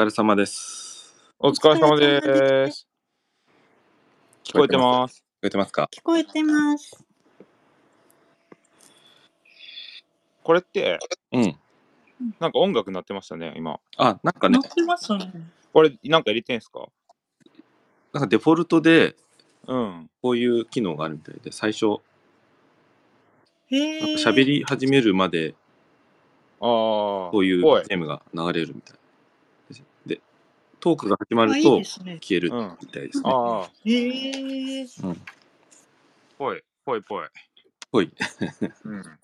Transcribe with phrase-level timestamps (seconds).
[0.00, 1.12] 疲れ様です。
[1.40, 2.86] お疲れ様です。
[4.44, 5.24] 聞こえてます。
[5.38, 5.90] 聞こえてますか？
[5.92, 7.04] 聞こえてます。
[10.44, 11.00] これって、
[11.32, 11.56] うん。
[12.38, 13.80] なんか音楽鳴ってましたね、今。
[13.96, 15.32] あ、なんかね乗、ってますね。
[15.72, 16.86] これ、なんか入れてんすか？
[18.12, 19.16] なんかデフォルトで
[19.66, 20.08] うん。
[20.22, 21.96] こういう機能があるみたいで、最初、
[23.66, 25.56] へ喋り始めるまで
[26.60, 26.68] ああ。
[26.68, 28.92] こういうゲームが流れるみたいです。
[28.92, 28.97] で、
[30.80, 32.18] トークが始まあいいるとですね。
[32.20, 33.24] 消えるうんみたいですね。
[33.26, 33.70] ああ。
[33.84, 33.92] へ
[34.80, 34.82] え。
[35.02, 35.20] うん。
[36.38, 37.26] ぽい、ぽいぽい。
[37.90, 38.12] ほい。
[38.84, 39.02] うん。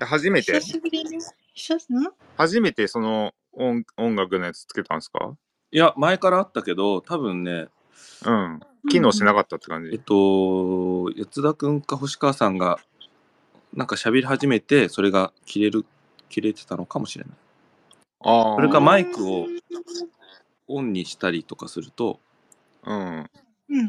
[0.00, 0.52] 初めて？
[0.54, 1.18] 久しぶりに。
[1.54, 2.10] 久しん？
[2.36, 5.36] 初めてその音音楽のやつつけたんですか？
[5.70, 7.68] いや、前からあったけど、多分ね、
[8.24, 8.60] うん。
[8.88, 9.98] 機能しなかったって感えっじ。
[9.98, 12.78] と、八田くんか星川さんが、
[13.72, 15.84] なんか喋り始めて、それが切れる、
[16.28, 17.34] 切れてたのかもしれない。
[18.20, 18.56] ああ。
[18.56, 19.46] それかマイクを
[20.68, 22.20] オンにしたりとかすると、
[22.84, 22.96] うん。
[22.96, 23.88] うんうん。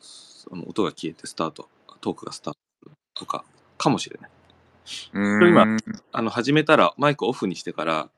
[0.00, 1.68] その音が消えてスタート、
[2.00, 3.44] トークがスタートとか、
[3.78, 4.30] かもしれない。
[5.14, 5.40] うん。
[5.40, 5.66] れ今
[6.12, 8.10] あの、始めたらマイクオフにしてから、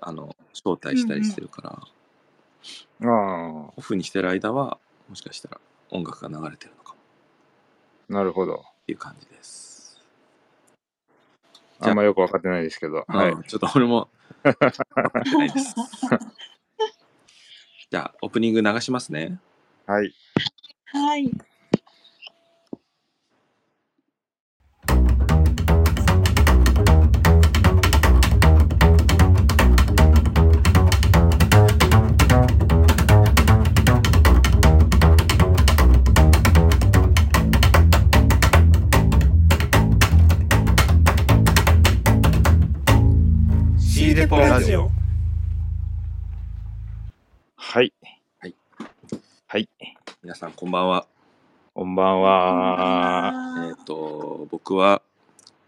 [0.00, 3.72] あの、招待したりしてるから、ああ。
[3.76, 6.98] オフにしてる間は、もしかしたら音楽が流れてるのかも
[8.08, 8.64] なるほど。
[8.82, 10.00] っていう感じです。
[11.80, 13.04] じゃああんまよくわかってないですけど。
[13.06, 13.32] はい。
[13.32, 14.08] うんちょっと俺も、
[14.44, 15.74] わかってないです。
[17.90, 19.38] じゃあ、オープニング流しますね。
[19.86, 20.12] はい。
[20.86, 21.30] はい。
[44.28, 44.90] シーデポラジオ。
[47.56, 47.94] はい。
[48.38, 48.54] はい。
[49.46, 49.68] はい。
[50.22, 51.06] 皆さん、こんばんは。
[51.72, 53.68] こんばんは。
[53.70, 55.00] えっ、と、僕は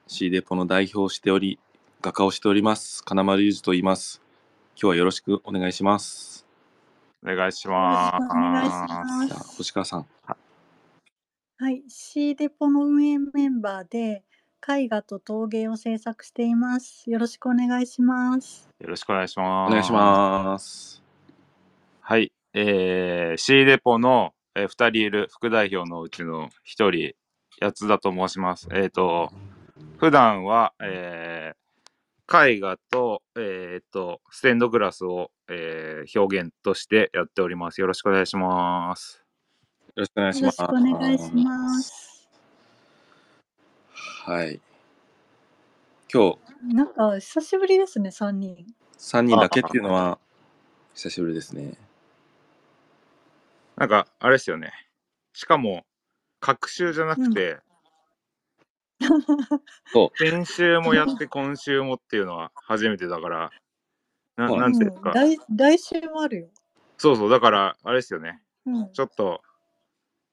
[0.07, 1.59] C デポの代表をしており、
[2.03, 3.03] 画家をしております。
[3.03, 4.21] 金丸裕二と言います。
[4.75, 6.47] 今日はよろしくお願いします。
[7.25, 9.57] お願いしまくお願ます。
[9.57, 10.07] 星川さん。
[10.23, 10.37] は
[11.71, 11.83] い。
[11.89, 14.23] C デポの運営メンバーで、
[14.79, 17.11] 絵画と陶芸を制作しています。
[17.11, 18.69] よろしくお願いします。
[18.79, 19.71] よろしくお願いします。
[19.71, 21.03] お願いします。
[22.01, 22.33] はい。
[22.55, 27.15] えー、C デポの、えー、2人いる副代表のうちの1人、
[27.61, 28.69] 八田と申します。
[28.73, 29.31] えっ、と、
[29.99, 37.81] 普段は、えー、絵画と、えっ、と、ステンドグラスを、えー、表現としてやっております。
[37.81, 39.25] よろしくお願いします。
[39.89, 40.69] よろしくお願いしよろします。
[40.69, 42.10] くお願いします。
[44.31, 44.61] はい。
[46.15, 48.65] 今日、なんか、久しぶりですね、3人。
[48.97, 50.21] 3人だけっていうのは、
[50.95, 51.77] 久しぶりですね。
[53.75, 54.73] なんか、あれですよね。
[55.33, 55.85] しかも、
[56.39, 57.59] 隔週じゃなくて、
[59.93, 63.51] そ先週もやって今週もっていうのは初めてだから、
[64.37, 66.49] ななんていうか、うん来来週もあるよ。
[66.99, 68.41] そうそう、だから、あれですよね。
[68.65, 68.93] うん。
[68.93, 69.43] ちょっと、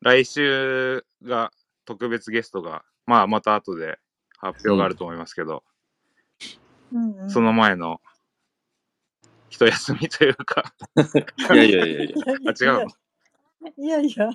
[0.01, 1.51] 来週が
[1.85, 3.97] 特別ゲストが、まあ、また後で
[4.37, 5.63] 発表があると思いますけど、
[6.93, 7.99] うんうん、その前の、
[9.49, 11.01] 一休みというか、う。
[11.55, 12.15] いやいやいやいや。
[12.47, 12.87] あ、違うの？
[13.77, 14.29] いやいや、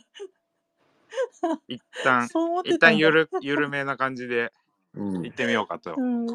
[1.68, 4.52] 一旦、一たんだ旦ゆる、ゆるめな感じで
[4.94, 5.94] うん行ってみようかと。
[5.96, 6.26] うん。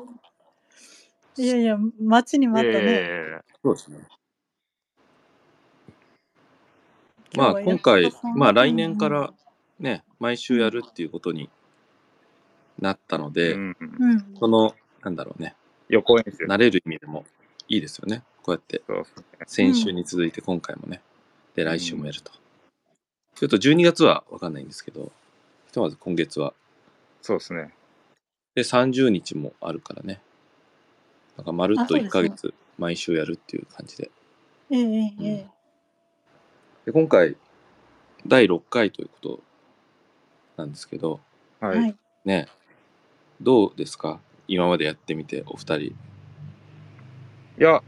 [1.38, 2.86] いやいや、待ちに待ったね。
[2.88, 4.00] えそうですね。
[7.36, 9.34] まあは今回まあ来年から
[9.80, 11.50] ね、毎週やるっていうことに
[12.80, 13.86] なったのえで、うん、う
[14.16, 14.36] ん。
[14.40, 15.56] その、なんだろうね、
[15.90, 16.46] 予行演習。
[16.46, 17.26] 慣れる意味でも
[17.68, 18.24] いいですよね。
[18.44, 18.82] こうやって、
[19.46, 21.02] 先週に続いて今回もね、
[21.56, 22.32] で、来週もやると。
[23.36, 25.12] ちょっと12月はわかんないんですけど、
[25.68, 26.54] ひとまず今月は。
[27.22, 27.74] そうですね。
[28.56, 30.22] で、30日もあるからね。
[31.36, 34.10] なんかまるっと1あそうですねヶ月毎週やるっていう感じで。
[34.72, 35.58] ええええええ
[36.88, 37.36] で、今回、
[38.26, 39.44] 第6回ということ
[40.56, 41.20] なんですけど、
[41.60, 41.78] はい。
[41.80, 41.96] はい。
[42.24, 42.48] ね、
[43.42, 44.20] どうですか？
[44.48, 45.78] 今までやってみて、お二人。
[45.84, 45.94] い
[47.58, 47.84] や、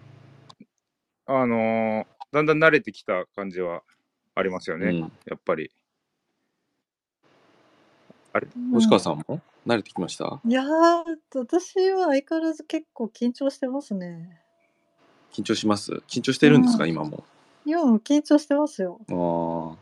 [1.26, 3.82] あのーだんだん慣れてきた感じは
[4.36, 5.00] ありますよね、うん。
[5.00, 5.72] やっぱり。
[8.72, 9.42] 星川さんも？
[9.66, 10.40] 慣れてきました？
[10.46, 10.68] いやー、
[11.34, 14.40] 私は相変わらず結構緊張してますね。
[15.34, 15.92] 緊張します？
[16.08, 17.24] 緊張してるんですか、うん今も？
[17.66, 19.00] いや、緊張してますよ。
[19.10, 19.78] ああ。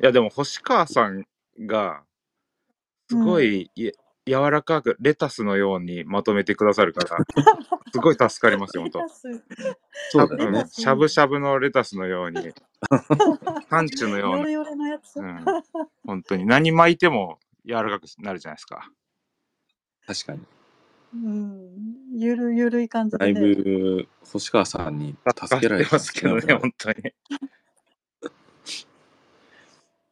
[0.00, 1.26] いや、でも星川さん
[1.58, 2.02] が、
[3.08, 3.90] すごい、い
[4.26, 7.18] 柔らかくレタスのようにまとめてくださるから、
[7.92, 9.08] すごい助かりますよ、本当。
[9.08, 12.52] そうだよねしゃぶしゃぶのレタスのように、
[13.68, 15.16] パンチのようなヨレ、ヨレのやつ。
[15.20, 15.44] うん、
[16.06, 18.90] 本当に何巻いても柔らかくなるじゃないですか。
[20.06, 20.40] 確かに。
[21.14, 21.70] うん。
[22.14, 23.54] ゆるゆるい感じだいでね。
[23.54, 25.16] ぶ、星川さんに
[25.46, 26.96] 助けられてますけどね、本当に。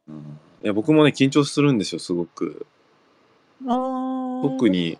[0.07, 2.65] うんいや、僕もね、緊張するんですよ、すごく。
[3.67, 4.69] あー特。
[4.69, 4.97] に、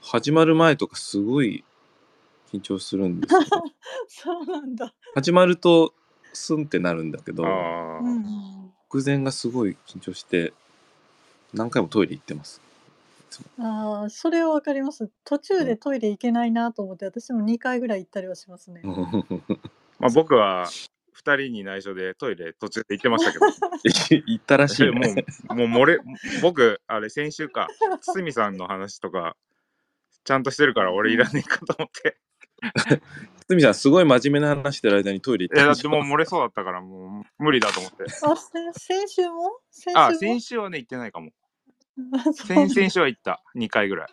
[0.00, 1.64] 始まる前とかすごい
[2.52, 3.40] 緊張するんですよ。
[4.08, 4.92] そうなんだ。
[5.14, 5.94] 始まると、
[6.32, 8.22] スンってなるんだけど、あーうん。
[8.92, 10.52] 直前がすごい緊張して、
[11.54, 12.60] 何回もトイレ行ってます。
[13.58, 15.10] ああ、それはわかります。
[15.24, 18.82] 途中でトイレ行けないなと思って、私も2回ぐらい行ったりはしますね。
[19.98, 20.90] まあ、僕は2
[21.24, 23.46] 人に内緒でトイレ途中で行ってましたけど、
[24.26, 25.24] 行ったらしい、もね。
[25.50, 26.00] う、もう漏れ、
[26.42, 27.68] 僕、あれ先週か、
[28.02, 29.36] 堤さんの話とか、
[30.24, 32.16] ちゃんとしてるから俺いらねえかと思って。
[33.48, 38.04] 堤さん、すごい真面目な話してる間にトイレ行っいや、だたでしてもう漏れそうだったから、もう無理だと思って。
[38.04, 39.60] あ、せ先週も？
[39.70, 40.00] 先週も？
[40.00, 41.32] あ、先週はね、行ってないかも。
[42.34, 43.42] 先々週は行った。
[43.56, 44.08] 2回ぐらい。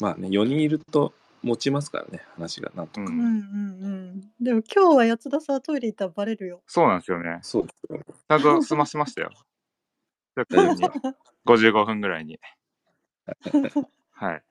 [0.00, 3.10] まあね、4人いると持ちますからね、話がなんとか。
[3.10, 3.18] うん。
[3.18, 4.20] うんうんうん。
[4.40, 6.62] でも今日は八つ田さんトイレ行ったらバレるよ。
[6.66, 7.38] そうなんですよね。
[7.42, 8.00] そうですよ。
[8.06, 9.30] ちゃんと済ませましたよ。
[10.36, 10.84] ちょっとに
[11.46, 12.38] 55分ぐらいに。
[14.12, 14.42] はい。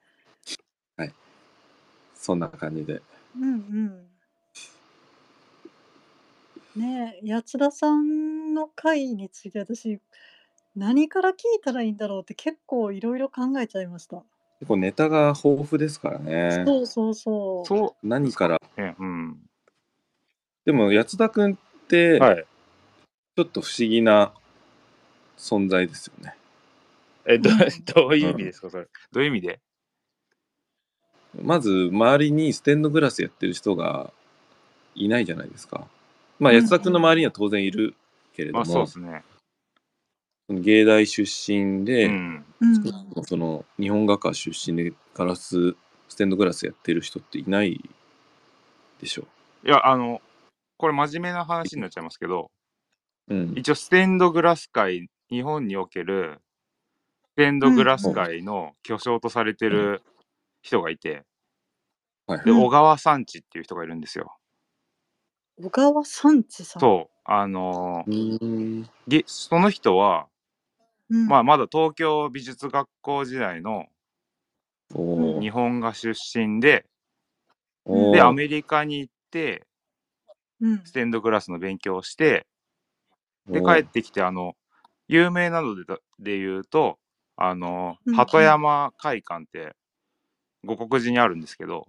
[2.19, 3.01] そんな感じで。
[3.37, 3.53] うん
[6.75, 6.81] うん。
[6.81, 9.99] ねえ、八つ田さんの回について私、
[10.75, 14.23] 何から聞いたらいいんだろうって結構いろいろ考えちゃいました。
[14.59, 16.63] 結構ネタが豊富ですからね。
[16.65, 17.65] そうそうそう。
[17.65, 18.61] そ何から。
[18.77, 19.37] う、ね、うん。
[20.65, 21.55] でも、八田くんっ
[21.87, 22.45] て、はい。
[23.37, 24.33] ちょっと不思議な
[25.37, 26.35] 存在ですよね。
[27.25, 28.87] え、どうんどういう意味ですか、それ。
[29.13, 29.59] どういう意味で？
[31.41, 34.11] まず、周りにステンドグラスやってる人が
[34.93, 35.87] いないじゃないですか。
[36.37, 37.95] まあ、うん八田くんの周りには当然いる
[38.35, 39.23] けれどまあ、そうも、ですね。
[40.49, 42.45] 芸大出身で、うん。
[42.61, 45.75] うん、その日本画家出身でガラス、
[46.07, 47.79] ステンドグラスやってる人っていない
[48.99, 49.27] でしょ
[49.63, 50.21] いや、あの、
[50.77, 52.51] これ真面目な話になっちゃいますけど、
[53.27, 53.35] う。
[53.35, 53.53] うん。
[53.55, 56.39] 一応ステンドグラス界、日本における
[57.33, 60.01] ステンドグラス界の巨匠とされてる
[60.61, 61.15] 人がいて、で、
[62.27, 62.63] はいはい。
[62.63, 64.35] 小川三地っていう人がいるんですよ。
[65.61, 66.81] 小川三地さん。
[66.81, 67.19] そう。
[67.25, 68.85] あのうー
[69.27, 70.27] その人は、
[71.09, 71.27] うん。
[71.27, 73.85] まあ、まだ東京美術学校時代の
[75.39, 76.85] 日本画出身で、
[77.85, 79.65] で、アメリカに行って、
[80.61, 80.81] うん。
[80.83, 82.45] ステンドグラスの勉強をして、
[83.47, 84.55] で、帰ってきて、あの、
[85.07, 85.83] 有名なので
[86.19, 86.99] で言うと、
[87.35, 89.75] あのうん、鳩山会館って、
[90.65, 91.87] 五国寺にあるんですけど、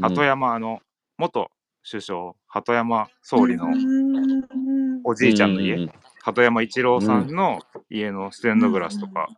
[0.00, 0.80] 鳩山、あの、
[1.18, 1.50] 元
[1.88, 5.00] 首相、鳩山総理のうん。
[5.04, 5.90] おじいちゃんの家、うう
[6.24, 7.60] 鳩山一郎さんの
[7.90, 9.28] 家のステンドグラスとか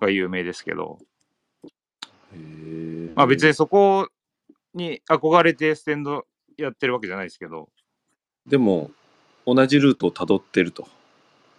[0.00, 0.98] が有名ですけど、
[2.34, 3.12] へー。
[3.14, 4.08] まあ別にそこ
[4.74, 7.68] に憧れてステンドやってるわけじゃないですけど、
[8.48, 8.90] でも
[9.46, 10.88] 同じルートをたどってると。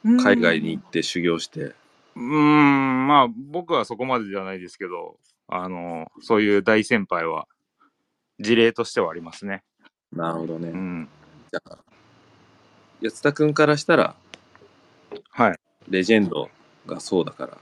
[0.04, 0.18] うん。
[0.22, 5.16] 海外に行って修行して、うーん、まあ僕はそこまでじゃないですけど、
[5.48, 7.48] あの、そういう大先輩は
[8.42, 9.64] 事例としてはありますね。
[10.12, 11.08] なるほどね、うん。
[11.50, 11.78] じゃあ
[13.00, 14.16] 安田君からしたら
[15.29, 15.60] はい。
[15.89, 16.50] レジェンド
[16.86, 17.58] がそうだから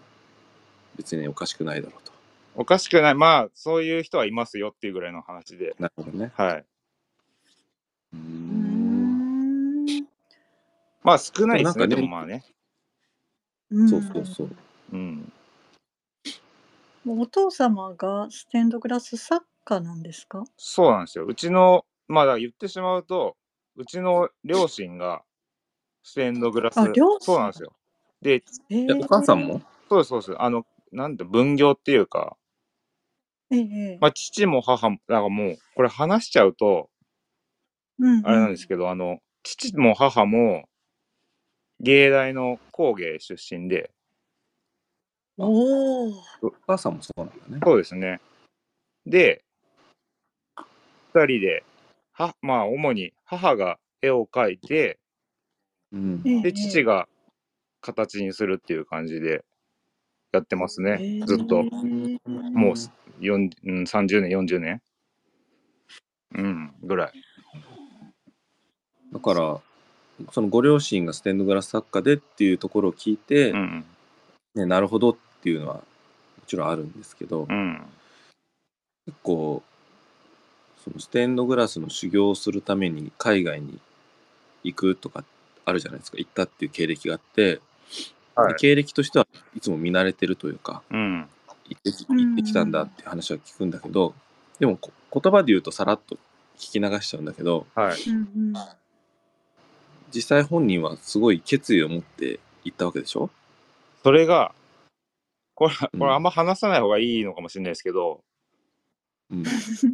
[0.96, 2.12] 別におかしくないだろうと
[2.55, 3.15] おかしくない。
[3.15, 5.75] まあそういう人はいますよっていうぐらいの話で。
[5.79, 6.65] なるほどねはい。
[8.13, 9.86] うんん
[11.01, 12.43] まあ少ないですね、でもまあね。
[13.72, 14.50] うんそうそうそう
[14.91, 15.31] うん。
[17.08, 20.43] お父様がステンドグラス作家なんですか？
[20.58, 21.25] そうなんですよ。
[21.25, 23.38] うちの、まあだから言ってしまうと、
[23.77, 25.24] うちの両親が
[26.03, 26.77] ステンドグラス。
[26.79, 27.74] あ両親そうなんですよ。
[28.22, 29.62] で、ええお母さんも？
[29.89, 30.20] そうです、そう。
[30.22, 30.41] です。
[30.41, 32.38] あの、なんて分業っていうか、
[33.51, 36.89] ええまあ父も母も、だからもう、これ話しちゃうと、
[38.00, 40.67] うんあれなんですけど、あの、父も母も、
[41.79, 43.91] 芸大の工芸出身で、
[45.38, 47.60] おおお母さんもそうなんだね。
[47.63, 48.20] そうですね。
[49.05, 49.43] で、
[51.13, 51.63] 二人で、
[52.13, 55.00] は、まあ、主に母が絵を描いて、
[55.94, 57.08] うんで、父が
[57.82, 59.44] 形にするっていう感じで
[60.32, 61.22] やってますね。
[61.26, 61.64] ずっと。
[61.64, 64.82] もう4、うん、30年、40年。
[66.34, 67.12] うん、ぐらい。
[69.12, 69.60] だから、
[70.32, 73.86] そのご両親がステンドグラス作家でっていうところを聞いて、うん。
[74.56, 75.82] ね、なるほどっていうのはも
[76.46, 77.82] ちろんあるんですけど、うん。
[79.06, 79.64] 結構、
[80.84, 83.80] そのステンドグラスの修行をするために海外に
[84.64, 85.24] 行くとか
[85.65, 86.18] あるじゃないですか。
[86.18, 87.60] 行ったっていう経歴があって、
[88.36, 91.27] はいで経歴としてはいつも見慣れてるというか、うん。
[91.68, 94.15] 行ってき行ってきたんだっていう話は聞くんだけど、
[94.60, 96.15] でもこ言葉で言うとさらっと
[96.58, 97.98] 聞き流しちゃうんだけど、はい。
[100.13, 103.30] 実際本人はすごい決意を持って行ったわけでしょ？
[104.03, 104.53] それが、
[105.53, 108.24] これ、うんこれあんま話さない方がいいのかもしれないですけど、
[109.30, 109.44] うん。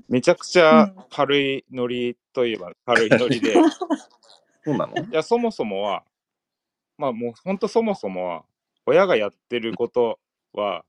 [0.09, 3.55] めちゃくちゃ軽いノリといえば軽いノリで、い
[4.67, 4.93] そうなの？
[5.11, 6.03] や、そもそもは、
[6.97, 8.43] まあもう本当そもそもは、
[8.85, 10.19] 親がやってること
[10.53, 10.83] は、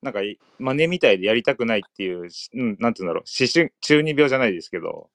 [0.00, 5.10] なんかい真似みたいでやりたくないっていう、しうん、なんていうんだろう、思春、中二病じゃないですけど、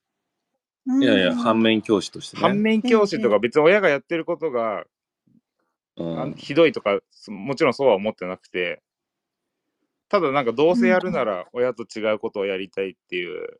[1.01, 2.41] いやいや、反面教師としてね。
[2.41, 4.83] 反面教師とか別に親がやってることが
[5.95, 6.19] うん。
[6.21, 8.81] あのひどいとかそもちろんそうは思ってなくて。
[10.09, 13.59] ただなんかどうせやるなら親と違うことをやりたいっていう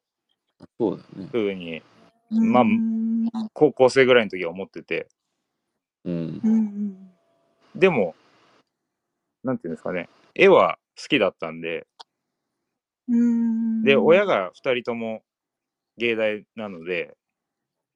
[0.77, 1.29] そうだよね。
[1.31, 1.83] 風にうん
[2.33, 5.07] まあうん高校生ぐらいの時は思ってて。
[6.05, 6.41] うん。
[6.43, 6.49] う。
[6.49, 7.11] ん
[7.75, 8.15] でも
[9.43, 10.09] なんていうんですかね。
[10.35, 11.87] 絵は好きだったんで。
[13.07, 13.83] うん。
[13.83, 15.23] で親が2人とも
[15.97, 17.15] 芸大なので。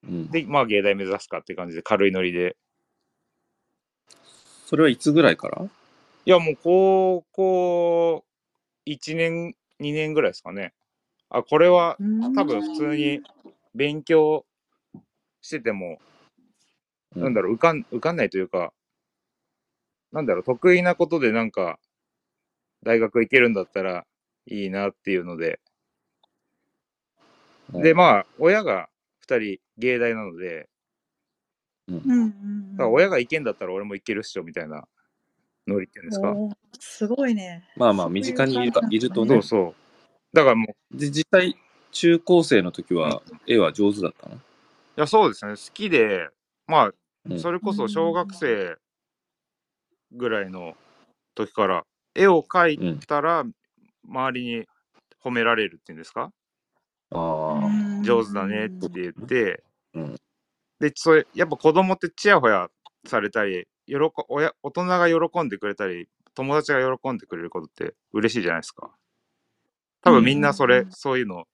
[0.03, 0.31] うん。
[0.31, 2.55] でまあ芸大目指すかって感じで軽いノリで。
[4.65, 5.63] それはいつぐらいから？
[5.63, 8.25] いやもう高校
[8.85, 10.73] 1年2年ぐらいですかね。
[11.29, 11.97] あこれは
[12.35, 13.21] 多分普通に
[13.77, 14.43] 勉強
[15.41, 15.99] してても、
[17.15, 18.73] うんなんだろう、受かん、受かんないというか、
[20.11, 21.79] なんだろう、得意なことでなんか、
[22.83, 24.05] 大学行けるんだったら
[24.45, 25.59] いいなっていうので、
[27.73, 30.69] で、まあ、親が二人芸大なので、
[31.87, 34.87] うんうんだから親が行けんだったら俺も行けるっしょ、みたいな
[35.67, 36.35] ノリっていうんですか？
[36.79, 37.63] すごいね。
[37.77, 39.43] まあまあ、身近にいるかいるとねそう。
[39.43, 39.75] そう。
[40.33, 41.55] だからもう、実際、
[41.91, 44.37] 中高生の時は、絵は上手だったの？
[44.95, 46.29] や、そうですね、好きで、
[46.67, 46.91] まあ、
[47.29, 47.39] うん。
[47.39, 48.77] それこそ小学生
[50.11, 50.75] ぐらいの
[51.35, 53.43] 時から、絵を描いたら、
[54.07, 54.65] 周りに
[55.23, 56.31] 褒められるっていうんですか？
[57.11, 57.59] あ
[57.99, 58.03] あ。
[58.03, 59.63] 上手だねって言って、
[59.93, 60.15] うん。
[60.79, 62.69] で、それ、やっぱ子供ってちやほや
[63.05, 63.95] されたり、喜
[64.29, 68.91] 親大人が喜んでくれたり、友達が喜んでくれることって嬉しいじゃないですか。
[70.01, 70.91] 多分みんなそれ、うん。
[70.91, 71.45] そういうの、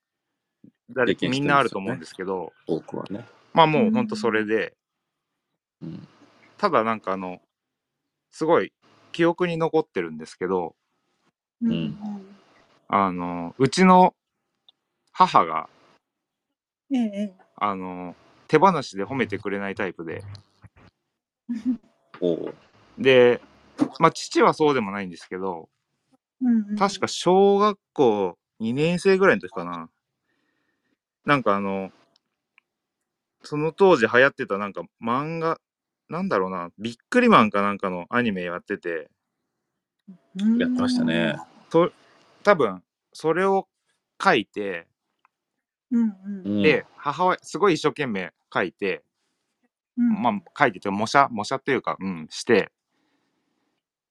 [0.94, 3.26] 誰みんなあると思うんですけど、多くはね。
[3.54, 4.76] まあもうほんとそれで、
[5.82, 6.08] うん。
[6.58, 7.42] ただなんかあの、
[8.32, 8.72] すごい
[9.12, 10.76] 記憶に残ってるんですけど、
[11.62, 11.72] うん。
[11.72, 11.98] うん
[12.96, 14.14] あの、うちの
[15.12, 15.68] 母が、
[16.92, 17.00] ええ。
[17.00, 18.16] えあの、
[18.48, 20.24] 手放しで褒めてくれないタイプで、
[23.00, 23.42] で、
[24.00, 25.70] まあ父はそうでもないんですけど、
[26.42, 26.76] うんうん。
[26.76, 29.90] 確か小学校2年生ぐらいの時かな。
[31.26, 31.92] なんかあの、
[33.44, 35.60] その当時流行ってたなんか漫画、
[36.10, 39.10] なんだろうな、ビックリマンかなんかのアニメやってて、
[40.38, 41.36] うんやってましたね。
[41.70, 41.92] と
[42.44, 43.68] 多分それを
[44.22, 44.88] 書いて、
[45.92, 46.16] うんう
[46.46, 46.60] うん。
[46.60, 49.04] ん、で、母親、すごい一生懸命書いて、
[49.98, 50.22] うん。
[50.22, 52.72] まあ書いてて、模写、模写っていうか、うん、して、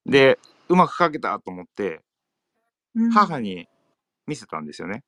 [0.05, 0.39] で、
[0.69, 2.01] うまく書けたと思って、
[2.95, 3.11] うん。
[3.11, 3.67] 母に
[4.25, 5.03] 見せたんですよね。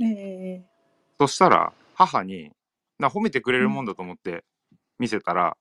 [0.00, 0.73] ええ
[1.18, 2.50] そしたら、母に、
[2.98, 4.44] な褒めてくれるもんだと思って
[4.98, 5.56] 見せたら、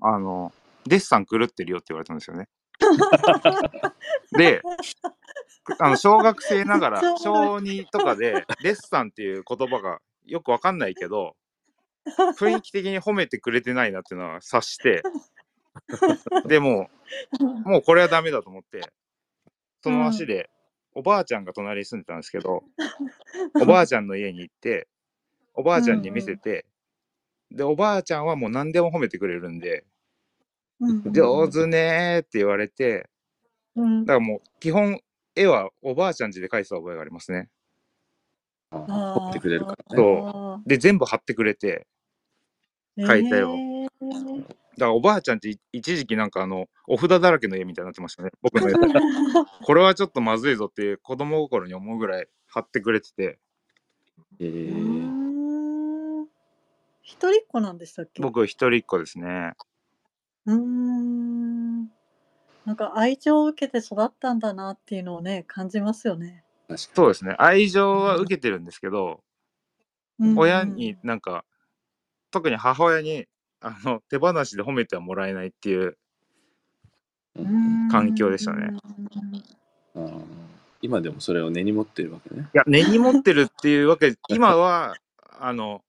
[0.00, 0.52] あの、
[0.86, 2.48] デッサン狂ってるよって言われたんですよね。
[4.36, 4.62] で、
[5.78, 11.34] あの小学生ながら小2とかでデッサンっていう言葉がよくわかんないけど
[12.38, 15.02] 雰囲気的に褒めてくれてないなっていうのは察して
[16.46, 16.88] でも
[17.40, 18.80] う もうこれはダメだと思って
[19.82, 20.50] その足で、
[20.96, 22.64] おばあちゃんが隣に住んでたんですけど
[23.60, 24.88] おばあちゃんの家に行って
[25.52, 26.66] おばあちゃんに見せて、
[27.50, 29.84] でおばあちゃんはもう何でも褒めてくれるんで
[30.80, 33.08] うん「上手ね」って言われて
[33.74, 34.04] うん。
[34.04, 35.00] だからもう基本
[35.34, 37.50] 絵はおばあちゃん家で描いてた覚えがありますね。
[38.70, 40.02] 掘ってくれるからね。
[40.02, 40.28] そう。
[40.28, 43.54] あで全部貼ってくれてー書いたよ。
[43.54, 48.74] ええだからおばあちゃんち一時期なんかあのお札だらけの家みたいになってましたね僕の家。
[49.64, 53.38] これはちょっとまずいぞっていう子供心に思うぐらい貼ってくれてて。
[54.40, 54.46] え。
[54.46, 56.26] うー
[57.02, 58.20] 一人っ子なんでしたっけ？
[58.22, 59.54] 僕一人っ子ですね。
[60.46, 61.86] うーん。
[62.66, 66.44] なんか愛情を受けて育ったんだなっていうのをね感じますよね。
[66.68, 66.78] 確かに。
[66.96, 67.34] そうですね。
[67.38, 69.22] 愛情は受けてるんですけど、
[70.18, 70.38] うん。
[70.38, 71.44] 親になんか、
[72.32, 73.26] 特に母親に、
[73.66, 75.98] あの、手放しで褒めてはもらえないっていう、
[77.34, 77.88] うん。
[77.90, 78.70] 環境でしたね。
[80.80, 82.48] 今でもそれを根に持ってるわけね。
[82.54, 84.94] いや、根に持ってるっていうわけ、今は、
[85.40, 85.82] あの、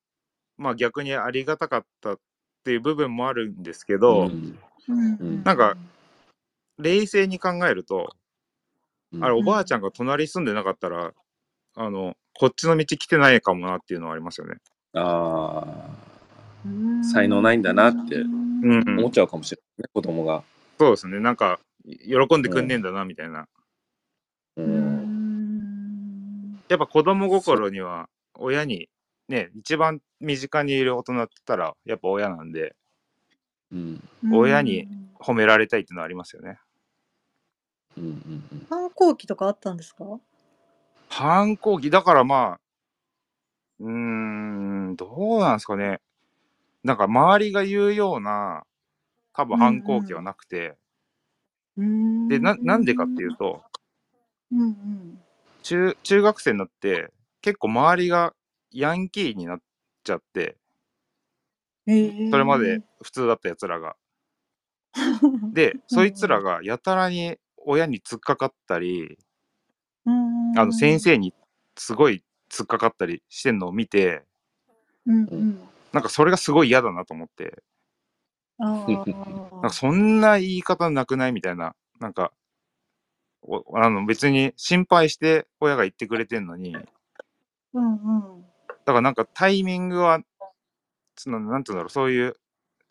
[0.57, 2.19] まあ逆にありがたかったっ
[2.63, 4.57] ていう部分もあるんですけど、ん。
[4.89, 4.93] う
[5.23, 5.43] ん。
[5.43, 5.77] なんか
[6.79, 8.09] 冷静に考えると、
[9.13, 9.23] うん。
[9.23, 11.13] あれ、おばあちゃんが隣に住んでなかったら、
[11.75, 14.55] あの、こっちの道来てないかもなっていうのはありますよね。
[14.93, 15.63] あ
[16.01, 16.06] うん
[17.03, 20.43] 才能ないんだなってうん、あ、思っちゃうかもしれないね、子供が。
[20.79, 21.19] そうですね。
[21.19, 23.47] なんか、喜んでくんねえんだな、みたいな。
[24.55, 24.61] う。
[24.61, 24.97] うん
[26.53, 28.89] んやっぱ子供心には、親に、
[29.29, 32.75] ね、一番身近にいる大人って言ったら、やっぱ親なんで、
[33.71, 34.03] うん。
[34.33, 34.87] 親に
[35.19, 36.57] 褒められたいっていうのはありますよね。
[37.97, 38.03] うん。
[38.03, 38.67] うん。
[38.69, 40.19] 反抗期とかあったんですか？
[41.09, 42.59] 反抗期、だからまあ、
[43.79, 43.91] うー
[44.91, 45.99] ん、どうなんですかね。
[46.87, 48.63] なんか周りが言うような、
[49.33, 50.77] 多分反抗期はなくて、
[51.75, 52.29] うん。
[52.29, 53.61] で、な、なんでかっていうと、
[54.53, 55.19] うんうん。
[55.63, 58.33] 中、中学生になって、結構周りが
[58.71, 59.59] ヤンキーになっ
[60.05, 60.55] ちゃって、
[61.87, 61.91] え。
[61.91, 63.97] ーそれまで普通だった奴らが。
[65.51, 69.17] で、そいつらがやたらに親に突っかかったり、
[70.05, 71.33] あの先生に
[71.77, 74.23] すごい突っかかったりしてんのを見て、
[75.05, 77.63] うんうんなんかそれがすごい嫌だなと思って、
[78.59, 82.31] あなんかそんな言い方なくないみたいな、なんか、
[83.41, 86.81] おあの別に心配して親が言ってくれてんのに、だ
[87.73, 87.95] うんう
[88.41, 88.45] ん
[88.85, 90.19] からなんかタイミングは、
[91.15, 92.35] そのなんていうんだろう、そういう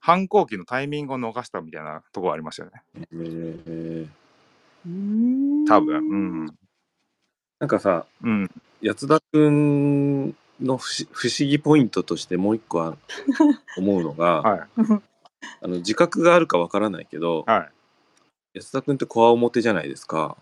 [0.00, 2.82] 反抗期のタイミングを逃したみたいなところありましたよね。
[3.12, 4.08] えー
[4.84, 5.96] うん多分。
[5.96, 6.46] うん。
[7.60, 8.50] なんかさ、うん。
[8.80, 12.96] 安田くんの不思不思議ポイントとしてもう一個ある
[13.76, 14.60] 思うのが、はい。
[15.60, 17.68] あの自覚があるかわからないけど、は
[18.54, 18.58] い。
[18.58, 20.36] 安田くんってこわ表じゃないですか。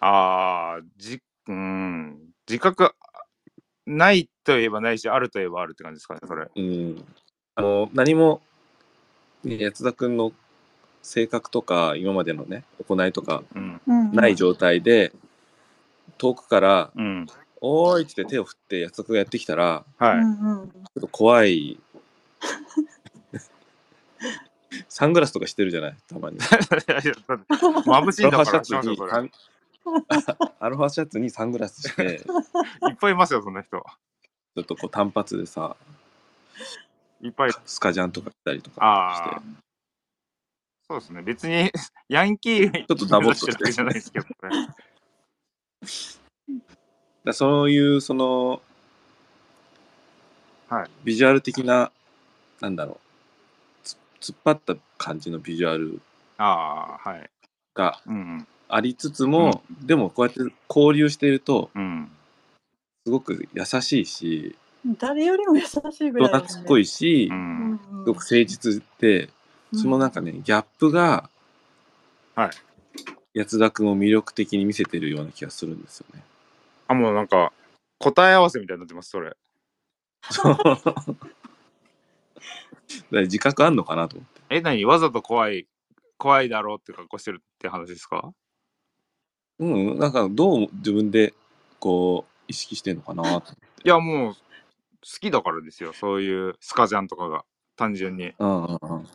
[0.00, 2.18] ああ、じ、うん。
[2.48, 2.94] 自覚
[3.86, 6.48] ないといえばないし、あるといえばあるって感じですかね、それ。
[6.54, 7.04] うん。
[7.54, 8.42] あの、何も、
[9.42, 10.32] ね安田くんの
[11.02, 13.42] 性格とか、今までのね、行いとか、
[14.12, 15.12] ない状態で、
[16.18, 17.26] 遠くから、うん。
[17.60, 20.18] おーいって手を振って安田くんがやってきたら、はい。
[20.18, 21.78] うんうんちょっと怖い。
[24.88, 26.36] サングラスとかしてるじゃない、たまに。
[26.36, 29.30] いやだって眩しいんだから、しましょうそれサン
[30.58, 32.22] アロハシャツにサングラスして、
[32.90, 33.78] いっぱいいますよ、そんな人。
[33.78, 35.76] ちょっとこう単発でさ、
[37.22, 37.50] いっぱい。
[37.64, 39.46] スカジャンとか着たりとかして、。
[40.88, 41.22] そうですね。
[41.22, 41.70] 別に、
[42.08, 44.34] ヤンキー ちょっとダボっとしてるわけじゃないですけどね。
[47.26, 48.62] だそういうその、
[50.68, 51.90] はいビジュアル的な
[52.60, 52.98] なんだろう
[54.20, 56.00] つ突っ張った感じのビジュアル
[56.38, 57.30] ああ、はい。
[57.74, 58.46] がうん。
[58.68, 62.10] ありつつも、でもこうやって交流しているとうん。
[63.04, 65.66] すごく優しいし誰よりも優し
[66.06, 67.34] いぐ人らい懐っこいし、う。
[67.34, 69.30] うんんすごく誠実で、
[69.74, 71.28] そのなんかねギャップが、
[72.36, 72.50] はい
[73.34, 76.22] 安田君を魅力的に見せてるような気がするんですよね。
[76.88, 77.52] あ、もうなんか、
[77.98, 79.36] 答え合わせみたいになってます、それ。
[80.30, 80.56] そう
[83.12, 84.42] だ自覚あんのかなと思って。
[84.50, 85.66] え、何わざと怖い、
[86.18, 88.32] 怖いだろうって格好してるって話ですか？
[89.58, 91.34] うん、なんかどう自分で
[91.78, 93.52] こう意識してんのかなと。
[93.84, 94.40] いや、もう、好
[95.20, 95.92] きだからですよ。
[95.92, 97.44] そういうスカジャンとかが。
[97.78, 98.32] 単純に。
[98.38, 99.06] うんうんうん。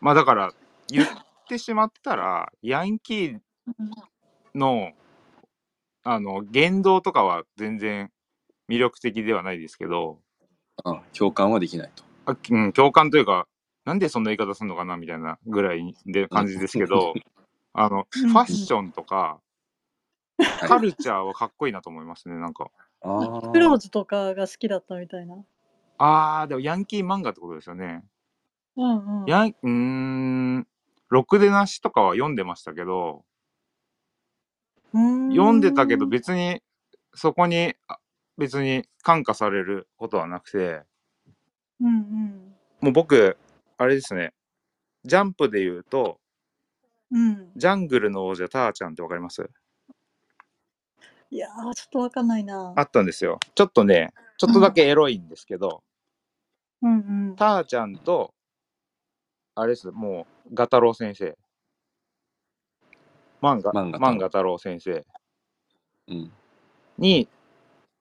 [0.00, 0.54] まあだから、
[0.88, 1.06] 言っ
[1.48, 3.40] てしまったら、ヤンキー
[4.54, 4.92] の、
[6.04, 8.10] あの、言動とかは全然
[8.68, 10.20] 魅力的ではないですけど、
[10.84, 12.04] あ共感はできないと。
[12.26, 13.46] あうん、共感というか、
[13.84, 17.14] なんでそんな言い方するのかなみたいなぐらいで感じですけど、
[17.72, 19.44] あの、うんファッションとか、はい
[20.36, 22.68] カルチャーはかっこいいなと思いますね、なんか。
[23.02, 25.36] あクローズとかが好きだったみたいな。
[25.98, 28.04] あー、でもヤンキー漫画ってことですよね。
[28.76, 29.30] うんうん。
[29.30, 30.66] ヤン、うーん、
[31.08, 33.24] ろくでなしとかは読んでましたけど、
[35.30, 36.62] 読んでたけど別に、
[37.14, 37.98] そこに、あ
[38.36, 40.82] 別に感化されることはなくて、
[41.80, 42.54] うんうん。
[42.80, 43.36] もう僕、
[43.76, 44.32] あれですね、
[45.04, 46.18] ジャンプで言うと、
[47.10, 47.52] うん。
[47.54, 49.48] ジャングルの王者ターちゃんってわかります？
[51.30, 52.72] いやー、ちょっとわかんないな。
[52.76, 53.38] あったんですよ。
[53.54, 55.82] ちょっとね、ちょっとだけエロいんですけど、
[56.82, 57.36] うんうん。
[57.36, 58.34] ターちゃんと、
[59.54, 61.36] あれです、もう、ガタロウ先生。
[63.44, 65.04] 漫画、漫画太郎漫画太郎先生
[66.08, 66.32] うん。
[66.98, 67.28] に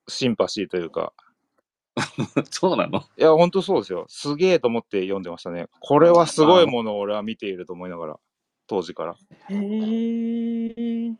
[0.07, 1.13] シンパシーというか、
[2.49, 2.99] そうなの？
[3.17, 4.05] いや、ほんとそうですよ。
[4.07, 5.67] すげえと思って読んでましたね。
[5.79, 8.19] これはすごいものを俺は見ていると思いながら、
[8.67, 9.15] 当時から。
[9.49, 10.65] へ
[11.09, 11.13] え。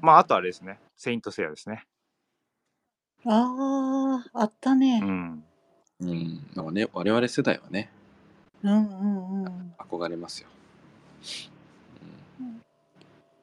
[0.00, 0.78] まあ、あとあれですね。
[0.96, 1.86] セイントセイヤですね。
[3.26, 5.06] ああ、あったねう。
[5.06, 5.44] ん。
[6.00, 6.46] うん。
[6.54, 7.90] なんかね、我々世代はね、
[8.62, 9.74] うんうんうん。
[9.78, 10.48] 憧れますよ。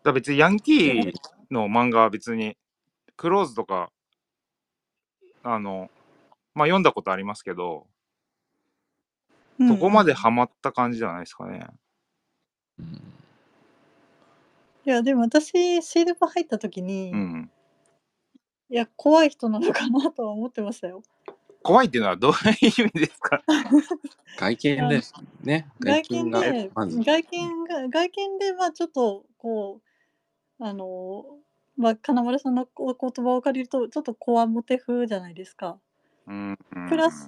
[0.03, 1.13] だ別にヤンキー
[1.51, 2.57] の漫画は別に、
[3.17, 3.91] クローズとか、
[5.43, 5.89] あの、
[6.53, 7.87] まあ読んだことありますけど、
[9.67, 11.67] そこまでハマった感じじゃないですかね。
[12.79, 12.85] うん。
[12.85, 13.01] うん
[14.83, 17.51] いや、でも私、シールバ入った時に、うん。
[18.67, 21.03] いや、怖い人なのかなとは思ってましたよ。
[21.61, 22.35] 怖いっていうのはどういう
[22.65, 23.43] 意味ですか？
[24.39, 25.01] 外見で、
[25.43, 29.90] ね、外見がで、まず、外見が、外見で、まあちょっと、こう、
[30.61, 31.25] あの、
[31.75, 35.79] まあ、金丸さんのお言葉を借りると、ちょっとこわもて風じゃないですか。
[36.27, 36.57] うん。
[36.75, 37.27] うんプラス、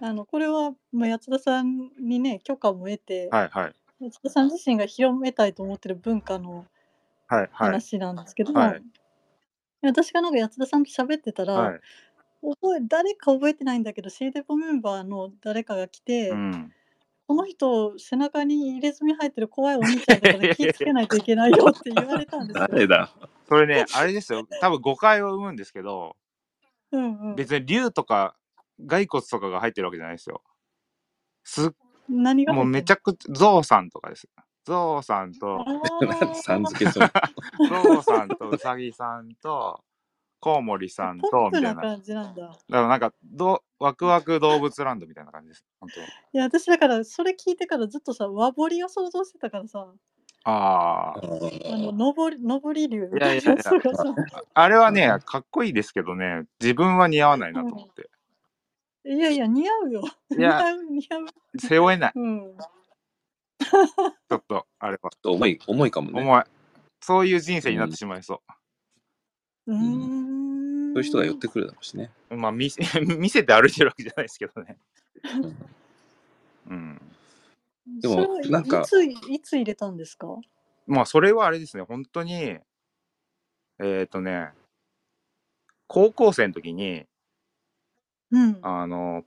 [0.00, 3.74] あの、これは、まあ、八田さんにね、許可も得て、はいはい。
[4.00, 6.66] 八田さん自身が広めたいと思ってる文化の
[7.26, 7.50] はいはい。
[7.70, 8.82] 話なんですけど、はい
[9.82, 11.80] 私がなんか八田さんと喋ってたら、はい。
[12.42, 16.72] 覚え誰か覚えてないんだけど、シーデポメンバーの誰かが来て、うん。
[17.26, 22.66] この人、背中に入れ墨入ってる怖いお兄ちゃんだから 気をつけないといけないよって言われたんですよ。
[22.70, 23.12] 誰だ
[23.48, 24.46] それね、あれですよ。
[24.60, 26.16] 多分誤解を生むんですけど、
[26.92, 28.36] うんうん、別に竜とか
[28.88, 30.42] 骸骨とかが入ってるわけじゃないですよ。
[31.44, 31.70] すっ
[32.08, 34.28] 何がもうめちゃくちゃ、ゾウさんとかです。
[34.64, 35.64] ゾウさんと、
[36.04, 39.82] ゾウさんとウサギさんと、
[40.44, 41.68] コウモリさんポップなとみたいな。
[41.68, 42.58] だか感じなんだ。
[42.68, 45.64] らなんかど、ワクワク動物ランドみたいな感じです。
[45.80, 46.04] 本当い
[46.34, 49.90] や、私だから、それ聞いてからずっとさ、和彫りを想像してたからさ、
[50.44, 51.14] ああ。
[51.16, 51.20] あ
[51.78, 54.14] の、のぼり、のぼり竜みいたいなやいやいややつがさ、
[54.52, 58.10] あれはね、かっこいいですけどね、自分は似合わないなと思って。
[59.06, 60.02] いやいや、似合うよ。
[60.38, 61.26] いや、似合う、似合う。
[61.58, 62.12] 背負えない。
[62.14, 62.54] うん。
[63.58, 65.10] ちょっと、あれは。
[65.24, 66.20] 重い、重いかもね。
[66.20, 66.42] 重い。
[67.00, 70.92] そういう人生になってしまいそうーん。
[70.94, 72.10] そういう人が寄ってくるだろうしね。
[72.30, 72.36] う。
[72.36, 72.82] まあ見せ、
[73.18, 74.76] 見せて歩いてるわけじゃないですけどね。
[76.68, 77.00] うん。
[78.00, 80.28] でもなんかいつ、いつ入れたんですか？
[80.86, 82.58] まあ、それはあれですね、本当に、
[83.78, 84.50] えっ、とね、
[85.86, 87.06] 高校生の時に、
[88.30, 88.58] うん。
[88.62, 89.24] あの、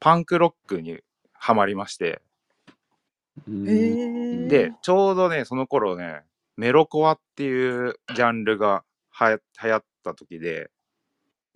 [0.00, 1.00] パンクロックに
[1.32, 2.20] ハマりまして、
[3.48, 4.48] え。
[4.48, 6.22] で、ちょうどね、その頃ね、
[6.56, 8.84] メロコアっていうジャンルが
[9.18, 10.70] はや流行った時で、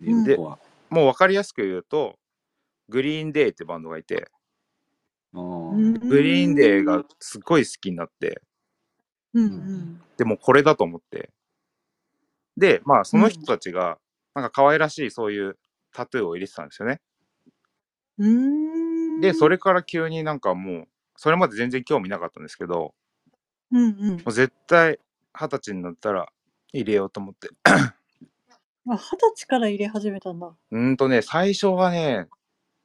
[0.01, 0.25] うん。
[0.35, 0.57] も
[0.89, 2.19] う分かりやすく言うと、
[2.89, 4.29] グリーンデーってバンドがいて、
[5.31, 8.41] グリーンデーがすっごい好きになって、
[9.33, 10.01] うんうん。
[10.17, 11.31] でもこれだと思って。
[12.57, 13.97] で、まあその人たちが、
[14.35, 15.57] なんか可愛らしいそういう
[15.93, 16.99] タトゥーを入れてたんですよね。
[19.21, 22.93] で、それから急になんかもう、それまで全然興味なかったんですけど、
[23.71, 24.15] うんうん。
[24.17, 24.99] もう絶対
[25.33, 26.32] 二十歳になったら
[26.73, 27.49] 入れようと思って。
[27.63, 27.93] あ、
[28.85, 30.47] 二十歳から入れ始めたんだ。
[30.47, 32.27] うーんとね、最初はね、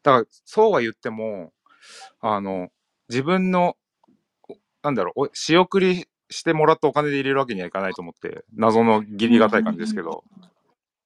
[0.03, 1.53] だからそうは言っても、
[2.21, 2.69] あの、
[3.09, 3.77] 自分の、
[4.49, 10.23] おなんだろう、お仕送りしてもらったお金で入れるわけにはいかないと思って、謎の義理がたい感じですけど、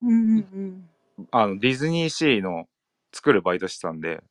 [0.03, 0.89] うんうん
[1.31, 2.67] あの、ディズニーシーの
[3.13, 4.23] 作るバイトしてたんで、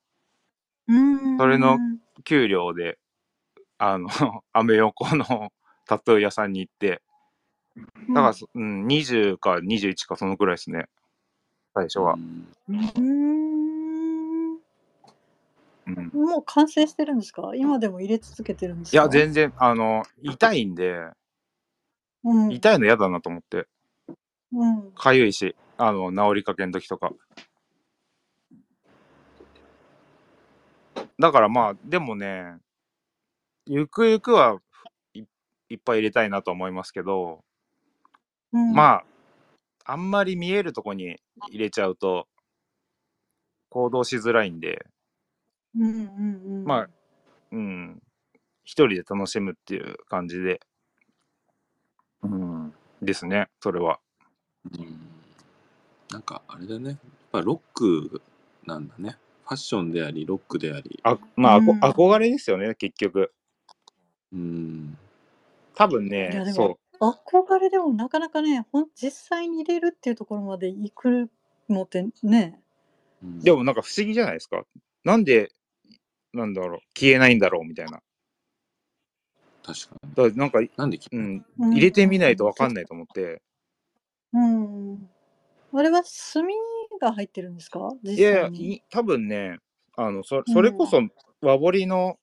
[0.88, 1.78] うんそれの
[2.24, 3.00] 給料で、
[3.78, 4.10] あの、
[4.52, 5.52] アメ横の
[5.88, 7.02] タトゥー屋さんに行って、
[8.10, 10.86] だから、そうん、20か21かそのくらいですね。
[11.74, 12.16] 最初は
[12.68, 12.72] う。
[13.02, 14.54] ん。
[16.14, 17.52] もう完成してるんですか？
[17.56, 18.98] 今でも入れ続けてるんですか？
[18.98, 21.10] いや、全然、あの、痛いんで、
[22.24, 22.52] うん。
[22.52, 23.68] 痛いの嫌だなと思って、
[24.54, 24.92] うん。
[24.92, 27.12] かゆいし、あの、治りかけの時とか。
[31.18, 32.58] だからまあ、でもね、
[33.66, 34.60] ゆくゆくは
[35.14, 35.24] い
[35.70, 37.44] いっぱい入れたいなと思いますけど、
[38.54, 39.06] うん、まあ、
[39.86, 41.18] あんまり見えるとこに
[41.50, 42.28] 入れちゃうと、
[43.70, 44.86] 行動しづらいんで、
[45.76, 46.64] うんうんうん。
[46.66, 46.90] まあ、
[47.52, 48.02] うん、
[48.64, 50.60] 一人で楽しむっていう感じで、
[52.24, 54.00] うん、ですね、それは。
[54.78, 55.12] うん
[56.12, 56.90] なんかあれだね。
[56.90, 56.98] やっ
[57.32, 58.22] ぱロック
[58.66, 59.18] なんだね。
[59.46, 61.00] ファッションであり、ロックであり。
[61.04, 63.32] あまあ、あこうん憧れですよね、結局。
[64.34, 64.98] うん。
[65.74, 71.30] 多分いやでも、ねそ憧れでもなかなかね、ほん実際に入れるっていうところまで行く
[71.70, 72.62] のってね。
[73.24, 73.44] うんう。
[73.44, 74.64] でもなんか不思議じゃないですか？
[75.04, 75.52] なんで、
[76.34, 78.02] なんだろう、消えないんだろうみたいな。
[79.64, 80.10] 確かに。
[80.16, 83.42] だからなんか、なんで聞うん、うん入れてみないとわかんないと思って。
[84.34, 85.10] うん。
[85.74, 86.44] あれは炭
[87.00, 87.80] が入ってるんですか？
[88.04, 88.74] 実いやいや際に。
[88.76, 89.58] い、多分ね、
[89.98, 91.02] あの、そそれこそ
[91.42, 92.18] 和彫りの、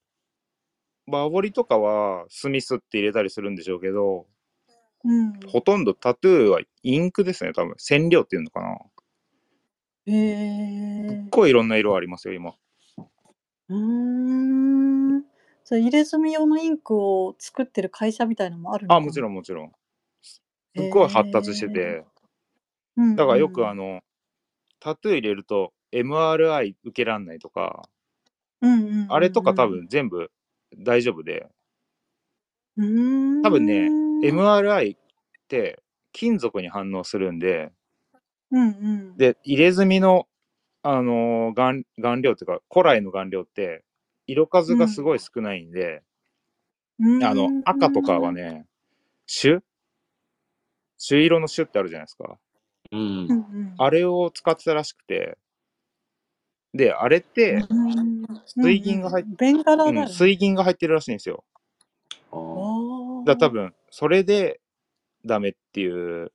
[1.07, 4.27] 和彫りとかは炭すって入れたりするんでしょうけど、
[5.05, 5.41] うん。
[5.47, 7.75] ほとんどタトゥーはインクですね、多分。
[7.79, 8.79] 染料っていうのかな。
[10.07, 12.55] へえすっごいいろんな色ありますよ、今。
[13.69, 15.23] うーん。
[15.69, 19.73] じゃあ入れ墨用のインクを作ってる会社みたいなのもあるのかあ、もちろんもちろん。
[20.23, 20.43] す
[20.81, 22.05] っごい発達してて、
[23.01, 24.01] んだからよくあ、の、
[24.81, 27.89] タトゥー入れると MRI 受けらんないとか、
[28.61, 30.31] うんうんうんうんあれとか多、分全部
[30.77, 31.49] 大丈夫で、
[32.77, 33.89] うーん多分ね、
[34.23, 35.01] MRI っ
[35.49, 35.81] て
[36.13, 37.73] 金属に反応するんで、
[38.51, 38.71] うんう
[39.15, 40.27] ん、で、入れ墨の、
[40.83, 43.85] あのー顔顔料っていうか、古来の顔料って、
[44.27, 46.03] 色数がすごい少ないんで、
[47.01, 47.25] うん。
[47.25, 48.67] あの、赤とかは、ね、
[49.27, 49.63] 朱？
[50.99, 52.39] 朱色の朱ってあるじゃないですか。
[52.91, 53.75] うん。
[53.79, 55.39] あれを使ってたらしくて、
[56.75, 61.45] で、あれって、うん水銀が入っうんうん水銀が入ってるらしいんですよ。
[63.25, 64.61] だ多分、それで
[65.25, 66.33] ダメっていう、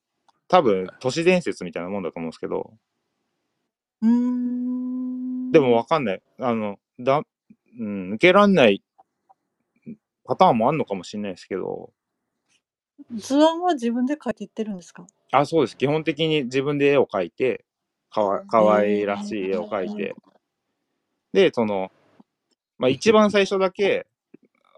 [0.48, 2.74] 多分、都市伝説みたいなもんだと思うんですけど、
[4.02, 5.52] うーん。
[5.52, 6.22] でもわかんない。
[6.40, 7.24] あの、だ、
[7.80, 8.84] うん、抜けらんない
[10.26, 11.92] パターンもあんのかもしれないですけど、
[13.16, 15.06] 図案は自分で描いていってるんですか？
[15.32, 15.78] あ、そうです。
[15.78, 17.66] 基本的に自分で絵を描いて、
[18.12, 20.16] かわかわいらしい絵を描いて、
[21.34, 21.92] で、その、
[22.78, 24.06] まあ一番最初だけ、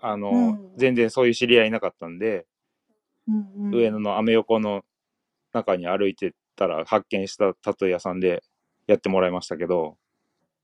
[0.01, 0.77] あの、うん。
[0.77, 2.45] 全然そういう知り合いいなかったんで、
[3.27, 4.83] うんうん、上野のアメ横の
[5.53, 8.43] 中に歩いてたら発見したタトゥー屋さんで
[8.87, 9.97] やってもらいましたけど、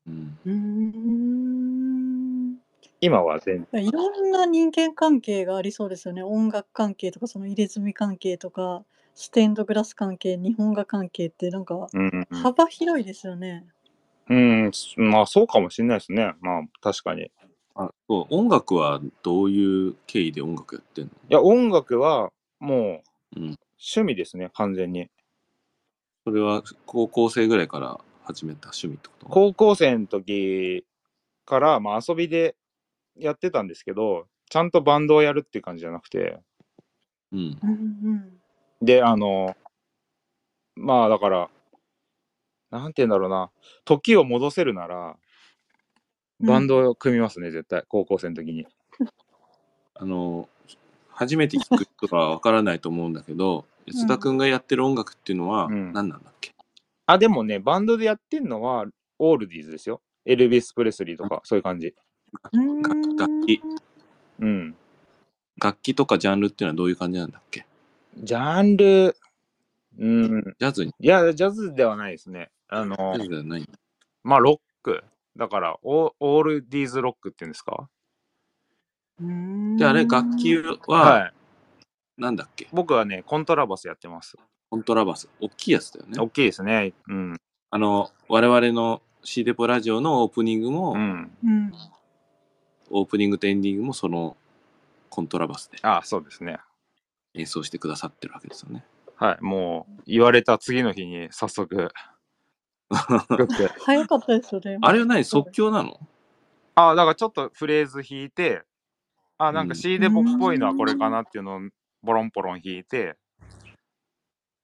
[0.07, 0.37] うん。
[0.45, 2.57] うーん
[2.99, 6.21] 今は全然、いろんな人間関係がありそうですよね。
[6.21, 8.83] 音楽関係とかその入れ墨関係とか
[9.15, 13.65] ステンドグラス関係日本画関係ってなんかうん、幅広いですよね。
[14.29, 16.33] うん、まあそうかもしれないですね。
[16.41, 17.23] まあ確かに。
[17.23, 17.31] い
[17.75, 18.35] あそう。
[18.35, 21.11] 音楽はどういう経緯で音楽やってんの？
[21.29, 23.01] や、音楽はも
[23.35, 25.09] ううん趣味ですね、完全に。
[26.23, 29.25] それは高校生ぐらいから始めた趣味ってこと？
[29.27, 30.85] 高校生の時
[31.45, 32.55] から、まあ遊びで
[33.17, 36.39] やってたんですけど、ちゃんとバンドをやるっていう感じじゃなくて、
[37.31, 37.59] うん。
[37.63, 37.73] うんう
[38.13, 38.41] ん
[38.83, 39.55] で、あの、
[40.75, 41.49] まあだから、
[42.69, 43.49] なんて言うんだろうな、
[43.83, 45.17] 時を戻せるなら、
[46.39, 48.67] バンドを組みますね、絶対、高校生の時に。
[49.95, 50.49] あの
[51.21, 56.51] 初めて聞く人はわからないと思うんだけど安田君がやってる音楽っていうのはうん何なんだっけ、
[57.05, 58.85] あ、でもね、バンドでやってんのは、
[59.19, 60.01] オールディーズですよ。
[60.25, 61.93] エルビス・プレスリーとか、そういう感じ。
[62.53, 63.61] うん楽楽器
[64.39, 64.75] うん。
[65.61, 67.65] 楽器とかジャンルっていうのはどういう感じなんだっけ？
[68.17, 69.15] ジャンル、
[69.99, 70.55] うん。
[70.57, 72.49] ジャズにいや、ジャズではないですね。
[72.69, 73.69] あのジ、ャズではない
[74.23, 75.03] まあ、ロック。
[75.35, 77.75] だから、オオールディーズロックっていうんですか？
[77.79, 77.87] うん
[79.77, 81.33] じゃああれ楽器ははい。
[82.17, 82.67] なんだっけ？
[82.71, 84.37] 僕はね、コントラバスやってます。
[84.69, 86.93] コントラバス大きいやつだよね大きいですね。
[87.07, 87.37] うん。
[87.69, 91.31] あの我々の C デポラジオのオープニングも、うん。
[91.43, 91.73] うん
[92.93, 94.35] オープニングとエンディングもその
[95.09, 96.59] コントラバスであそうですね。
[97.33, 98.83] 演奏してくださってるわけですよね。
[99.15, 99.43] はい。
[99.43, 101.91] もう、言われた次の日に早速。
[102.91, 104.77] 早かったですよね。
[104.81, 105.23] あれは何？
[105.23, 105.97] 即興なの？
[106.75, 108.63] あだからちょっとフレーズ弾いて、
[109.43, 111.59] あなんかうん C デポっぽいのはこれかなっていうのを
[112.03, 113.17] ボロンポロン弾いて、だか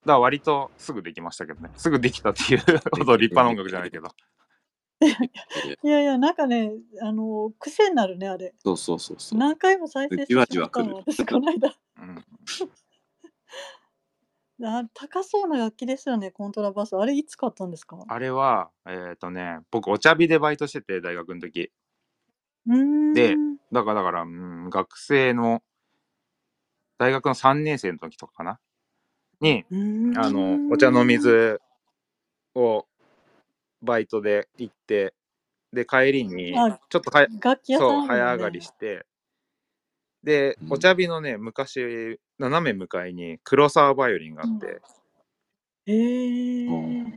[0.06, 1.70] ら割とすぐできましたけどね。
[1.76, 2.62] すぐできたっていう
[2.98, 4.08] ほど立派な音楽じゃないけど。
[5.84, 8.56] いやいやなんかねあの癖になるねあれ。
[8.58, 9.40] そうそうそうそう。
[9.40, 11.76] 何回も再生してじわじわしまったの私この間。
[14.60, 16.96] うん、 あ高そうな楽器ですよねコントラバス。
[16.96, 18.04] あれいつ買ったんですか？
[18.08, 21.72] あれは、えっ、とね、僕お茶火でバイトしてて、大学の時。
[23.14, 23.36] で
[23.72, 25.62] だから、だから、うん、学生の、
[26.98, 28.60] 大学の3年生の時とかかな？
[29.40, 29.66] に、
[30.16, 31.62] あの、お茶の水
[32.56, 32.86] を
[33.82, 35.14] バイトで行って、
[35.74, 39.06] で、帰りに、あちょっとはや楽器屋さんそう、早上がりして、
[40.24, 40.74] で、うん。
[40.74, 44.82] お茶火のね、昔、斜め向かいに黒沢バイオリンがあって、
[45.86, 46.68] へえ。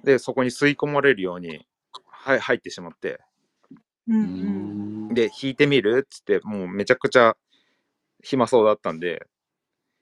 [0.05, 1.67] で、そこに吸い込まれるように、
[2.07, 3.21] はい、入ってしまって、
[4.09, 4.15] う。
[4.17, 6.05] んで、弾いてみる？
[6.05, 7.37] っつって、もうめちゃくちゃ
[8.23, 9.27] 暇そうだったんで、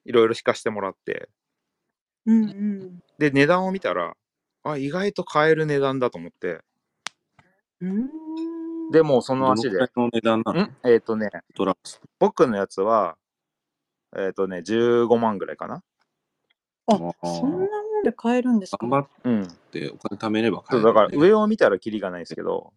[0.05, 1.29] いろいろ弾かしてもらって、
[2.27, 4.15] うんうんで、値段を見たら、
[4.65, 6.61] あ、意外と買える値段だと思って、
[7.81, 8.91] うーん。
[8.91, 10.63] でもうその足でどの値段なの？
[10.63, 10.77] ん？
[10.85, 11.31] えっ、とね。
[12.19, 13.17] 僕のやつは、
[14.17, 15.83] えっ、とね、15万ぐらいかな。
[16.87, 18.79] あ、そんなもんで買えるんですか？
[18.87, 19.49] 頑張っうん。
[19.71, 22.73] てお金貯めればそう、買える、だから上を見たらキリがないですけど、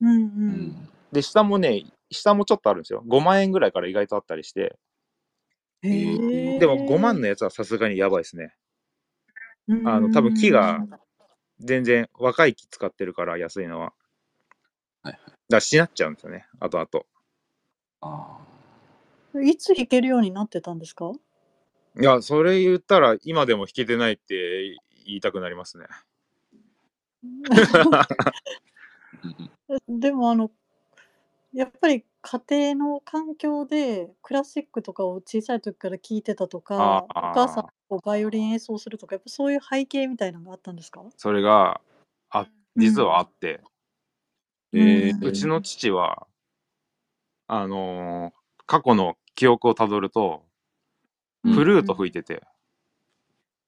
[0.00, 0.12] うんう。
[0.12, 0.88] うんん。
[1.12, 3.02] で、下もね、下もちょっとあるんですよ。
[3.06, 4.78] 5万円ぐらいから意外とあったりして。
[5.82, 8.54] でも5万のやつはさすがにやばいですね。
[9.86, 10.80] あの、多分木が
[11.58, 13.92] 全然若い木使ってるから安いのは。
[15.02, 15.18] はいはい
[15.50, 17.04] だからしなっちゃうんですよね、後々。
[18.02, 18.38] あ
[19.42, 21.10] いつ弾けるようになってたんですか？
[22.00, 25.86] いや、それ言ったら今でも弾けてないって言いたくなりますね。
[29.88, 30.52] でもあの
[31.52, 41.02] やっぱり家庭の環境でクラシックとかを小さい時から聴いてたとかお母さんとバイオリン演奏するとかやっぱそういう背景みたいなのがあったんですか？
[41.16, 41.80] それが、
[42.30, 43.60] あ、実はあって、
[44.72, 45.24] えーうん。
[45.24, 46.26] うちの父は、
[47.48, 50.44] あのー過去の記憶をたどると、
[51.42, 51.52] うん。
[51.54, 52.44] フルート吹いてて、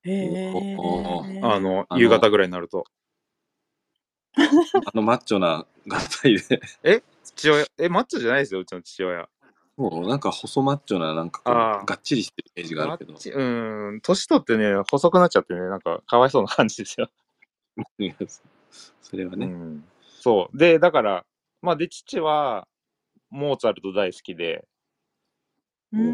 [0.05, 0.77] へえ。
[0.79, 2.85] おあの、あの夕方ぐらいになると。
[4.37, 4.43] あ
[4.95, 9.29] のマッチョな合体で、父親、え、マッチョじゃないですよ、うちの父親。
[9.77, 13.21] もうなんか細マッチョな、なんかこうあーがっちりしてるイメージがあるけどマッ。
[13.21, 17.09] チうーん、年取ってね、細くなっちゃってね、なんか、かわいそうな感じですよ。
[19.01, 19.47] それはね。
[19.47, 20.57] うん、そう。
[20.57, 21.25] で、だから、
[21.63, 22.69] まあ、で、父は、
[23.31, 24.67] モーツァルト大好きで、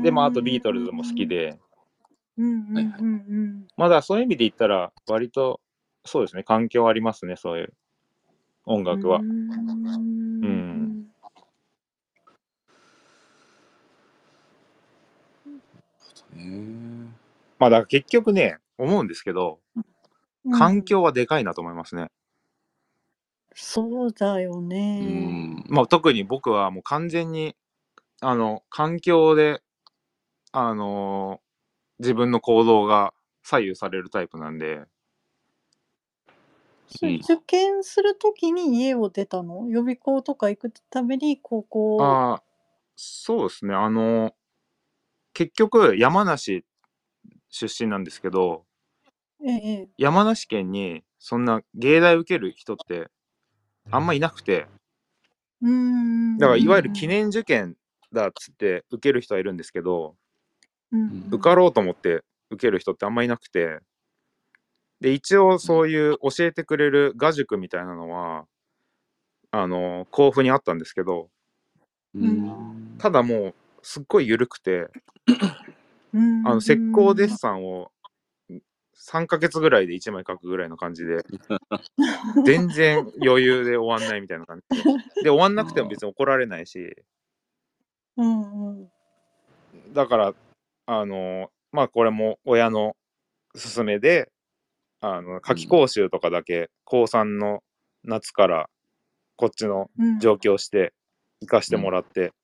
[0.02, 1.58] で、まあ、あとビートルズも好きで、
[2.36, 5.60] うんうんうんうんまあ、だそういう意味で言ったら、割と、
[6.04, 7.72] そうですね、環境ありますね、そういう
[8.66, 9.18] 音楽は。
[9.18, 10.87] うんうんね
[17.58, 19.84] まあ、だから結局ね、思うんですけど、うん
[20.50, 22.10] 環境はでかいなと思いますね。
[23.54, 25.64] そうだようねん。
[25.68, 27.54] まあ、特に僕はもう完全に、
[28.20, 29.60] あの、環境で、
[30.52, 31.40] あの
[31.98, 34.82] 自分の行動が左右されるタイプなんで、
[36.88, 39.68] それ受験するときに家を出たの？
[39.68, 41.98] 予備校とか行くために高校？
[42.02, 42.42] ああ、
[42.96, 43.74] そうですね。
[43.74, 44.32] あの、
[45.38, 46.64] 結局、山梨
[47.48, 48.64] 出身なんですけど、
[49.46, 53.06] ええ山梨県にそんな芸大受ける人って
[53.88, 54.66] あんまいなくて、
[55.62, 56.38] うん。
[56.38, 57.76] だからいわゆる記念受験
[58.12, 60.16] だっつって受ける人はいるんですけど、
[60.90, 61.28] うん。
[61.30, 63.78] 受かろうと思って受ける人ってあんまいなくて、
[65.00, 68.46] で、一応そういう教えてくれる画塾みたいなのは、
[69.52, 71.30] あの、甲府にあったんですけど、
[72.12, 72.96] うん。
[72.98, 73.54] ただもう、
[73.90, 74.88] すっごい緩くて、
[76.12, 76.46] うん。
[76.46, 77.90] あの、石膏デッサンを
[78.92, 81.24] 3ヶ月ぐらいで1枚描くぐらいの感じで、
[82.44, 84.82] 全然余裕で終わんないみたいな感じ。
[84.82, 85.22] で。
[85.22, 86.96] で、終わんなくても別に怒られないし、
[88.18, 88.88] うんうん。
[89.94, 90.34] だから、
[90.84, 92.94] あの、まあこれも親の
[93.54, 94.30] 勧めで、
[95.00, 97.60] あの、夏期講習とかだけ、高3の
[98.04, 98.68] 夏から
[99.36, 100.18] こっちのうん。
[100.18, 100.92] 上京して
[101.40, 102.34] 行かしてもらって、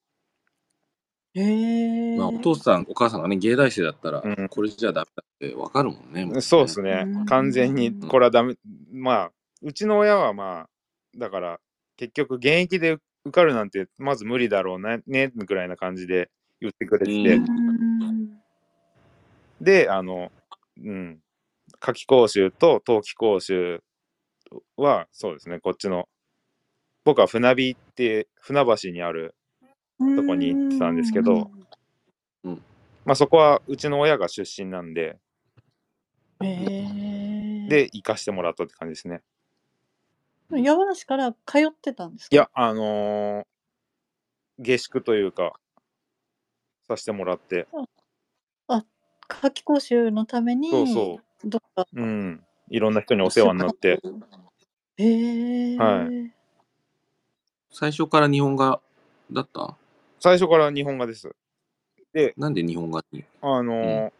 [1.34, 6.24] へえまあ、お父さん、お母さんがね、芸大生だったら、うんこれじゃダメだってわかるもんね。
[6.24, 7.04] もそうですね。
[7.04, 7.26] ねうん。
[7.26, 8.54] 完全にこれはダメ。
[8.92, 9.30] まあ、
[9.62, 10.68] うちの親はまあ、
[11.16, 11.60] だから
[11.96, 18.34] 結局現役で受かるなんてまず無理だろうなね、ぐらいな感じで言ってくれてて、うんうん
[19.60, 20.30] で、あの、
[20.82, 21.20] うん、
[21.80, 23.82] 夏期講習と冬季講習
[24.76, 26.08] は、そうですね、こっちの、
[27.04, 29.32] 僕は船火って船橋にある、うん
[29.98, 31.50] とこに行ってたんですけど
[32.44, 32.62] うん。
[33.04, 35.18] まあそこはうちの親が出身なんで、
[36.40, 39.22] へえで、行かしてもらったって感じですね。
[40.50, 42.34] 山梨から通ってたんですか？
[42.34, 43.44] いや、あのー
[44.60, 45.54] 下宿というか、
[46.86, 47.66] させてもらって、
[49.28, 51.86] 夏期講習のためにそうそどっか？
[51.92, 54.00] うん、いろんな人にお世話になって、
[54.96, 56.08] へえは
[57.70, 58.80] 最初から日本画
[59.32, 59.76] だった？
[60.20, 61.30] 最初から日本画です。
[62.36, 63.24] なんで日本画に？
[63.42, 64.12] あのー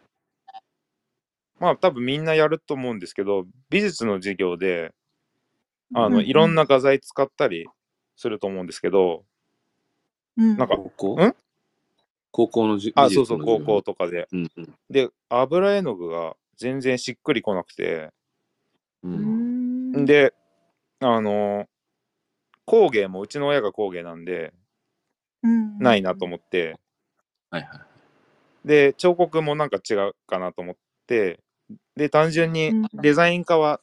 [1.57, 4.93] まあ多分みんなやると思うんですけど、美術の授業で、
[5.93, 7.65] あの、いろんな画材使ったり
[8.17, 9.23] すると思うんですけど、
[10.35, 10.57] うん。
[10.57, 11.25] なんか高校？
[11.27, 11.35] ん？
[12.31, 14.27] 高校のじあ、美そうそう、高術の授業校とかで。
[14.33, 14.75] うんうん。
[14.89, 18.11] で、油絵の具が全然しっくりこなくて、
[19.01, 20.05] ううんん。
[20.05, 20.33] で、
[20.99, 21.67] あのー
[22.65, 24.51] 工芸もうちの親が工芸なんで、うん
[25.79, 26.77] ないなと思って、
[27.49, 28.67] はいはい。
[28.67, 30.75] で、彫刻もなんか違うかなと思っ
[31.07, 31.39] て、
[31.95, 33.81] で、単純にうんデザイン科は、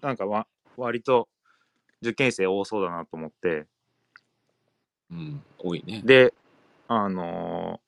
[0.00, 1.28] なんかわ割と
[2.02, 3.66] 受験生多そうだなと思って、
[5.10, 6.02] うん、多いね。
[6.04, 6.34] で、
[6.88, 7.84] あのー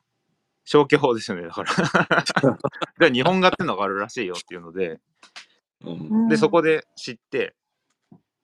[0.66, 2.58] 消去法ですよね、だから。
[2.98, 5.00] で、日本画ってのがあるらしいよっていうので、
[5.84, 7.54] うんで、そこで知って、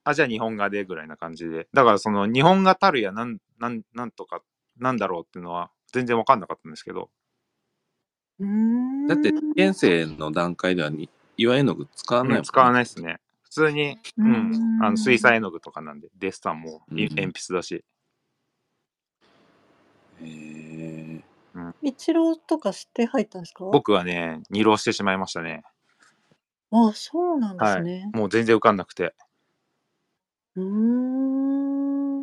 [0.05, 1.69] あ、じゃあ日本画でぐらいな感じで。
[1.73, 4.41] だからその日本画たるやなん、なん、なんとか、
[4.79, 7.11] なんだろうっていうのは全然わかんなかったんですけど。
[9.09, 13.21] だって、2年生の段階ではに岩絵の具使わないもん、うん使わないですね。
[13.43, 17.85] 普通に、ううんん、あの水彩絵の具とかなんで、デッサンも鉛筆だし。
[20.21, 21.21] へえ
[21.83, 23.65] 一郎とか知って入ったんですか？
[23.65, 25.63] 僕はね、二浪してしまいましたね。
[26.71, 28.11] あ、そうなんですね。
[28.15, 29.15] もう全然受かんなくて。
[30.57, 30.65] うー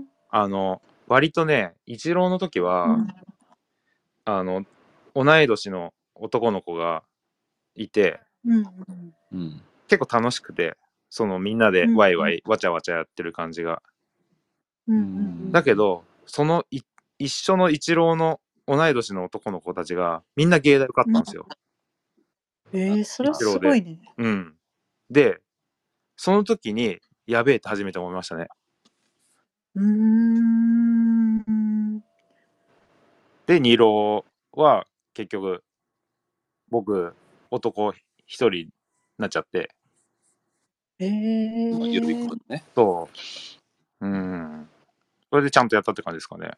[0.01, 0.05] ん。
[0.31, 3.07] あの、割とね、一浪の時は、うん
[4.25, 4.63] あの、
[5.15, 7.03] 同い年の男の子が
[7.75, 8.65] いて、うん
[9.31, 10.77] うん結構楽しくて、
[11.09, 13.81] そのみんなでうんワイワイ、わちゃわちゃやってる感じが。
[14.87, 16.81] うんうんだけど、そのい
[17.17, 21.47] 一緒の一浪の同い年の男の子たちが、みんな芸大受かったんですよ。
[22.71, 23.99] えー、それはすごいね。
[24.17, 24.55] うん。
[25.09, 25.39] で、
[26.15, 28.47] その時に、やべえって初めて思いましたね。
[29.79, 31.39] うーん。
[33.47, 35.63] で、二浪は結局、
[36.69, 37.15] 僕、
[37.49, 37.93] 男
[38.25, 38.69] 一人に
[39.17, 39.69] なっちゃって、
[40.99, 41.79] えー。
[41.79, 42.65] まいことね。
[42.75, 43.07] そ
[44.01, 44.05] う。
[44.05, 44.69] うん。
[45.29, 46.51] それでちゃんとやったって感じですかね。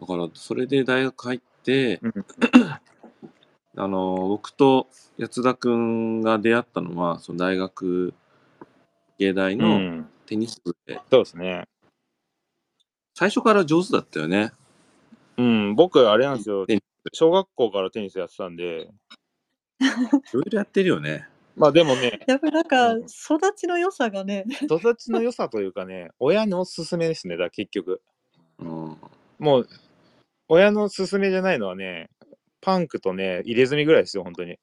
[0.00, 2.12] だから、それで大学入って、うん
[3.76, 8.14] あの、僕と安田くんが出会ったのは、その大学
[9.18, 10.08] 芸大うのん。
[10.26, 11.64] テニス部で、そうですね。
[13.14, 14.52] 最初から上手だったよね。
[15.36, 16.66] うん、僕、あれなんですよ。
[17.12, 18.88] 小学校からテニスやってたんで、
[19.80, 19.82] い
[20.32, 21.28] ろいろやってるよね。
[21.56, 28.00] まあでもね、やっぱりなんか、うん育ちの良さがね、育ちの良さというかね、親のおすすめですね、だ結局。
[28.58, 28.96] うん。
[29.38, 29.68] もう、
[30.48, 32.10] 親のすすめじゃないのはね、
[32.60, 34.58] パンクとね、入れ墨ぐらいですよ、本当に。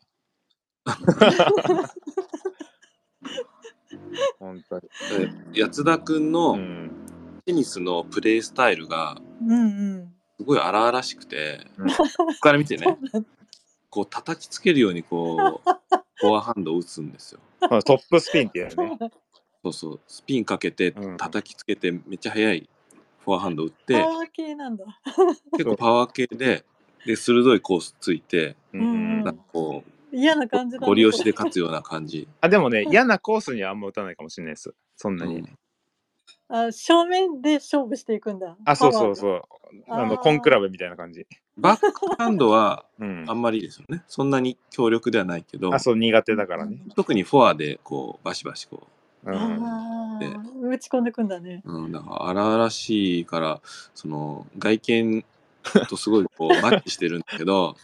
[4.39, 4.81] 本当に。
[5.53, 6.91] で安田くんうのん。
[7.45, 9.17] テニスのプレースタイルが。
[10.37, 12.97] すごい荒々しくて、うんここから見てね、
[13.89, 15.69] こう叩きつけるようにこう、
[16.15, 17.39] フォアハンドを打つんですよ。
[17.61, 18.97] まあトップスピンっていうね。
[19.63, 22.69] そうそう、スピンかけてうん叩きつけてめっちゃ速い
[23.23, 24.85] フォアハンド打っパて、ワー系なんだ。
[25.53, 26.65] 結構パワー系で、
[27.05, 29.83] で、鋭いコースついて、うんなんかこ
[30.15, 32.27] 嫌な感じう、だ、ゴリ押しで勝つような感じ。
[32.41, 34.73] あ、でもね、嫌なコースにはあんま打たないかもしれないです。
[34.95, 35.43] そんなに。
[36.47, 38.55] あ正面で勝負していくんだ。
[38.65, 39.15] あ、そうそうう。
[39.15, 39.41] そう。
[39.89, 41.25] あの、コンクラブみたいな感じ。
[41.57, 43.33] バックハンドはうんあ。
[43.33, 44.03] んまりですよね。
[44.07, 46.77] そんなに強力ではないけど、あ、そう、苦手だからね。
[46.95, 48.87] 特にフォアでこう、バシバシこ
[49.25, 49.33] うん。
[50.19, 51.63] でああ、打ち込んでくんだね。
[51.65, 53.61] う、うん、だから荒々しいから、
[53.95, 55.25] その、外見
[55.87, 57.75] とすごいこう、マッチしてるんだけど、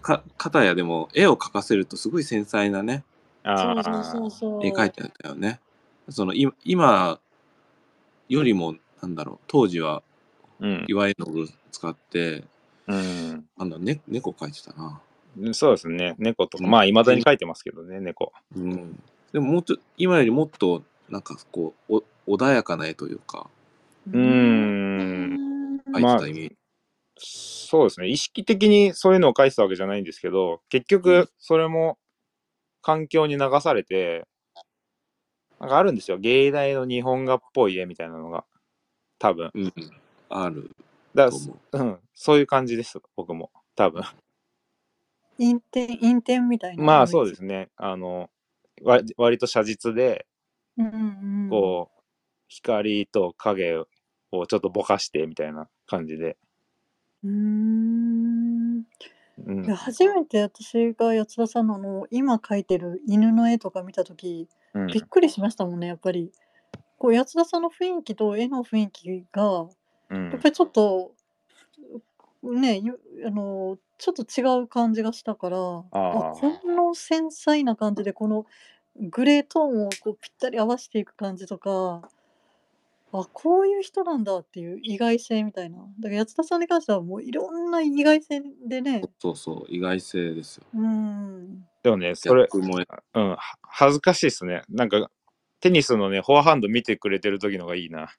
[0.00, 3.04] か、片やでも絵を描かせるとすごい繊細なね。
[3.44, 5.60] 絵描いてあったよね。
[6.08, 7.20] その、い今
[8.28, 10.02] よりも、なんだろう、当時は
[10.62, 10.84] うん。
[10.88, 12.44] 岩絵の具使って、
[12.86, 13.44] うん。
[13.58, 15.00] なんだ、ね、猫描いてたな。
[15.52, 16.14] そうですね。
[16.18, 16.64] 猫とか。
[16.64, 18.32] うんまあ、いまだに書いてますけどね、猫。
[18.56, 19.02] うん。
[19.32, 23.50] でももっと、今よりもっと、なんかこう、お穏やかな絵というか、
[24.06, 24.71] うーん。
[25.92, 26.56] 描いてたイメージ。
[27.16, 28.08] そうですね。
[28.08, 31.98] 意識的にそういうのを書いてたわけじゃないんですけど、結うん局、それも
[32.82, 34.26] 環境に流されて、
[35.60, 36.18] なんかあるんですよ。
[36.18, 38.44] 芸大の日本画っぽい絵みたいなのが。
[39.18, 39.50] 多分。
[39.54, 39.72] うん。
[40.28, 40.70] ある
[41.14, 41.30] だう。
[41.72, 41.98] うん。
[42.14, 42.98] そういう感じです。
[43.14, 43.50] 僕も。
[43.76, 44.02] 多分。
[45.38, 46.82] 陰天、陰天みたいな。
[46.82, 47.70] まあ、そうですね。
[47.76, 48.28] あの、
[48.82, 50.26] わ割と写実で、
[50.76, 50.94] うんうん
[51.44, 51.48] うん。
[51.50, 52.00] こう、
[52.48, 53.74] 光と影
[54.32, 56.36] をちょっとぼかしてみたいな感じで。
[57.24, 58.86] うーん。
[59.46, 59.64] うん。
[59.64, 64.86] いや初めて私が八田さんのあの今描いてる犬の絵とか見た時うん。
[64.88, 66.32] びっくりしましたもんねやっぱり。
[66.98, 69.66] こう八田さんの雰囲気と絵の雰囲気が
[70.10, 70.30] うん。
[70.30, 71.12] やっぱりちょっと
[72.42, 78.46] ねゆあのちょっと違う感じがしたからああーこの繊細な感じでこの
[78.96, 82.08] グレートーンをこうぴったり合わせていく感じとか
[83.12, 90.64] あこういう人なんだっていう意外性みたいなだから八田さんに関してはもういろんな意外性でねそうそう、意外性ですよ。
[90.74, 94.62] うんでもね、それ、うん、は恥ずかしいっすね。
[94.68, 95.10] なんか、
[95.60, 98.14] テニスのね、フォアハンド見てくれてる時のがいいな。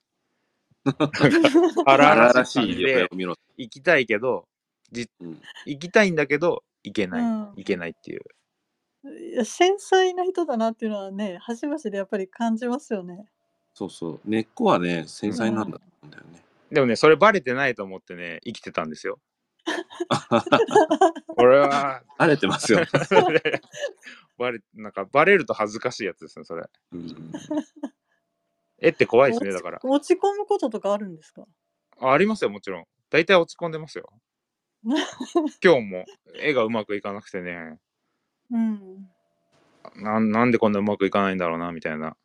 [1.86, 3.36] 荒荒々々しいでよ見ろ。
[3.56, 4.46] 行きたいけど、
[4.92, 7.22] じうん行きたいんだけど、行けない。
[7.22, 8.20] うん行けないっていう。
[9.32, 13.26] いや繊細な人だなっていうのはね端々でやっぱり感じますよね。
[13.74, 14.20] そうそう。
[14.24, 16.42] 根っこはね、繊細なんだと思うんだよね。
[16.70, 19.20] でもね、それバレてないと思ってね、生きてたんですよ。
[21.36, 22.80] 俺は、慣れてますよ。
[24.38, 26.64] バレ、なんかバレると恥ずかしいやつですね、それ。
[26.92, 27.32] うん
[28.78, 29.78] 絵って怖いですね、だから。
[29.82, 31.44] 落ち込むこととかあるんですか？
[32.00, 32.84] あありますよ、もちろん。
[33.08, 34.10] 大体落ち込んでますよ。
[35.62, 36.04] 今日も
[36.34, 37.78] 絵がうまくいかなくてね、
[38.50, 39.08] うん。
[39.96, 42.16] なんなんでこんなうまくいかないんだろうな、みたいな。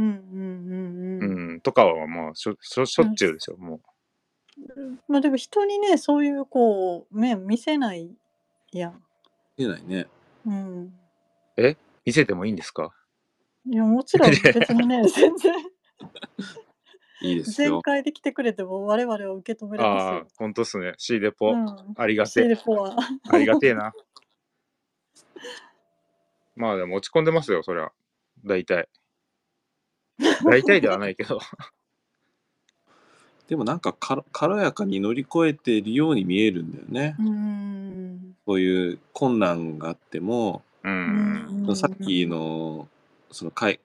[0.00, 1.54] うんうんうんううん。
[1.56, 3.80] ん、とかはまあしょしょしょっちゅうですよ、も
[5.08, 8.10] まあでも人にね、そういうこう、面見せない
[8.72, 9.02] やん。
[9.56, 10.06] 見えないね。
[10.46, 10.94] うん。
[11.56, 11.76] う。
[12.04, 12.92] 見せてもいいんですか？
[13.66, 15.54] いや、もちろん別にね、全然、
[17.20, 17.82] いいですよ全。
[17.82, 20.94] 開で来てくれても我々は受け止めれああまー、ほんとっすね。
[20.96, 21.52] シーデすポ、よ。
[21.52, 21.94] うん。
[21.96, 22.54] ありがシーてえ。
[22.70, 22.96] は。
[23.30, 23.92] ありがてえな。
[26.56, 27.90] まあでも落ち込んでますよ、そりゃ。
[28.44, 28.88] 大体。
[30.44, 31.40] 大体ではないけど。
[33.48, 37.16] でもなんかか軽やかに乗り越えているように見えるんだよね。
[37.18, 38.36] うん。
[38.46, 40.62] そういう困難があっても、
[41.74, 42.88] さっきの
[43.30, 43.80] その海、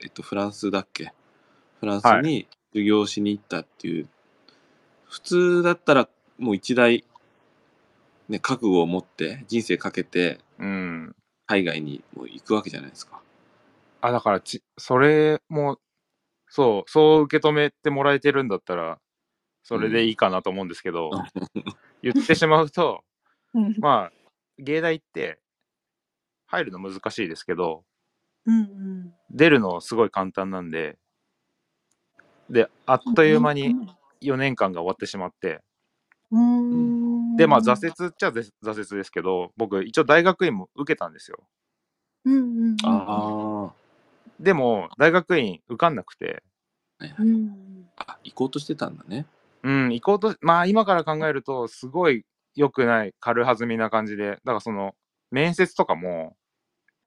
[0.00, 1.12] えっと、フランスだっけ？
[1.80, 4.08] フランスはに授業しに行ったっていう、
[5.08, 6.08] 普通だったら
[6.38, 7.04] もう一大、
[8.28, 11.14] ね、覚悟を持って人生かけてうん。
[11.46, 13.20] 海外にもう行くわけじゃないですか。
[14.06, 15.78] あ、だからち、それも、
[16.48, 19.00] そう、そう受け止めてもらえてるんだったら、
[19.64, 21.10] それでいいかなと思うんですけど、
[22.02, 23.02] 言ってしまうと、
[23.52, 23.74] うん。
[23.78, 25.40] まあ、芸大って、
[26.46, 27.82] 入るの難しいですけど、
[28.46, 29.12] うん。
[29.30, 30.98] 出るのすごい簡単なんで、
[32.48, 33.74] で、あっという間に
[34.20, 35.62] 4年間が終わってしまって、
[36.30, 37.36] うん。
[37.36, 41.38] で、まあ挫折っちゃ挫挫折ですけど、僕一応大学院も受けたんですよ。
[42.24, 42.76] うんうんうん。
[42.84, 43.72] あ
[44.40, 46.42] でも、大学院受かんなくて、
[46.98, 47.88] あ、はいはいうん。
[47.96, 49.26] あ、行こうとしてたんだね。
[49.62, 52.24] うん、行こうと、まあ今から考えると、すごい
[52.54, 54.94] 良くない、軽はずみな感じで、だからその、
[55.30, 56.36] 面接とかも、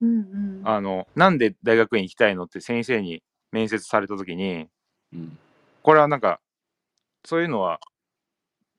[0.02, 0.62] うんうん。
[0.64, 4.68] あの、なんで大学院行きたいのって先生に面接された時に、
[5.14, 5.38] うん。
[5.84, 6.40] これはなんか、
[7.26, 7.80] そういうのは、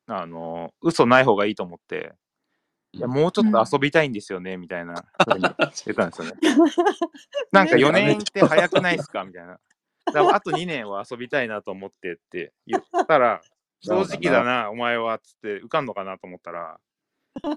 [0.06, 2.12] あの、嘘ない方がいいと思って、
[2.92, 5.88] いや、もうちょっと遊びたいんですよね、みたいな、ふうに言ったんです
[6.22, 6.32] よね。
[7.52, 9.24] なんか4年 って早くないですか？
[9.24, 9.60] みたいな。
[10.06, 13.40] だからあと2年は遊びたいなと思ってって言ったら、
[13.80, 16.80] 正直だな、お前は、つって受かんのかなと思ったら、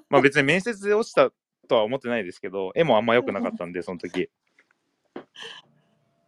[0.09, 1.31] まあ別に面接で落ちた
[1.67, 4.29] とは思ってないですけど、絵もあんま良くなかったんで、その時。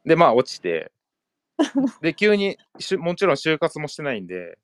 [0.04, 0.92] で、まあ落ちて、
[2.02, 4.58] で、急にしゅ、もちろん就活もしてないんで、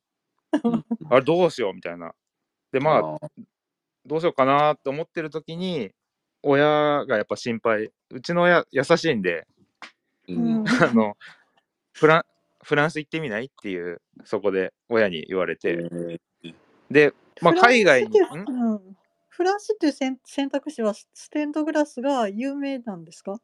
[1.09, 1.73] あれどうしよう？
[1.73, 2.13] みたいな。
[2.71, 3.29] で、まあ、あ
[4.05, 5.91] どうしようかなって思ってる時に、
[6.43, 7.91] 親がやっぱ心配。
[8.09, 9.47] うちの親優しいんで、
[10.27, 10.65] ううんん。
[10.83, 11.15] あの、
[11.93, 12.23] フラン、
[12.63, 15.89] フランス行ってみないっていう、そこで親に言われて。
[16.89, 18.19] で、まあ海外に。
[19.29, 23.39] フランスっていう選選択肢はステンドグラスが有名なんですか？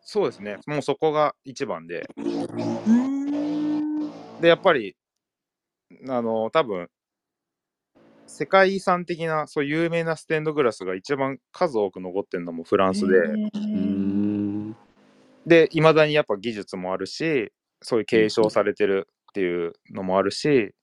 [0.00, 0.58] そうですね。
[0.66, 2.08] もうそこが一番で。
[2.16, 4.10] うーん。
[4.40, 4.96] で、やっぱり、
[6.08, 6.88] あの、多分、
[8.28, 13.16] 世界遺産的な、そう有名なステンドグラスが一番数多く残ってるのもフランスで。
[15.46, 17.50] で、いまだにやっぱ技術もあるし、
[17.80, 20.74] そういう継承されてるっていうのもあるし、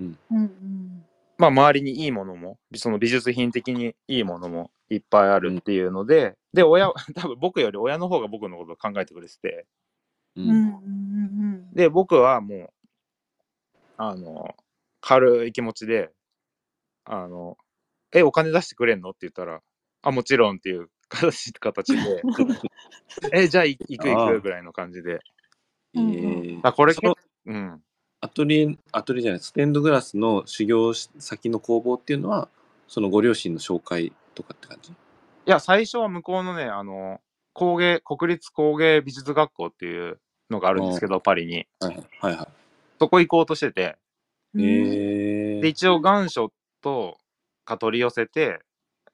[0.00, 1.04] うんうん。
[1.36, 9.66] まあ周りにいいものも、その美術品的にいいものもいっぱいあるっていうので、で、親、 多分僕より親の方が僕のことを考えてくれてて、
[10.36, 10.44] うん。
[10.44, 12.68] うんうんうんで、僕はもう、
[13.96, 14.54] あの、
[15.00, 16.10] 軽い気持ちで、
[17.04, 17.56] あの、
[18.12, 19.10] え、お金出してくれんの？
[19.10, 19.60] って言ったら、
[20.02, 22.22] あ、もちろんっていう形形で、
[23.32, 25.20] え、 じゃあい行く行くぐらいの感じで。
[25.94, 26.60] えー。
[26.62, 26.94] あ、これ
[27.46, 27.82] うん。
[28.20, 32.48] アトリエ、アトリエじゃない、ステンドグラスの修行先の工房っていうのは、
[32.88, 34.92] そのご両親の紹介とかって感じ？
[34.92, 34.94] い
[35.46, 37.20] や、最初は向こうのね、あの、
[37.52, 41.66] 工芸、国立工芸美術学校っていうのがあるんですけど、パリに。
[41.80, 42.36] はいはい。
[42.36, 42.48] は
[42.98, 43.96] そこ行こうとしてて、
[44.56, 45.60] えー。
[45.60, 46.52] で、一応願書
[46.84, 47.16] と
[47.64, 48.60] か取り寄せて、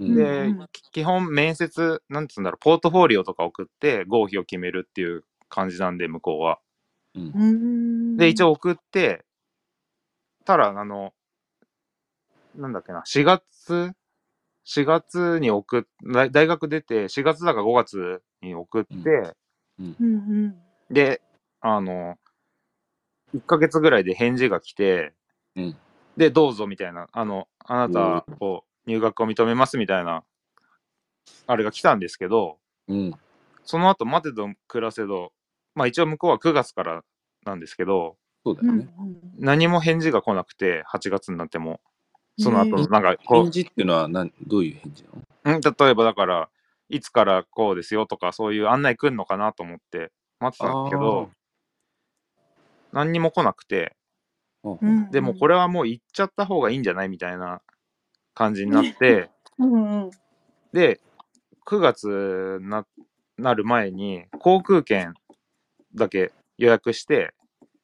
[0.01, 0.15] うん。
[0.17, 6.59] で、うんき基本面接、なんつうんだろう、ポートフォリオとか送って合否を決めるっていう感じなんで、向こうは。
[7.15, 7.33] うん。
[7.33, 7.53] う
[8.15, 8.17] ん。
[8.17, 9.25] で、一応送って、
[10.45, 11.15] たら、あの、
[12.57, 13.93] なんだっけな、4月、
[14.65, 19.35] 4月に送っ、大大学出て、4月だか5月に送って、
[19.79, 19.97] うん。
[20.01, 20.15] うん。
[20.15, 20.55] うん
[20.91, 21.23] で、
[21.61, 22.19] あの、
[23.33, 25.13] 1ヶ月ぐらいで返事が来て、
[25.55, 25.77] うん
[26.21, 30.23] で、どうぞみたいな、あの、あなたを入学を認めますみたいな、
[31.47, 32.59] あれが来たんですけど、
[32.89, 33.15] うん。
[33.65, 35.33] その後、待てど暮らせど、
[35.75, 37.05] まあ一応向こうは9月から
[37.47, 38.89] なんですけど、うんそうだよね。
[39.39, 41.81] 何も返事が来なくて、8月になっても。
[42.39, 45.57] その後、なんかこ返事っていうのは何どういう返事なの？
[45.57, 46.49] う、ん例えばだから、
[46.91, 51.31] いつからこうですよとか、そういう案内来るのかなと思って待ってたんだけど、
[52.93, 53.97] 何にも来なくて、
[55.11, 57.09] でもこれはもう行っちゃった方がいいんじゃない？
[57.09, 57.63] みたいな
[58.35, 60.11] 感じになって、 うんうん
[60.73, 61.01] で、
[61.67, 62.87] 9月な
[63.37, 65.15] なる前に航空券
[65.95, 67.35] だけ予約して、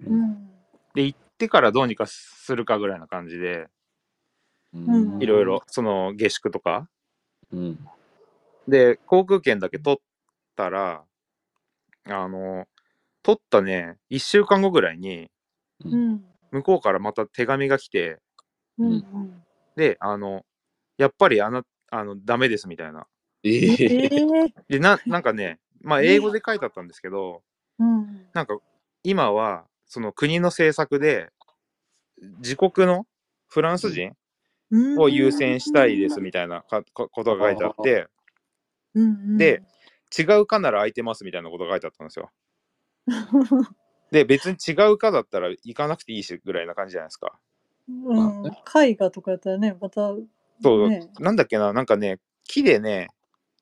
[0.01, 0.51] うん。
[0.95, 3.69] で、行ってからどうにかするかぐらいな感じで、
[4.73, 4.79] う
[5.19, 6.89] んいろいろ、その下宿とか。
[7.53, 7.89] うん。
[8.69, 10.01] で、航空券だけ取っ
[10.55, 11.05] たら、
[12.05, 12.69] あの、
[13.23, 15.31] 取ったね、1週間後ぐらいに、
[15.85, 18.19] うん向こうからまた手紙が来て、
[18.79, 19.45] うんうん。
[19.77, 20.45] で、あの、
[20.99, 23.07] やっぱりあの、あの、ダメですみたいな。
[23.45, 23.53] ええ。
[23.53, 27.43] えーで、な、なんかね、まあ、英語で書いてあったんですけど、
[27.79, 28.27] うん。
[28.33, 28.59] なんか、
[29.05, 31.29] 今は、その国の政策で、
[32.39, 33.07] 自国の
[33.47, 34.13] フランス人
[34.71, 34.99] うん。
[34.99, 38.09] を優先したいですみたいなかこことが書いてあって、
[38.95, 39.37] うんうん。
[39.37, 39.63] で、
[40.19, 42.31] 違う科なら空いてますみたいなことが書いてあったんですよ。
[44.11, 47.39] で、別に違う科だったら行かなくていいしぐらいな感じじゃないですか。
[47.89, 48.47] うん、
[48.83, 50.13] 絵画とかやったらね、また、
[50.63, 53.09] そう、ね、なんだっけな、なんかね、木でね、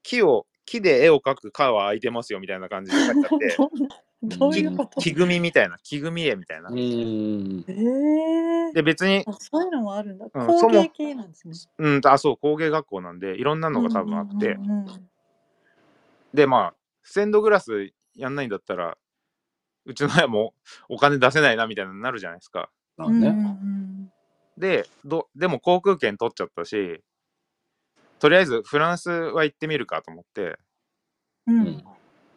[0.02, 3.56] 木を、木で絵を描く科は空いてますよみたいな感じで書いてあって、
[4.38, 5.00] どういうこと？
[5.00, 6.74] 木組みみたいな、木組み絵みたいなう。
[6.74, 7.64] ん。
[7.68, 10.26] ええで、別に、あ、そういうのもあるんだ。
[10.32, 11.54] うん工芸系なんですね。
[11.78, 15.10] うん、あ、そう、工芸学校なんで、いろんなのが多分あって、うんうんうん
[16.32, 16.74] で、まあ、
[17.04, 18.98] ステンドグラスやんないんだったら、
[19.84, 20.54] うちの親も
[20.88, 22.70] お金出せないなみたいなのになるじゃないですか。
[22.98, 23.58] うんうんまあね。
[23.62, 24.10] うん
[24.56, 27.02] で、どでも航空券取っちゃったし、
[28.20, 30.56] とりあえずフランスは行ってみるかと思って、
[31.46, 31.84] うんうん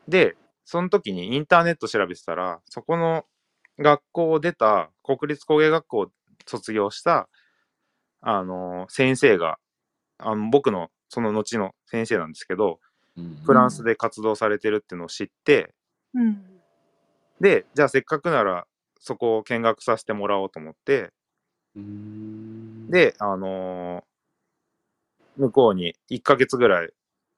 [0.07, 3.25] で、その時にインターネット調べてたら、そこの
[3.77, 6.07] 学校を出た、国立工芸学校を
[6.45, 7.29] 卒業した、
[8.21, 9.59] あの先生が、
[10.17, 12.79] あの僕のその後の先生なんですけど、
[13.17, 15.73] うんフランスで活動されてるっていうのを知って、
[16.13, 16.56] うん
[17.39, 18.67] で、じゃあせっかくなら
[18.99, 21.11] そこを見学させてもらおうと思って、
[21.75, 24.03] うん、で、あのー
[25.37, 26.89] 向こうに1ヶ月ぐらい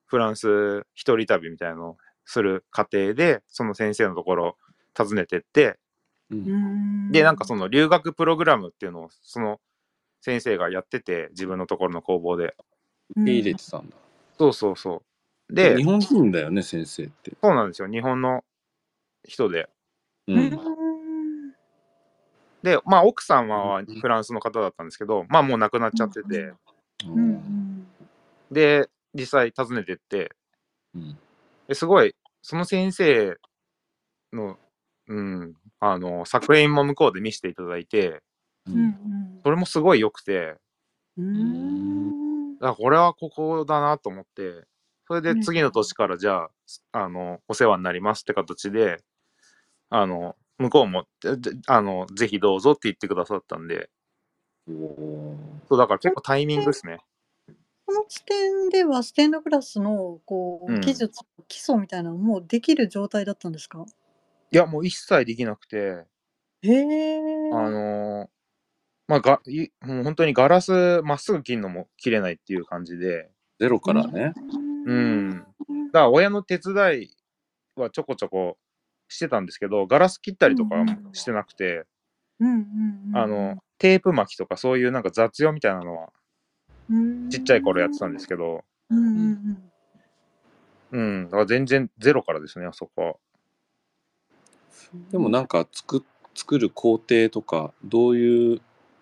[0.06, 4.58] フランス一人旅みたいなのをする過程で、その先生のところ
[4.98, 5.78] 訪ねてって、
[7.12, 9.60] で、なんかその留学プログラムっていうのをその
[10.22, 12.56] 先生がやってて、自分のところの工房で。
[13.16, 13.96] 入れてたんだ。
[14.38, 15.02] そうそうそ
[15.50, 15.54] う。
[15.54, 17.32] で日、本人だよね、先生って。
[17.42, 17.90] そうなんですよ。
[17.90, 18.44] 日本の
[19.28, 19.68] 人で。
[22.64, 26.54] で、まあ奥さんはフランスの方だったんですけど、まあもう亡くなっちゃってて、
[28.52, 30.32] で、実際訪ねてって、
[30.96, 31.18] うん。
[31.68, 33.38] ですごい、その先生
[34.34, 34.58] の、
[35.08, 38.22] うん、あの、作品も向こうで見せていただいて、
[38.68, 39.40] ううんん。
[39.44, 40.56] それもすごい良くて、
[42.60, 44.66] だからこれはここだなと思って、
[45.08, 46.50] それでうん次の年からじゃあ、
[46.92, 49.02] あの、お世話になりますって形で、
[49.90, 51.06] あの、向こうも、
[51.68, 53.90] あの、ぜひどうぞって言ってくださったんで、
[54.68, 57.00] そう、だから結構タイミングですね。
[57.86, 63.84] この時点ではステンドグラスのこううん技術、基礎みたいなのもうできる状態だったんですか？
[64.52, 66.06] いや、もう一切できなくて、
[66.62, 67.52] へえ。
[67.52, 68.30] あのー
[69.08, 74.34] まあ、が、いもう本当にガラスまっすぐ切るのも切れないっていう感じで、ゼロからね。
[74.86, 75.40] うん。
[75.40, 77.10] だから親の手伝い
[77.76, 78.60] はちょこちょこ
[79.10, 81.86] してたんですけど、ガラス切ったりとかはしてなくて、
[83.14, 86.10] あの、テープ巻きとかそういうなんか雑用みたいなのは
[86.90, 89.62] うん、ちっちゃい頃やってたんですけど、うんうん
[90.92, 91.26] うんうん。
[91.26, 93.14] だから全然ゼロからですね、あそこは。
[95.12, 96.04] でもなんか作
[96.34, 98.62] 作る工程とかどういう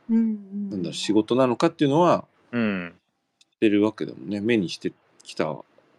[0.10, 0.16] な
[0.78, 2.94] んだ仕事なのかっていうのはうん。
[3.40, 4.92] 知ってるわけだもんね目にして
[5.24, 5.46] きた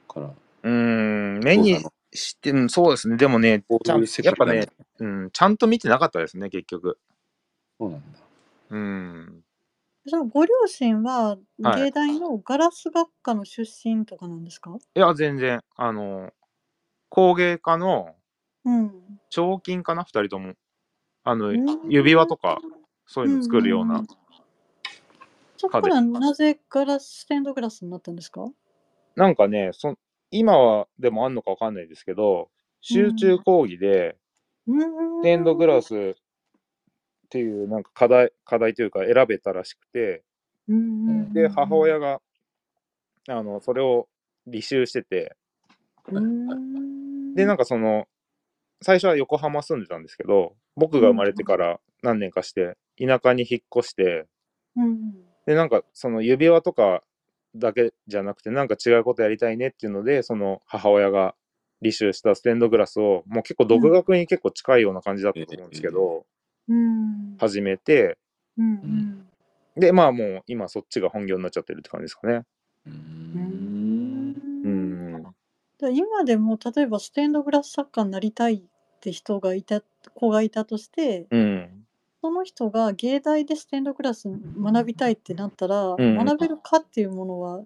[0.08, 0.30] から。
[0.64, 1.78] うん、目に
[2.12, 3.16] して、うんそうですね。
[3.16, 3.64] でもね
[4.22, 6.98] やっぱね、うん、ちゃんと見てなかったですね、結局。
[7.78, 8.18] そうなんだ
[8.70, 9.44] うん。
[10.06, 16.32] そのご両親ははい芸大のガラス学科の出身とかなんですか、いや、全然、あの、
[17.10, 18.14] 工芸家の
[18.64, 18.92] うん、
[19.30, 20.54] 彫金かな、二人とも。
[21.24, 22.58] あの、うん指輪とか、
[23.06, 24.02] そういうの作るような。
[25.56, 28.46] そこからなぜガラスステンドグラスになったんですか？
[29.16, 29.96] なんかね、そ
[30.30, 32.50] 今はでもあんのかわかんないですけど、
[32.80, 34.16] 集中講義で、
[35.22, 36.14] テンドグラスっ
[37.30, 40.22] ていうなんか課題、課題というか選べたらしくて、
[41.32, 42.20] で、母親が、
[43.28, 44.08] あの、それを
[44.48, 45.36] 履修してて、
[47.34, 48.06] で、なんかかその、
[48.82, 54.26] 最初は横浜住んでたんですけど、僕が生まれてから何年かして、田舎に引っ越して、
[54.76, 55.12] うん。
[55.46, 57.02] で、なんかその指輪とか
[57.58, 61.34] だけじゃなくて、なんか違うことやりたいねっていうので、その母親が
[61.82, 66.26] 履修したステンドグラスを、もう結構独学に結構近いような感じだったと思うんですけど、
[66.68, 67.36] うん。
[67.38, 68.18] 始めて、
[68.56, 69.28] うんうん。
[69.76, 72.42] で、まあもう今そっちが本業になっちゃってるって感じですかね。
[72.86, 75.22] ううんうんん。
[75.78, 78.60] で今でも例えばステンドグラス作家になりたいっ
[79.00, 79.82] て人がいた
[80.14, 81.77] 子がいたとしてうん。
[82.20, 85.96] その人が芸大でステンドグラス学びたいってなったら、ん。
[85.96, 87.62] 学べるかっていうものは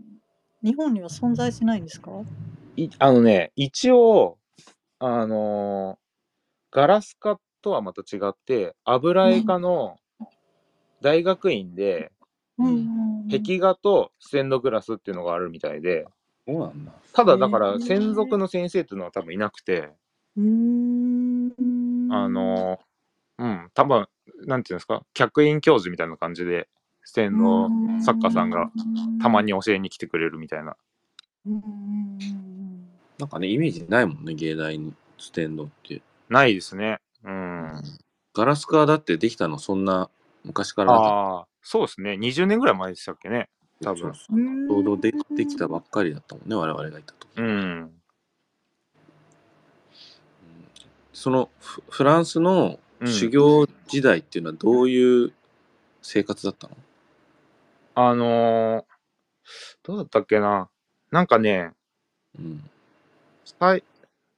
[0.62, 2.10] 日本には存在しないんですか？
[2.76, 4.38] いあのね、一応、
[4.98, 6.02] あのー
[6.74, 9.98] ガラス科とはまた違って、油絵科の
[11.02, 12.10] 大学院で、
[12.58, 13.28] うんうんうん。
[13.28, 16.06] 壁画とステンドグラスっていうのがあるみたいで、
[16.46, 16.92] そうなんだ。
[17.12, 19.90] ただだから専属の先生っていうのは多分いなくて、
[20.36, 21.52] うーん。
[22.10, 24.06] あのーうん、多分、
[24.46, 26.68] なんていうんですか、客員教授みたいな感じで、
[27.04, 27.68] ステンド
[28.00, 28.70] 作家さんが
[29.20, 30.76] たまに教えに来てくれるみたいな。
[33.18, 36.02] なんかね、イメージないもんね、芸大にステンドって。
[36.28, 37.00] ないですね。
[37.24, 37.82] うん。
[38.34, 40.08] ガラスカーだってできたのそんな
[40.44, 42.12] 昔からああ、そうですね。
[42.12, 43.48] 20年ぐらい前でしたっけね。
[43.82, 47.28] 多分ちょうどでできたばっかりだったもんね、我々がいた時。
[47.36, 47.90] うん。
[51.12, 53.08] そのフフランスのうん。
[53.12, 55.32] 修行時代っていうのはどういう
[56.02, 56.76] 生活だったの、
[57.94, 58.92] あのー
[59.82, 60.70] どうだったっけな？
[61.10, 61.72] なんかね、
[62.38, 62.70] うん、
[63.58, 63.82] 最、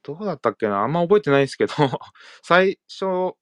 [0.02, 0.78] どうだったっけな？
[0.78, 1.72] あんま覚えてないですけど、
[2.42, 3.34] 最初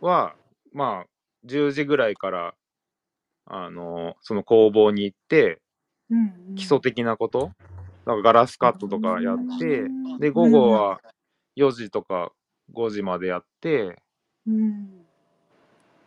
[0.00, 0.34] は、
[0.72, 1.06] まあ、
[1.46, 2.54] 10時ぐらいから、
[3.46, 5.60] あのーその工房に行って、
[6.10, 6.54] うんうん。
[6.56, 7.52] 基礎的なこと、
[8.04, 10.18] なんかガラスカットとかやって、うん。
[10.18, 11.00] で、午後は
[11.56, 12.32] 4時とか
[12.72, 14.00] 5時までやって、
[14.46, 15.06] うん。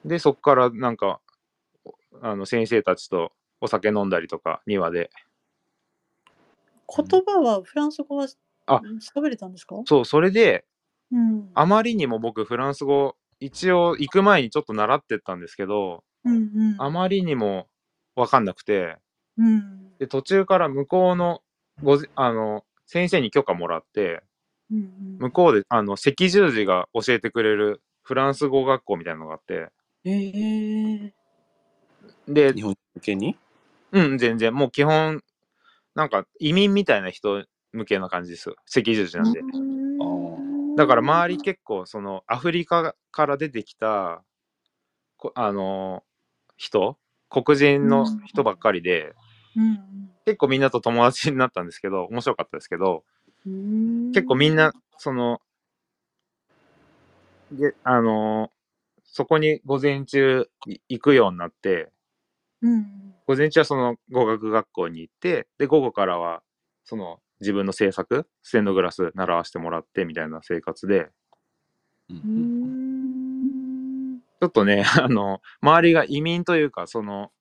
[0.05, 1.21] で、そこからなんか、
[2.21, 5.09] あの、先生たちとお酒飲んだりとか、庭で。
[6.93, 8.27] 言葉はフランス語は
[8.65, 8.81] あ。
[9.15, 9.75] 喋れたんですか？
[9.85, 10.65] そう、それで、
[11.11, 11.49] うん。
[11.53, 16.75] あまりにも僕、フランス語、一応行く前にちょっと習ってったんですけど、うんうん。
[16.77, 17.67] あまりにも
[18.15, 18.97] わかんなくて、
[19.37, 19.97] うん。
[19.99, 21.41] で、途中から向こうの、
[21.83, 24.21] ごじ、あの、先生に許可もらって、
[24.71, 25.17] うんうん。
[25.19, 29.69] 向こうで、あの、赤十字が教えてくれるフランス語学校みたいなのがあって、
[30.03, 30.11] え
[31.07, 31.13] え
[32.27, 33.37] で日、本向けに？
[33.91, 35.21] うん、全然、もう基本、
[35.93, 37.43] なんか移民みたいな人
[37.73, 38.49] 向けな感じです。
[38.49, 38.55] よ。
[38.65, 39.41] 赤十字なんで。
[40.77, 44.23] だから周り結構、その、アフリカから出てきた、
[45.17, 46.03] こあの
[46.57, 46.97] 人、
[47.29, 49.13] 黒人の人ばっかりで、
[50.25, 53.01] 結構みんなと友達になったんですけど、面白かったですけど、うん
[54.13, 55.41] 結構みんな、その、
[57.51, 58.51] で、あの
[59.03, 61.91] そこに午前中い行くようになって、
[62.61, 63.13] うん。
[63.27, 66.41] 午前中はその語学学校に行って、で、午後からは、
[66.83, 71.09] その自分の制作、ステンドグラス習わせてもらってみたいな生活で、
[72.09, 74.19] ううんん。
[74.19, 77.31] ちょっとね、あの、周りが移民というか、その、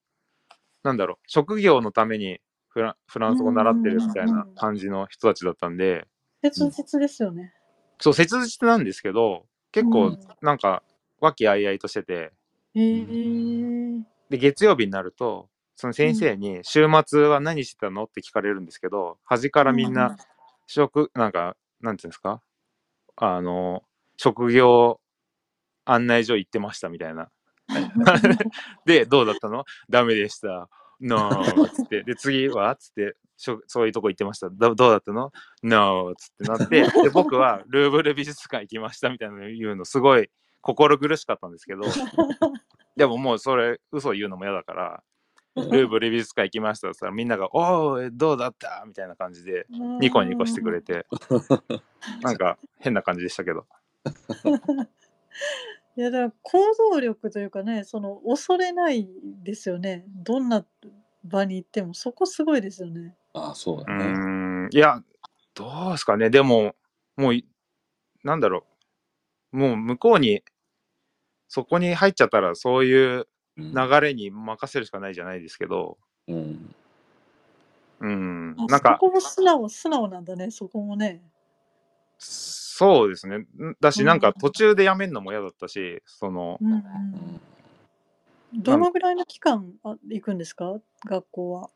[0.83, 2.39] なんだろう、職業のために
[2.73, 6.07] フラフランス語習ってるみたいな感じの人たちだったんで、
[6.41, 7.53] 切実ですよね。
[7.99, 10.81] そう、切実なんですけど、結構うん、なんか、
[11.19, 12.31] 和気あいあいとしてて、
[12.73, 13.03] へえ
[14.29, 20.15] で、月曜日になると、その先生に、週末は何してたのって聞かれるんですけど、端からみんな、
[20.67, 22.41] 職、なんか、なんていうんですか？
[23.17, 23.83] あの、
[24.17, 25.01] 職業
[25.85, 27.29] 案内所行ってましたみたいな。
[28.85, 29.65] で、どうだったの？
[29.89, 30.69] ダメでした。
[31.01, 31.43] No!
[31.73, 32.03] つって。
[32.05, 32.75] で、次は？
[32.75, 34.49] つって、しょそういうとこ行ってました。
[34.51, 35.31] どどうだったの
[35.63, 36.13] ?No!
[36.17, 40.29] つってなって、で、 僕はルーブル美術館行きましたみたいなの言うの、すごい
[40.61, 41.81] 心苦しかったんですけど、
[42.95, 45.03] でももうそれ、嘘言うのも嫌だから、
[45.55, 48.83] ルーブル美術館行きましたって言ったらみんなが、おー、どうだった？
[48.87, 49.65] みたいな感じで、
[49.99, 51.05] ニコニコしてくれて、
[52.21, 53.65] なんか変な感じでしたけど。
[55.97, 56.59] いやだから行
[56.91, 59.09] 動力というかねその恐れない
[59.43, 60.65] ですよねどんな
[61.23, 63.15] 場に行ってもそこすごいですよね。
[63.33, 64.05] ああ、そううだね。
[64.05, 65.03] ーん、いや、
[65.53, 66.29] どうですかね。
[66.29, 66.75] でも、
[67.15, 67.45] もうい、
[68.23, 68.65] なんだろ
[69.53, 69.57] う。
[69.57, 70.43] もう向こうに、
[71.47, 73.27] そこに入っちゃったら、そういう
[73.57, 76.75] うん流れに任せるしかないじゃないですけど、うん。
[77.99, 81.21] うん、あなんかそ、こも素直素直なんだねそこもね。
[82.73, 83.39] そうですね。
[83.39, 83.47] ん
[83.81, 84.19] だし、うんなん。
[84.21, 87.41] か途中でやめるのも嫌だったし、その、うんううんん
[88.63, 90.75] どのぐらいの期間あ行くんですか？
[91.05, 91.69] 学校は。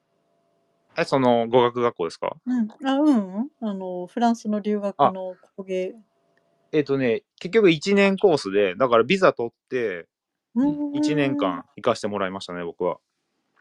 [0.98, 2.36] え、その語学学校ですか？
[2.46, 3.50] うん、あうんうん。
[3.62, 5.96] あのフランスの留学の工芸。
[6.72, 10.08] えっ、とね、結局1年コースで、だからビザ取って、
[10.56, 10.92] うん。
[10.94, 12.98] 1年間行かしてもらいましたね、僕は。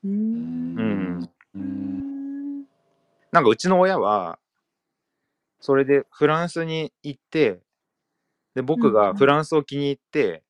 [0.05, 1.31] うーん。
[1.55, 2.65] うん。
[3.33, 4.39] なんかうちの親は、
[5.65, 7.59] それでフランスに行って、
[8.55, 10.43] で、僕がフランスを気に入って、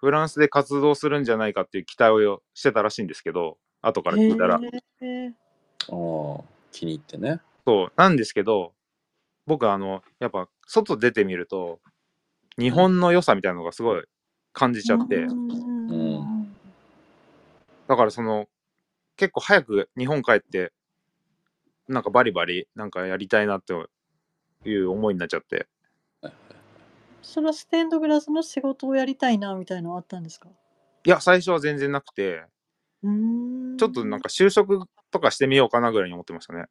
[0.00, 4.54] フランスで活動するんじゃないかっていう期待をしてたらしいんですけど、後から聞いたら。
[4.54, 4.60] ああ、
[6.72, 7.42] 気に入ってね。
[7.66, 8.72] そう、なんですけど、
[9.46, 11.80] 僕あの、やっぱ外出てみると、
[12.58, 14.02] 日本の良さみたいなのがすごい
[14.54, 16.56] 感じちゃって、うん。
[17.88, 18.48] だからその、
[19.18, 20.72] 結構早く日本帰って、
[21.88, 23.74] なんかバリバリなんかやりたいなって
[24.64, 25.66] いう思いになっちゃって。
[27.22, 30.48] それはステンドグラスの仕事をやりたいなみたいなのあったんですか？
[31.06, 32.44] いや、最初は全然なくて、
[33.02, 36.66] うーんちょっとなんか就職とかしてみようかなぐらいに思ってましたね。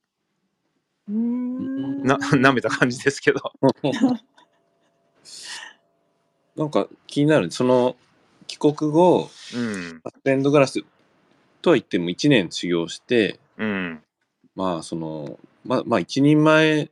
[1.10, 3.40] うーんな、 舐めた感じですけど。
[6.56, 7.96] なんか気になる、その
[8.46, 10.02] 帰国後、うん。
[10.06, 10.84] ステンドグラス
[11.62, 14.04] とは言っても1年修行して、うん。
[14.56, 16.92] まあその、まあまあ一人前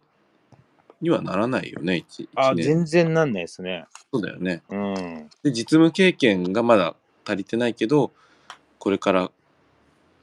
[1.02, 2.66] にはならないよね、一あ、一年。
[2.66, 3.86] 全然なんないですね。
[4.14, 4.62] そうだよね。
[4.70, 5.30] うん。
[5.44, 6.96] で、実務経験がまだ
[7.26, 8.12] 足りてないけど、
[8.80, 9.32] これから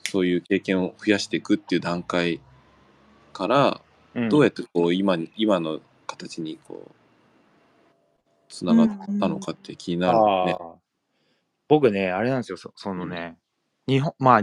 [0.08, 2.40] そういう経験を増やしていくっていう段階
[3.32, 3.80] から、
[4.14, 6.90] うん、どうやってこう今に今の形にこう
[8.48, 8.88] つながっ
[9.20, 10.56] たのかって気になるよね。
[10.58, 10.78] あー
[11.68, 13.36] 僕ね、あれなんですよ、そそのね、
[13.86, 14.42] 日本、まあ、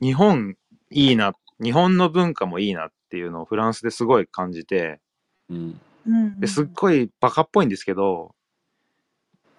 [0.00, 0.56] 日本
[0.90, 5.00] いいな、日本の文化もいいなっていうのをフランスですごい感じて、
[5.52, 5.80] うん。
[6.06, 6.40] うん。
[6.40, 8.34] ですっごいバカっぽいんですけど、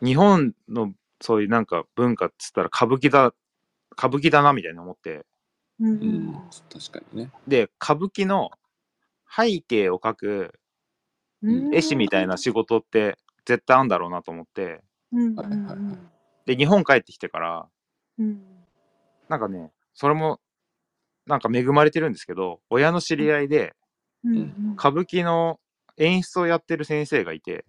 [0.01, 3.33] 日本のそういうなんか文化っつったら歌舞伎だ、
[3.97, 5.25] 歌舞伎だなみたいな思って、
[5.79, 5.87] うん。
[5.87, 6.27] ううん。
[6.29, 6.33] ん、
[6.71, 7.31] 確かにね。
[7.47, 8.51] で、歌舞伎の
[9.35, 10.53] 背景を描く
[11.43, 11.75] うん。
[11.75, 14.81] 絵師みたいな仕事って絶対あるんだろうなと思って、
[15.11, 15.35] うん。
[16.45, 17.67] で、日本帰ってきてから、
[18.17, 18.41] うん。
[19.27, 20.39] なんかね、それも、
[21.25, 23.75] なんか恵まれてるんですけど、親の知り合いで、
[24.77, 25.59] 歌舞伎の
[25.97, 27.65] 演出をやってる先生がいて、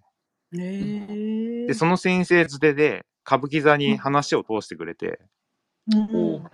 [0.53, 1.67] へー。
[1.67, 5.21] で、その先生づてで、歌舞伎座に話を通してくれて、
[5.89, 6.45] うん。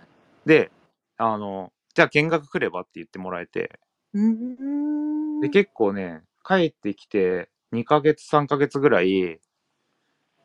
[0.45, 0.71] で、
[1.17, 3.79] あの、じゃあ見学来ればって言ってもらえて、
[4.13, 5.39] うん。
[5.41, 9.39] で、結構ね、帰ってきて2ヶ月、3ヶ月ぐらい、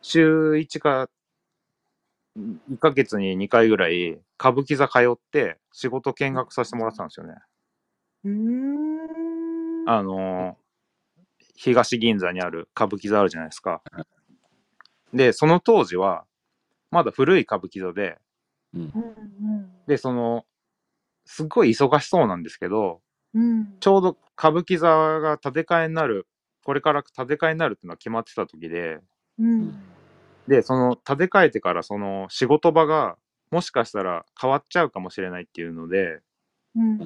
[0.02, 1.08] 週1か
[2.70, 7.34] 1ヶ月に2回ぐらい、歌舞伎座通って仕事見学させてもらってたんですよね。
[8.24, 9.88] うん。
[9.88, 10.65] あのー
[11.56, 13.82] 東銀座にある歌舞伎座あるじゃないですか。
[15.12, 16.24] で、その当時は、
[16.90, 18.18] まだ古い歌舞伎座で、
[18.74, 18.92] うん。
[19.86, 20.44] で、その、
[21.24, 23.00] すっごい忙しそうなんですけど、
[23.34, 23.76] うん。
[23.80, 24.88] ちょうど歌舞伎座
[25.20, 26.26] が建て替えになる、
[26.64, 29.00] これから建て替えになるっていうのは決まってた時で、
[29.38, 29.78] うん。
[30.48, 33.16] で、その建て替えてからその仕事場が
[33.50, 36.20] もしかしたら変わっちゃうかもしれないっていうので、
[36.74, 36.98] うん。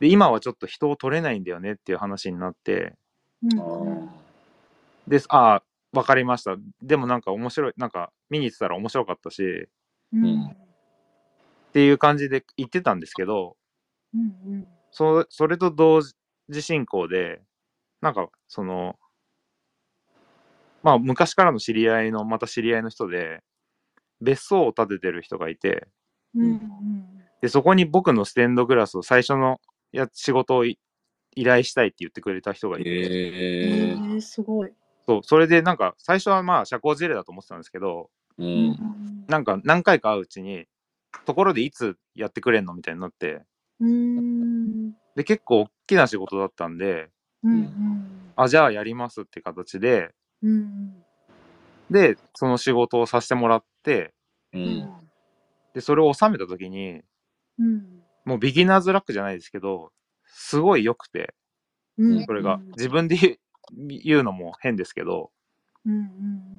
[0.00, 2.94] で、今はちょっと人を取れないんだよねっていう話になって、
[3.42, 4.12] うんあ
[5.28, 5.62] ああ、
[5.92, 6.56] わかりました。
[6.80, 9.68] でもなんか面白い、なんか見に行ってたら面白かったし、
[10.12, 10.44] うん。
[10.46, 13.56] っていう感じで言ってたんですけど、
[14.14, 16.02] うんそそれと同
[16.50, 17.42] 時進行で、
[18.02, 18.96] なんかその、
[20.82, 23.42] まあ昔からの知り合いの、また知り合いの人で、
[24.20, 25.88] 別荘を建ててる人がいて、
[26.34, 26.60] うんうん。
[27.40, 29.60] で、そこに僕のステンドグラスを最初の
[29.92, 30.78] や仕事をい
[31.34, 34.20] 依頼したいって言ってくれた人がいて、えー。
[34.20, 34.72] すごい。
[35.06, 38.70] そう、それでなんか最初はまあ社交辞令だと思ってたんですけど、ううん。
[38.70, 40.66] んなんか何回か会ううちに、
[41.26, 42.74] ところでいつやってくれんの？
[42.74, 43.42] みたいになって、
[43.80, 44.92] うん。
[45.14, 47.10] で、結構大きな仕事だったんで、
[47.42, 50.10] うんあ、じゃあやりますって形で、
[50.42, 51.04] うん
[51.90, 54.14] で、その仕事をさせてもらって、
[54.54, 54.90] ううんん。
[55.74, 57.02] で、それを収めた時に、
[57.58, 58.02] うん。
[58.24, 59.92] もうビギナーズラックじゃないですけど、
[60.32, 61.34] すごい良くて、
[61.98, 62.24] うん。
[62.24, 63.38] それが、自分で
[63.76, 65.30] 言うのも変ですけど、
[65.86, 66.56] うんうん。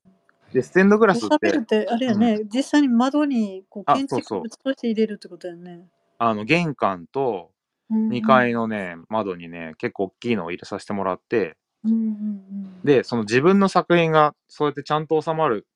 [0.53, 5.87] で、ステンドグラスって、ってあれやね、実際に窓にこうあ建築物として入れるってことやね。
[6.19, 7.51] あの、玄関と
[7.91, 15.67] 2階のね、窓にね、結構大きいのを入れさせてもらって、うんうんうん、で、その自分の作品がそうやってちゃんと収まる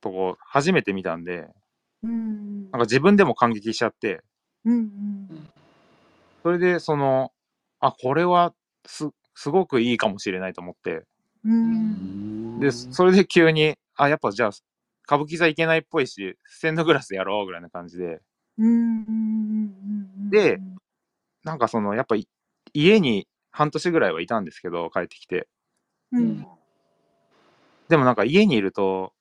[0.00, 1.48] とこ、初めて見たんで、
[2.02, 2.62] うん。
[2.64, 4.22] なんか自分でも感激しちゃって、
[4.64, 5.48] うんうん
[6.42, 7.32] それで、その、
[7.80, 8.54] あ、これは
[8.86, 11.04] す、すごくいいかもしれないと思って、
[11.44, 12.60] うん。
[12.60, 14.50] で、それで急に、あ、やっぱじゃあ、
[15.06, 18.20] 歌舞伎座行けないっぽいし、ステンドグラスやろうぐらいな感じで、
[20.30, 20.60] で
[21.44, 22.28] なんかその、やっぱい
[22.72, 25.48] 家に半年ぐらいはいたんですけど、帰ってきて。
[26.12, 26.46] うん。
[27.88, 29.12] でもなんか家にいると、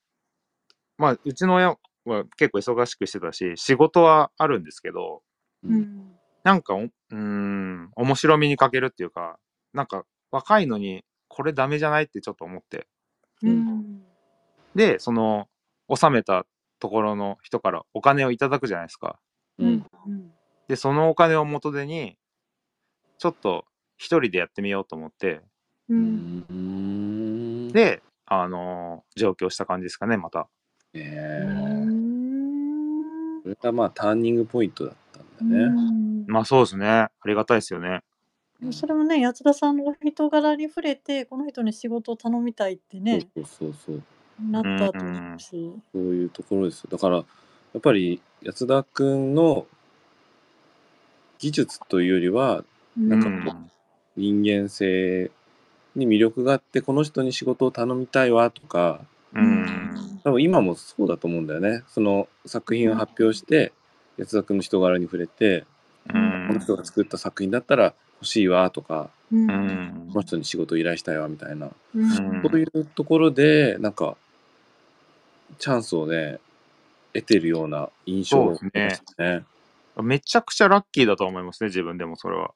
[0.97, 5.23] まあ、うちの親は結構忙しくしてたし、仕事はあるんですけど、
[5.63, 6.15] うん。
[6.43, 9.37] なんかお、うーん、面白みに欠けるっていうか、
[9.73, 12.87] なんか若いのにこれダメじゃないってちょっと思って。
[13.43, 14.01] うん。
[14.75, 15.47] で、その、
[15.87, 16.45] 納めた
[16.79, 19.19] ところの人からお金をいただくじゃないですか。
[19.59, 19.85] うん。
[20.67, 22.17] で、そのお金を元手に、
[23.17, 23.65] ちょっと
[23.97, 25.41] 一人でやってみようと思って、
[25.89, 25.95] う。
[25.95, 27.67] うんん。
[27.69, 30.47] で、あのー上京した感じですかね、また。
[30.93, 31.49] えうー、
[31.89, 34.95] んそれがまあターニングポイントだっ
[35.37, 36.10] たんだね。
[36.31, 36.87] うんまあそうですね。
[36.87, 38.01] ありがたいですよね。
[38.71, 44.03] それもね、八田さんのお人柄に触れて、この人に仕事を頼みたいってね、そうそうそうそう。
[44.49, 45.73] なったと思うし。
[45.91, 46.89] そういうところですよ。
[46.91, 47.23] だから、や
[47.77, 49.65] っぱり安田くんの
[51.39, 52.63] 技術というよりは、
[52.95, 53.53] なんかうんこ
[54.15, 55.31] 人間性
[55.95, 59.01] に魅力があって、この人に仕事を頼みたいわとか、
[59.33, 60.19] うん。
[60.23, 61.83] 多分今もそうだと思うんだよね。
[61.87, 63.73] その作品を発表して、
[64.17, 65.65] 安田くんの人柄に触れて、うん
[66.51, 74.17] この人が作った作品だったら欲しいわとか、うんうんこの人に仕事を依頼したいわみたいな、うんうんそういうところで、なんか、
[75.57, 76.39] チャンスをね、
[77.13, 79.43] 得てるような印象を受けますね。
[80.01, 82.51] めちゃくちゃラッキーだと思いますね、自分でもそれは。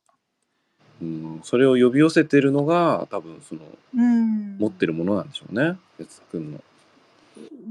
[1.01, 3.61] うん、それを呼び寄せてるのが、多分その、
[3.95, 6.57] うん持ってるものなんでしょうね、安田くんの。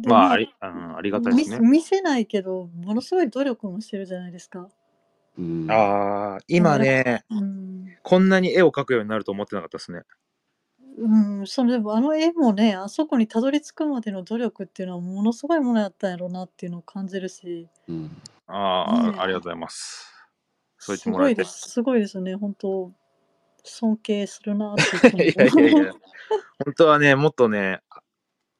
[0.02, 1.58] でまあ、あり、うん、ありがたいですね。
[1.60, 4.68] 見見せないけど、ものすごい努力もしてるじゃないですか。
[5.38, 7.96] うん、ああ、今ね、うん。
[8.02, 10.02] こんなに絵を描くようになると思ってなかったですね。
[10.96, 20.12] うん、それでもあの絵もね、あそこにたどり着くまでの努力っていうのはものすごいものやったんやろうなっていうのを感じるし、うんああ、ねえありがとうございます。
[20.78, 21.42] そう言ってすもらえて。
[21.42, 22.92] ごいです、すごいですね、本当
[23.64, 25.92] 尊敬するなって いやいやいや、
[26.64, 27.80] 本当はね、もっとね、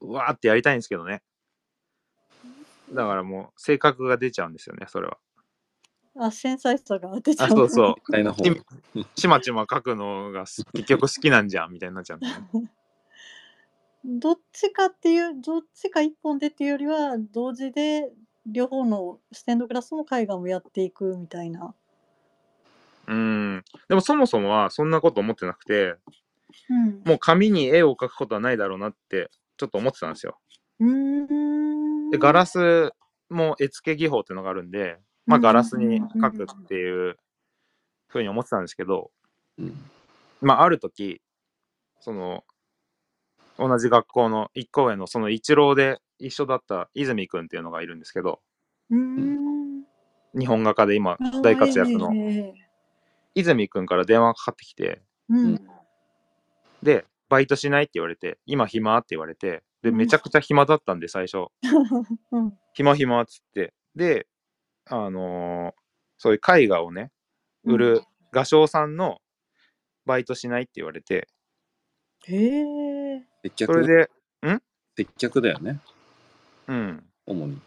[0.01, 1.22] うわーってやりたいんですけどね。
[2.93, 5.18] だからもう、性格が出ちゃうんですよね、それは。
[6.16, 7.50] あ、繊細さが出ちゃあ、う。
[7.50, 7.94] そうそう。
[7.96, 8.62] 絶対な方ち
[9.16, 12.20] ちまちま書くのがす 結局好きなんじゃんみたいになっちゃう。
[14.04, 18.12] どっちかっていう、どっちか一本でっていうよりは、同時で
[18.46, 21.74] 両方のステンドグラスも絵画もやっていくみたいな。
[23.06, 23.64] うん。
[23.88, 25.96] でもそもそもはそんなこと思ってなくて、
[26.68, 27.02] うん。
[27.04, 30.38] もう紙に絵を描くことはないだろうなってちょっと思ってたんですよ。
[30.80, 32.10] うーん。
[32.10, 32.92] で、ガラス
[33.30, 37.16] も絵付け技法っていうのがあるんで、まあガラスに描くっていう
[38.09, 39.11] ふうに思ってたんですけど、
[39.59, 39.75] うん
[40.41, 41.22] まあある時、
[42.01, 42.45] その、
[43.59, 48.41] 同じ学校の一個上のその一郎で一緒だった泉くんっていうのがいるんですけど、
[48.91, 49.85] うーん。
[50.37, 52.12] 日本画家で今大活躍の
[53.37, 55.61] 泉くんから電話がかかってきて、うん。
[56.83, 61.47] で、バイトしないって言われて、今暇って言われて、で、めちゃくちゃ暇だったんで、最初。
[62.33, 62.53] うん。
[62.75, 63.72] 暇暇っつって。
[63.95, 64.27] で、
[64.87, 65.74] あのー
[66.16, 67.11] そういう絵画をね、
[67.64, 69.20] 売る画商さんの
[70.07, 71.28] バイトしないって言われて、
[72.26, 73.22] へえ。
[73.43, 74.11] 接それ客で、
[74.97, 75.80] 接客だよね、
[76.68, 77.05] うん。
[77.26, 77.61] 主に。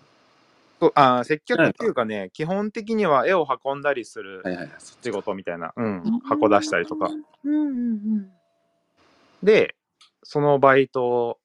[0.80, 4.76] そうあー接客っていうかね、基本的には絵を運んだりするはいはいはい。
[4.80, 7.10] そっち仕事みたいな、うん、箱出したりとか。
[7.44, 8.32] うんうんうん。
[9.44, 9.76] で、
[10.24, 11.40] そのバイトを、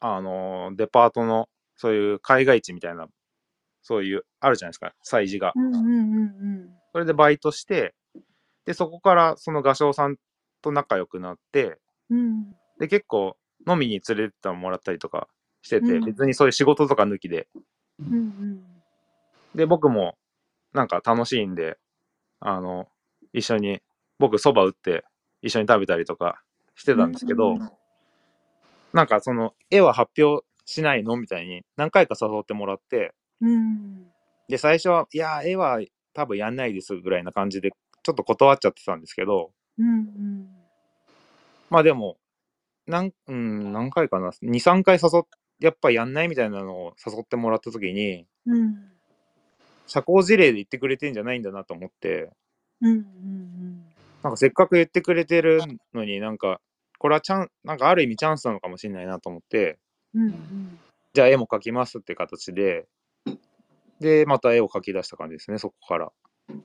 [0.00, 3.08] あのーデパートの、そういう海外地みたいな、
[3.82, 5.52] そういう、あるじゃないですか、催事が。
[5.54, 7.94] うんうんうんそれでバイトして、
[8.64, 10.16] で、そこからその画商さん
[10.62, 11.78] と仲良くなって、
[12.10, 12.18] うん。
[12.18, 12.56] うん。
[12.78, 13.36] で、結構
[13.68, 15.28] 飲みに連れてってもらったりとか
[15.62, 17.46] してて、うん別にそういう仕事とか抜きで。
[18.00, 18.62] うんうん。
[19.54, 20.16] で、僕も
[20.72, 21.78] なんか楽しいんで、
[22.40, 22.88] あの、
[23.32, 23.80] 一緒に、
[24.18, 25.04] 僕蕎麦打って
[25.42, 26.42] 一緒に食べたりとか
[26.74, 27.70] してたんですけど、うん
[28.94, 31.16] なんかその絵は発表しないの？
[31.18, 34.06] みたいに何回か誘ってもらって、うん。
[34.48, 35.80] で、最初は、いや、絵は
[36.14, 37.70] 多分やんないですぐらいな感じで、
[38.02, 40.48] ちょっと断っちゃってたんですけど、うんうん。
[41.70, 42.16] まあでも、
[42.86, 45.22] なん、うん、何回かな、2、3回誘っ、
[45.60, 48.92] やっぱやんないみたいなのを誘ってもらった時に、うん。
[49.86, 52.30] 社交辞令で言ってくれてんじゃないんだなと思って、
[52.80, 53.84] うんうん
[54.22, 55.60] なんかせっかく言ってくれてる
[55.94, 56.60] のになんか、
[56.98, 59.78] これはチャン、なんかある意味チャンスなのかもしれないなと思って、
[60.14, 60.22] うん。
[60.22, 60.78] うん
[61.14, 62.86] じゃあ絵も描きますって形で、
[64.00, 66.12] で、また絵を描き出した感じですね、そこから。
[66.50, 66.62] うん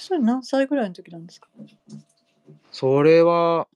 [0.00, 1.48] それ何歳ぐらいの時なんですか？
[2.70, 3.66] それは、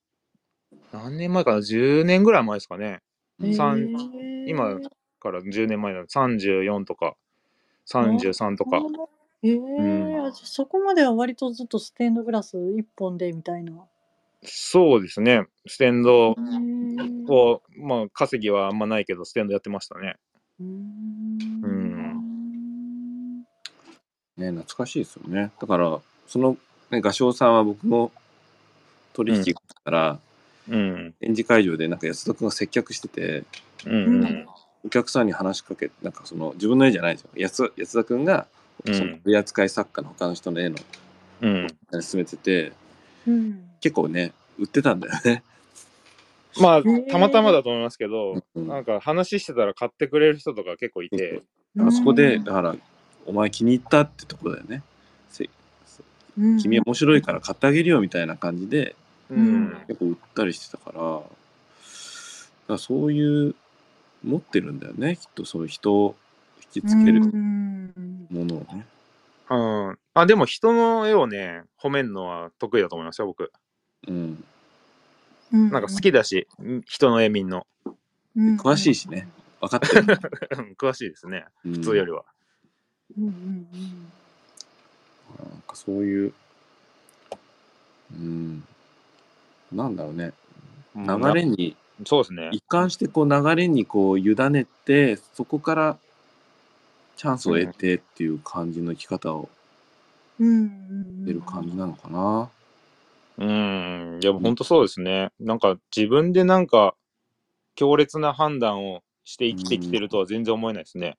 [0.93, 3.03] 何年前かな ?10 年ぐらい前ですかね。
[3.40, 3.74] 今
[5.18, 7.16] から10年前なの34とか、
[7.88, 8.78] 33とか。
[9.43, 13.72] へえんあじゃあそこまでは割とずっとステンドグラス一本でみたいな。
[14.45, 15.47] そうですね。
[15.66, 16.36] ステンド
[17.28, 20.14] を、まあ、稼ぎはあんまないけど、ステンドやってましたね。
[20.61, 21.38] うん
[24.37, 25.51] ね、懐かしいですよね。
[25.61, 26.57] だから、その、
[26.91, 28.11] ね、画商さんは僕の
[29.12, 30.18] 取引から、
[30.68, 31.14] うん。
[31.20, 33.45] 展示会場でなんか安田君が接客してて、
[33.87, 33.95] うん。
[33.95, 34.47] うん。
[34.85, 37.30] お客さんに話しかけて、なんかその自分の絵じゃないですよ。
[37.37, 38.47] 安安田君が、
[38.87, 40.76] うんその取扱作家の他の人の絵の
[41.43, 41.66] うん。
[42.01, 42.72] 進めてて、
[43.26, 45.43] うん結構ね、売ってたんだよね。
[46.61, 51.43] まあ、たまたまだと思いますけど、うんなんか話してたら買ってくれる人とか結構いて、
[51.78, 52.76] あそこで、うんだから、
[53.27, 54.83] お前気に入ったってとこだよね。
[55.29, 55.49] せ
[56.39, 58.97] うん君面白いから買ってあげるよみたいな感じで、
[59.31, 61.25] うん結構売ったりしてたから、だか
[62.68, 63.55] らそういう、
[64.25, 65.16] 持ってるんだよね。
[65.16, 66.14] きっとそういう人を
[66.75, 68.87] 引きつけるうんものをね。
[69.51, 69.99] うん。
[70.14, 73.51] あ、でも人の絵をね、褒めるのは得意だと思いますよ、僕。
[74.07, 74.45] うん。
[75.53, 76.47] うんなんか好きだし、
[76.87, 77.66] 人の絵見んの。
[78.37, 79.29] うん詳しいしね。
[79.61, 80.18] 分かってる。
[80.79, 82.20] 詳しいですね、普普通よりは。
[82.20, 82.25] うん
[83.19, 83.67] うん
[85.39, 86.33] なんかそういう、
[88.13, 88.65] うん、
[89.73, 90.33] なんだろうね。
[90.95, 92.51] うん流れに、そうですね。
[92.53, 95.99] 一貫してこう流れにこう委ねて、そこから
[97.17, 99.49] チャンスを得てっていう感じの生き方を
[100.39, 102.51] うんうんうん得る感じなのかな。
[103.39, 104.21] うん。
[104.23, 105.31] いや、本当そうですね。
[105.41, 106.95] なんか自分でなんか
[107.75, 111.17] 強烈な判断をして生きてきてるとは全然思えないですね。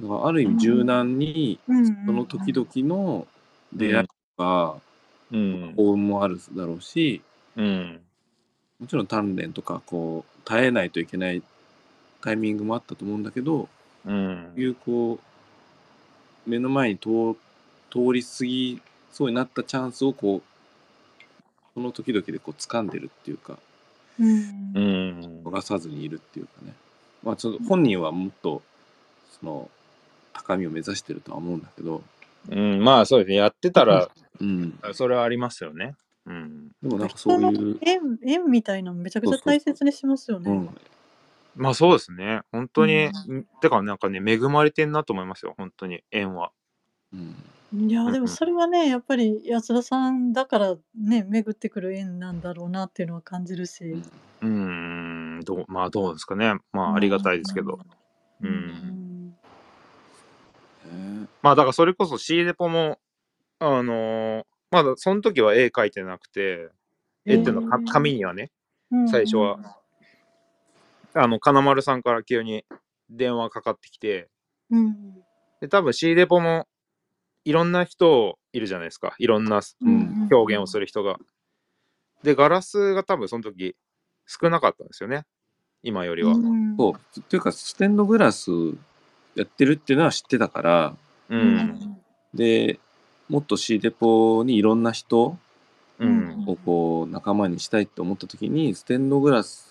[0.00, 1.58] だからある意味柔軟に、
[2.06, 3.26] その時々の
[3.72, 4.76] 出会いとか、
[5.32, 5.74] うん。
[5.76, 7.22] 幸運もあるだろうし、
[7.56, 8.00] うん。
[8.80, 11.42] もちろん鍛錬とかこう耐えないといけない
[12.22, 13.68] タイミングもあったと思うんだけど、
[14.06, 15.18] うんいうこ
[16.46, 17.36] う目の前に通
[17.90, 18.80] 通り過ぎ
[19.12, 20.42] そうになったチャンスをこう
[21.74, 23.58] その時々でこう掴んでるっていうか
[24.18, 25.42] うんうん。
[25.44, 26.72] 逃さずにいるっていうかね
[27.22, 28.62] まあちょっと本人はもっと
[29.38, 29.70] その
[30.32, 32.02] 高みを目指してるとは思うんだけど、
[32.48, 33.36] うん、まあそうですね。
[33.36, 34.08] やってたら、
[34.40, 35.94] うん、それはありますよね。
[36.26, 36.68] うん。
[36.82, 40.50] でもなんかそういう、縁縁みたいなのめちゃくちゃ大切にしますよね。
[40.50, 40.70] うん、
[41.56, 42.42] まあそうですね。
[42.52, 43.10] 本当に、う
[43.60, 45.54] てかなんかね、恵まれてんなと思いますよ。
[45.56, 46.52] 本当に、縁は。
[47.12, 47.16] う
[47.76, 54.02] ん、いやでもそれはねやっぱり安田さんだからね巡ってくる縁なんだろうなっていうのは感じるし。
[54.42, 56.54] うん、どう、まあどうですかね。
[56.72, 57.80] まあありがたいですけど。
[58.42, 58.46] う。
[58.46, 58.89] うんんね
[61.42, 62.98] まあだからそれこそ C デポも、
[63.58, 66.68] あのーまだその時は絵描いてなくて、
[67.26, 68.50] 絵っていうのは紙にはね、
[68.92, 69.58] うん最初は。
[71.12, 72.64] あの、金丸さんから急に
[73.08, 74.28] 電話かかってきて、
[74.70, 75.14] うん
[75.60, 76.68] で、多分 C デポも
[77.44, 79.14] いろんな人いるじゃないですか。
[79.18, 81.18] いろんなうん表現をする人が。
[82.22, 83.74] で、ガラスが多分その時
[84.26, 85.24] 少なかったんですよね。
[85.82, 86.32] 今よりは。
[86.32, 88.50] うんそうっていうかステンドグラス
[89.34, 90.96] やってるっていうのは知ってたから
[91.30, 91.36] う。
[91.36, 91.96] うんん
[92.34, 92.78] で
[93.28, 95.36] もっと C デポにいろんな人
[95.98, 96.44] うん。
[96.46, 99.70] をこう仲間にしたいって思った時にステンドグラス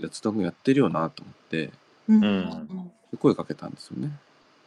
[0.00, 1.70] やつたくんやってるよなと思って
[3.18, 4.12] 声かけたんですよね、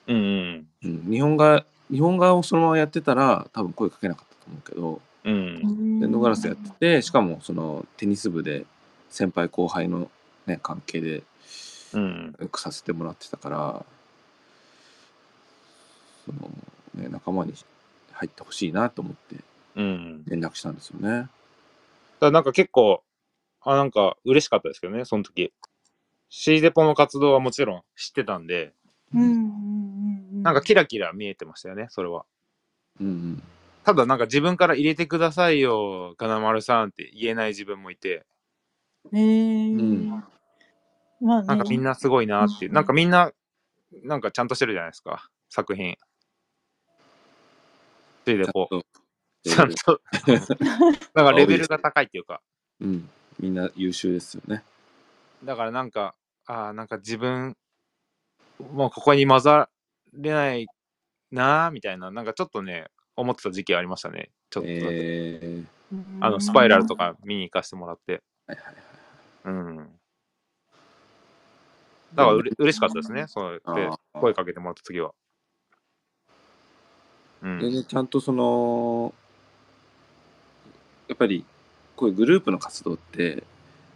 [0.07, 0.67] うんうん。
[0.83, 5.57] うん、日本画日本画をそのままやってたら多分声かけなかったと思うけどうん。
[5.57, 8.65] ステンドグラスやっててしかもそのテニス部で
[9.09, 10.09] 先輩後輩の、
[10.45, 11.23] ね、関係で
[11.93, 12.35] うん。
[12.39, 13.85] よくさせてもらってたから
[16.25, 16.49] その、
[16.95, 17.53] ね、仲間に
[18.11, 19.37] 入ってほしいなと思って
[19.75, 20.23] うん。
[20.25, 21.09] 連絡したんですよね。
[21.09, 21.29] だか
[22.21, 23.03] らなんか結構、
[23.61, 25.53] あ、なんか嬉しかったですけどね、その時。
[26.29, 28.73] C デポの活動はもちろん知ってたんで、
[29.13, 32.25] うんうんうんなんかキラキラ見えてましたよね、それは。
[32.99, 33.43] うんうん
[33.83, 38.25] ただなんか自分から入れてくださいよ、金丸さんって言えない自分もいて、
[39.11, 40.23] えーうん
[41.19, 43.31] まあねなんかみんなすごいなっていう、なんかみんな、
[44.03, 45.97] なんかちゃんとしてるじゃないですか、作品。
[48.25, 48.67] C デポ。
[49.43, 50.01] ちゃんと、
[51.15, 52.41] なんかレベルが高いっていうか、
[52.79, 54.63] うん、みんな優秀ですよね。
[55.43, 56.15] だからなんか、
[56.45, 57.57] ああ、なんか自分、
[58.71, 59.69] もうここに混ざ
[60.13, 60.67] れない
[61.31, 64.29] なーみたいな、なんかちょっとね、思ってた時期ありましたね。
[64.51, 65.63] ちょっとえ
[66.19, 68.21] あの、スパイラルとか見に行かせてもらって。
[68.47, 68.75] ー、はいはいはい。
[69.45, 69.99] うん。
[72.13, 75.13] だからうれ嬉しかったですね、そうやってあー声かけてもらった次は。
[77.41, 77.59] うん。
[77.59, 79.13] でね、ちゃんとその、
[81.07, 81.45] やっぱり
[81.95, 83.43] こういうグループの活動って、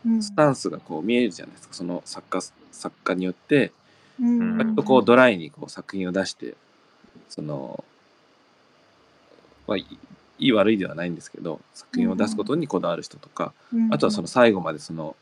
[0.05, 0.23] うん。
[0.23, 2.41] スタンスがこう見えるじゃないですか、その作家
[2.72, 3.72] 作家によって、
[4.19, 4.57] うん。
[4.57, 6.55] 割とこうドライにこう作品を出して、
[7.30, 7.84] その、
[9.67, 9.85] まあ、い
[10.38, 13.93] いい悪いではないんですけど作品を出すことにこだわる人とか、うん。
[13.93, 15.15] あとはその最後までその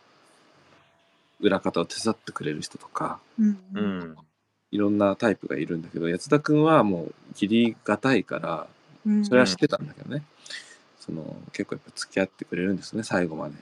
[1.40, 4.18] 裏方を手伝ってくれる人とかうん。
[4.74, 8.66] いろんなタイプがいるんだけど安田君はもう切りがたいから
[9.06, 9.26] うん。
[9.26, 10.24] それは知ってたんだけどね、
[11.00, 13.56] その結構やっぱ付き合ってくれるんですね最後まで。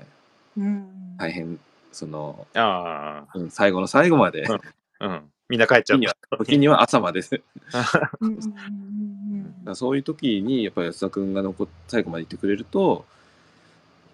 [0.58, 1.18] うん。
[1.18, 1.60] 大変
[1.92, 4.44] その、あうん、最後の最後まで。
[4.44, 4.62] うんあ、
[5.08, 5.22] うん。
[5.50, 6.38] みんな帰っちゃっ時にはた。
[6.38, 7.22] 時には朝まで。
[7.22, 7.36] そ
[9.90, 13.04] ういう時にやっぱり安田君が残っ最後までいてくれると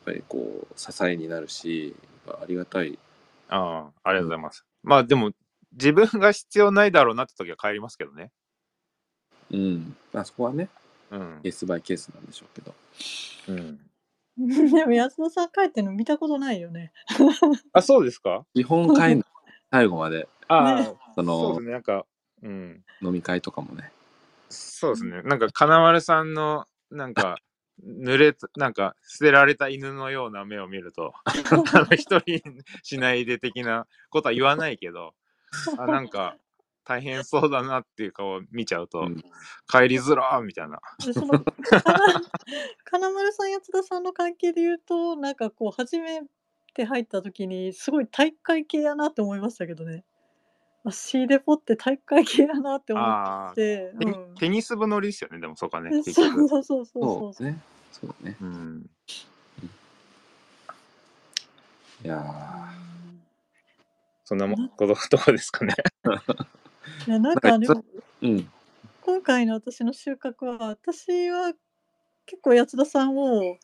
[0.08, 1.96] やっぱりこう支えになるし
[2.28, 2.98] ありがたい。
[3.50, 4.66] ああ、ありがとうございます。
[4.84, 5.32] まあでも、
[5.78, 8.32] 自分が必要ないだろうなって時は帰りますけどね。
[9.52, 10.68] うんまあそこはね
[11.10, 12.76] うんケースバイケースなんでしょうけど
[13.48, 13.80] うん。
[14.76, 16.92] でも安田さん帰ってるの見たことないよね。
[17.74, 18.46] あ、そうですか？
[18.54, 19.24] 基本帰ん
[19.72, 21.72] 最後までああ、ねそうそのですね。
[21.72, 22.06] なんか、
[22.44, 22.84] うん。
[23.02, 23.92] 飲み会とかもね
[24.50, 25.24] そうですね。
[25.24, 27.40] なんか、金丸さんの、なんか、
[27.84, 31.34] 濡れた、なんか、捨てられた犬のような目を見ると、 あ
[31.80, 32.42] の、一人
[32.84, 35.16] しないで的なことは言わないけど、
[35.78, 36.38] あ、なんか、
[36.88, 39.24] 大変そうだなっていう顔を見ちゃうと、うん
[39.70, 40.80] 帰りづらーみたいな。
[41.06, 41.44] でその
[42.86, 46.24] 金丸さん安田さんの関係で言うとなんかこう初め
[46.74, 50.06] て入った時にすごい体育会系やなって思いましたけどね。
[50.86, 53.02] あ C デポって体育会系やなって思
[53.52, 53.94] って。
[54.00, 55.90] テニうんテニス部乗りですよね、でもそうかね。
[55.90, 56.48] 結そう局。
[56.48, 57.52] そうそうそうそそうう。
[57.52, 57.62] ね
[57.92, 58.90] そうだねうん。
[62.06, 62.24] いや
[64.28, 65.74] そんなもこととこですかね。
[67.08, 67.84] いやなんかでもー
[68.24, 68.52] うん
[69.00, 71.54] 今回の私の収穫は私は
[72.26, 73.58] 結構安田さんを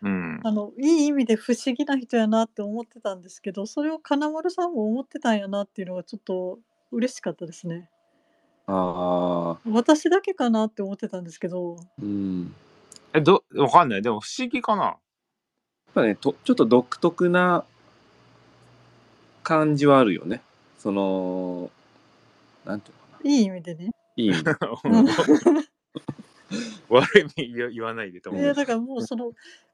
[0.00, 0.40] うん。
[0.42, 6.60] あのいい意味で不思議な人やなって思ってたんですけどそれを金丸さんも思ってたんやなっていうのがちょっと
[6.92, 7.90] 嬉しかったですね。
[8.66, 12.54] ああ私だけかなって思ってたんですけどうん
[13.12, 14.02] え、ど、わかんない。
[14.02, 14.84] でも不思議かな。
[14.84, 14.96] やっ
[15.92, 17.66] ぱねとちょっと独特な
[19.46, 20.42] 感じはあるよね
[20.76, 21.70] その
[22.64, 23.92] なんていうのかないい意味でね。
[24.16, 24.54] いい意味でう
[24.88, 25.06] ん
[26.90, 28.42] 悪い意味言言わないでと思う。
[28.42, 29.30] いやだからもうその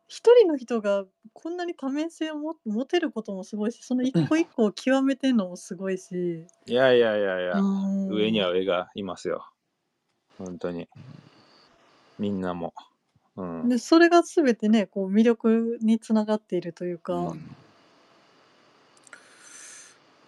[0.09, 9.51] 一人の人がこんなに多面性をも持てることもすごいしその一個一個を極めてんのもすごいし、いやいやいやいや、うん上には上がいますよ。
[10.37, 10.87] 本当に。
[12.19, 12.75] みんなも。
[13.37, 13.69] うん。
[13.71, 17.62] でそれが全てねこう魅力につながっているというか、うんだ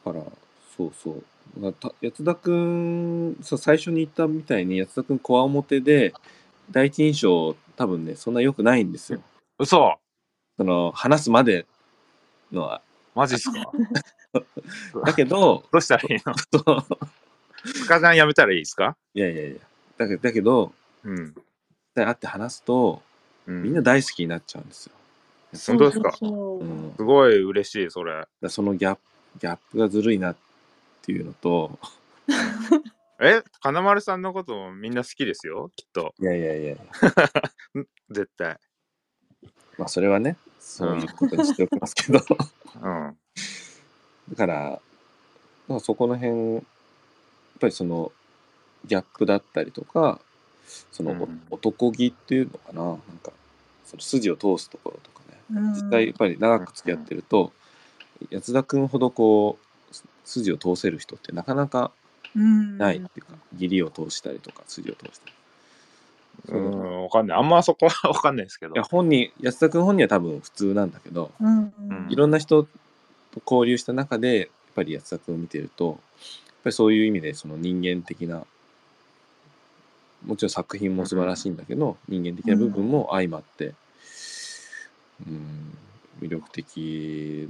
[0.05, 0.23] から
[0.77, 1.25] そうそう。
[1.61, 6.13] だからた安田君そう最初に言ったみたいに安田君こわもてで
[6.71, 9.21] 第一印象多分ねそんな良くないんですよ。
[9.59, 9.99] 嘘。
[10.57, 11.67] その話すまで
[12.53, 12.81] のは
[13.15, 13.73] マジっすか？
[15.05, 16.35] だけどどうしたらいいの？
[16.37, 17.69] そう。
[17.69, 18.97] スカジャンやめたらいいですか？
[19.15, 19.57] いやいやいや。
[19.99, 20.73] だけだけど
[21.05, 21.35] うん。
[21.95, 23.03] 会って話すと
[23.47, 24.93] うん、みんな大好きになっちゃうんですよ、
[25.67, 26.13] 本当ですか？
[26.19, 28.27] そうん、すごい嬉しい、それ。
[28.41, 29.01] らそのギャップ
[29.39, 30.37] ギャップがずるいなっ
[31.03, 31.79] ていうのと。
[33.21, 36.15] え金丸さんのこともみんな好きですよ、きっと。
[36.21, 36.77] いやいやいや。
[38.11, 38.59] 絶対。
[39.79, 42.21] まあそれはねそういうことにしておきますけど。
[42.83, 43.19] うん。
[44.31, 44.81] だから、
[45.69, 46.63] まあ、そこの辺やっ
[47.61, 48.13] ぱりその
[48.85, 50.21] ギャップだったりとか
[50.93, 51.43] その、おうん。
[51.51, 52.83] 男気っていうのかな？
[52.83, 53.33] なんか
[53.85, 55.41] その筋を通すところとかね。
[55.51, 55.73] うん。
[55.75, 57.53] 実際やっぱり長く付き合ってると、
[58.31, 59.59] 安田君ほどこ
[59.91, 61.91] うす筋を通せる人ってなかなか
[62.35, 65.33] うんないっていうか、義理を通したりとか筋を通したり。
[66.49, 67.39] うん、わかんない。
[67.39, 68.83] あんまそこはわかんないですけどいや。
[68.83, 72.69] 本人安田君本人は多分普通なんだけど、うんうんいろんな人と
[73.47, 75.97] 交流した中でやっぱり安田君を見てるとやっ
[76.65, 78.45] ぱりそういう意味でその人間的な
[80.27, 83.75] もちろん作品も素晴らしいんだけど、人間的な部分も相まって、
[85.27, 85.77] うん、
[86.21, 87.49] 魅力的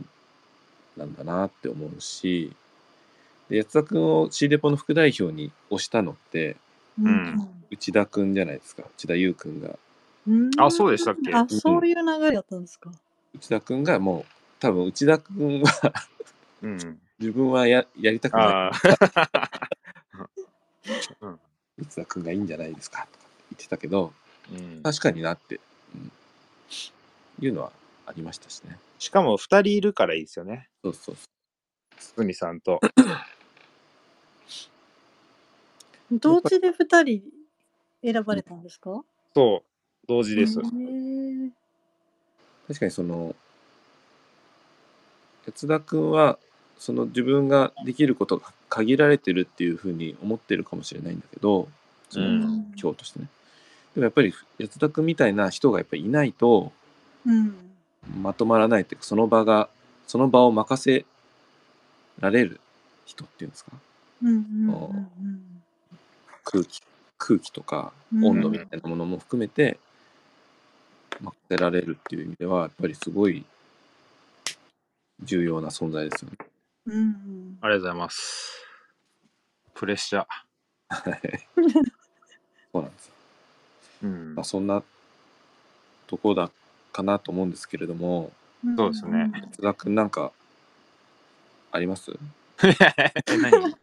[0.97, 2.53] なんだなって思うし
[3.49, 6.57] で安田君を C デポの副代表に推したのって
[7.01, 7.49] うん。
[7.71, 8.85] 内田君じゃないですか。
[8.97, 9.77] 内田優君が。
[10.29, 10.51] うん。
[10.59, 11.35] あそうでしたっけ？
[11.35, 12.91] あそういう流れだったんですか、
[13.35, 14.25] 内田君がもう
[14.61, 15.93] 多分内田君は
[16.63, 16.79] うん。
[17.19, 18.47] 自分はややりたくない。
[18.47, 19.51] ああ。
[21.23, 21.41] うん。
[21.79, 23.09] 内田君がいいんじゃないですか。
[23.13, 24.13] とか言ってたけど
[24.53, 24.83] うん。
[24.83, 25.61] 確かになって、
[25.95, 26.13] うん、
[27.41, 27.73] いうのは
[28.07, 28.79] ありましたしね。
[28.99, 30.69] しかも二人いるからいいですよね。
[30.85, 31.17] そうそう
[31.99, 32.79] そ堤さんと。
[36.13, 37.23] 同時で二人
[38.03, 39.03] 選ばれたんですか？
[39.35, 39.69] そう、
[40.07, 40.61] 同時です。
[40.61, 40.71] 確
[42.81, 43.35] かにその
[45.47, 46.39] 安田君は
[46.79, 51.69] その自分ができることが限られてるっていうふうに思ってるかもしれないんだけど
[52.11, 52.43] そのうん。
[52.81, 53.29] 今日としてね。
[53.95, 56.71] でもやっぱり安田君みたいな人がやっぱりいないと
[57.27, 57.57] うん。
[58.21, 59.71] まとまらないっていうかその場が
[60.07, 61.05] その場を任せ
[62.21, 62.61] られる
[63.07, 63.73] 人っていうんですか？
[64.23, 65.09] うんうんうん
[66.45, 66.83] 空気
[67.19, 69.79] 空気とかうん温度みたいなものも含めて
[71.21, 73.45] 任せられるっていう意味ではやっぱりすごい
[75.23, 76.37] 重要な存在ですよね。
[76.87, 78.67] うんうんありがとうございます。
[79.75, 80.27] プレッシャー。
[80.89, 81.49] はい
[82.73, 83.15] そうなんですよ。
[84.03, 84.83] うんまあ、そんな
[86.07, 86.51] とこだ
[86.93, 88.33] かなと思うんですけれどもうん
[88.77, 89.31] そうですね。
[89.53, 90.33] 津田君なんか
[91.73, 92.13] あります？
[93.43, 93.75] 何？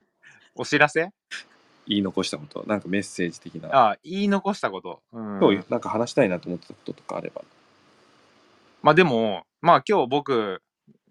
[0.55, 1.11] お知らせ？
[1.87, 3.69] 言い残したことなんかメッセージ的な。
[3.89, 5.01] あ言い残したこと？
[5.13, 5.39] うん。
[5.39, 7.41] 今日なんか話したいなと思ってたこととかあれば。
[8.81, 10.61] まあでも、まあ今日僕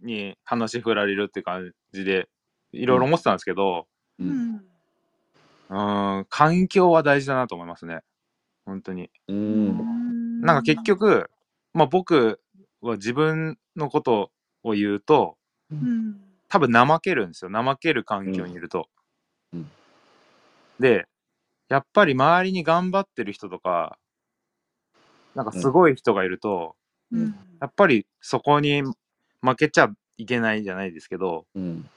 [0.03, 2.29] に話振られるって感じで、
[2.73, 3.87] いろいろ思ってたんですけど、
[4.19, 4.53] ううん。
[4.55, 4.65] ん
[5.69, 8.01] うーん、環境は大事だなと思いますね。
[8.65, 9.11] 本当に。
[9.29, 10.41] ううんん。
[10.41, 11.31] なんか結局、
[11.75, 12.41] まあ僕
[12.81, 14.31] は自分のこと
[14.62, 15.36] を言うと、
[15.70, 16.20] うん。
[16.48, 17.51] 多分怠けるんですよ。
[17.51, 18.89] 怠ける環境にいると。
[19.52, 19.61] うん。
[19.61, 19.70] うん。
[20.81, 21.07] で、
[21.69, 23.98] やっぱり周りに頑張ってる人とか、
[25.35, 26.77] なんかすごい人がいると、
[27.12, 27.35] うん。
[27.61, 28.82] やっぱりそこに
[29.43, 31.89] 負けちゃいけないじゃないですけど、うん。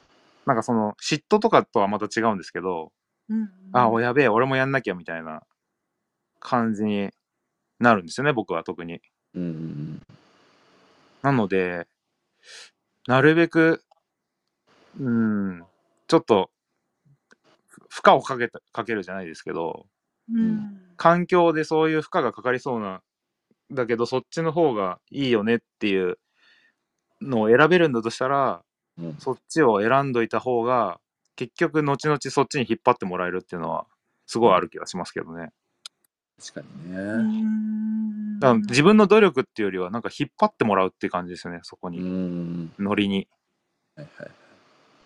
[0.46, 2.92] なんかその嫉妬とかとはまた違うんですけど、
[3.30, 5.42] うんあ、おやべえ、俺もやんなきゃみたいな
[6.40, 7.10] 感じに
[7.80, 9.00] なるんですよね、僕は特に。
[9.34, 10.02] うんうん
[11.24, 11.88] なので、
[13.08, 13.82] なるべく、
[15.00, 15.64] うん、
[16.08, 16.52] ちょっと、
[17.68, 19.88] ふ負荷をかけたかけるじゃないですけど、
[20.32, 23.02] うん環境でそういう負荷がかかりそうな、
[23.72, 26.20] だけどそっちの方がいいよねっていう
[27.22, 28.62] のを選べるんだとしたら、
[29.00, 31.00] うんそっちを選んどいた方が、
[31.36, 33.88] 結局後々そっちに引っ張ってもらえるっていうのは、
[34.28, 35.52] すごいある気がしますけどね。
[36.52, 37.24] 確かにうね。
[37.24, 42.00] んだ自分の努力っていうよりは、なんか引っ張ってもらうっていう感じですよね、そこうに。
[42.00, 42.72] ん。
[42.80, 43.28] ノリに。
[43.96, 44.32] はいはい。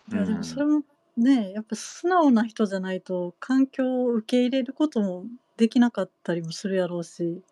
[0.10, 0.84] いやでもそれも
[1.18, 5.26] ねやっぱ素直な人じゃないと環境を受け入れることも
[5.58, 7.44] できなかったりもするやろうし、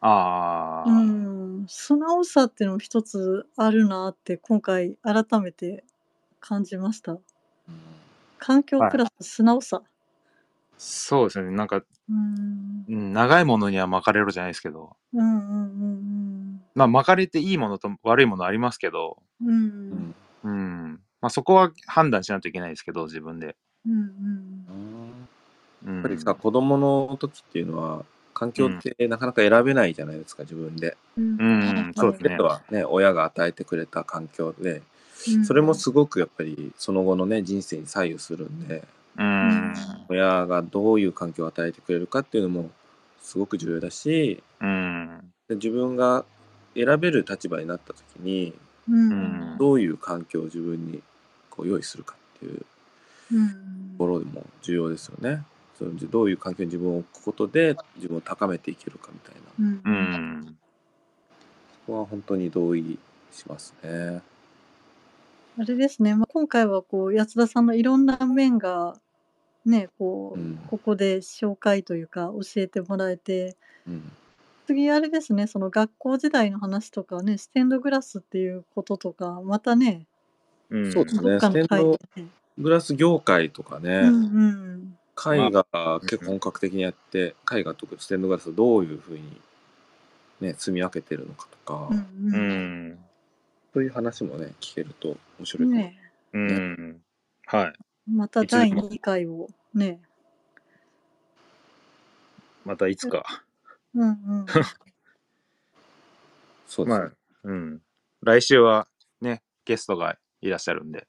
[0.00, 1.02] ああ、う
[1.62, 5.84] ん、素直さっていうのも一つあるなって今回改めて
[6.40, 7.18] 感じました。
[8.38, 9.82] 環境プラス素直さ。
[10.78, 11.50] そうですね。
[11.50, 12.84] なんか、うん。
[12.88, 19.48] うん、長いものには巻かれろじゃないですけど、うんうんまあ巻かれていいものと悪いものありますけど、うん。
[19.48, 20.14] うん。
[20.44, 21.00] ううんんうん。
[21.20, 23.56] まあそこは判断しないといけないですけど、自分で。
[23.86, 24.66] うん
[25.84, 28.04] うん、やっぱりさ、子供の時っていうのは、
[28.34, 30.96] 環境ってなかなか選べないじゃないですか、自分で。
[31.16, 31.24] うん。
[31.24, 31.44] う
[31.90, 31.92] ん。
[31.94, 32.36] そうですね。
[32.38, 34.82] はね、親が与えてくれた環境で、
[35.28, 35.44] うん。
[35.44, 38.84] それもすごくやっぱりその後のね、人生に左右するんで、
[39.18, 39.74] うん。
[40.08, 42.70] 親がどういう環境を与えてくれるかっていうのも
[43.20, 45.32] すごく重要だし、うん。
[45.48, 46.24] で自分が
[46.74, 48.54] 選べる立場になった時に、
[48.88, 49.56] ううんん。
[49.58, 51.02] どういう環境を自分に
[51.50, 52.64] こう用意するかっていう
[53.32, 53.48] うん
[53.92, 55.44] ところでも重要ですよね。
[55.78, 59.40] そのどういう環境に自分を置くことで自分を高めていけるかみたいな。
[59.58, 60.56] うんうん。
[61.86, 62.98] ここは本当に同意
[63.32, 64.22] しますね。
[65.58, 68.98] あれですね、まあ、今回はこう安田さんのいろんな面が
[69.66, 70.58] ねこう、うん。
[70.68, 73.56] ここで紹介というか教えてもらえて。
[73.86, 74.12] うん。
[74.64, 80.06] 次あれですねその学校時代の話とかねステンドグラスっていうこととかまたね
[80.70, 80.92] うん。
[80.92, 81.22] そうですね。
[81.22, 82.28] どっかの回ステンドでね
[82.58, 84.98] グラス業界とかね、うんうん。
[85.16, 89.40] 絵画結構本格的にやって、絵画とかステンドグラスをどういうふうに
[90.40, 92.02] ね、積み分けてるのかとか、うんう
[92.32, 92.98] うんん。
[93.72, 95.80] そういう話もね、聞けると面白いかも。
[95.80, 95.98] ね。
[96.32, 97.02] うん。
[97.46, 97.72] はい。
[98.08, 100.00] また第2回をね
[102.64, 103.24] またいつか。
[103.94, 104.12] うんう
[104.42, 104.46] ん
[106.66, 107.04] そうですね。
[107.04, 107.12] まあ、
[107.44, 107.82] うん。
[108.22, 108.88] 来週は
[109.20, 111.06] ね、ゲストがいらっしゃるんで。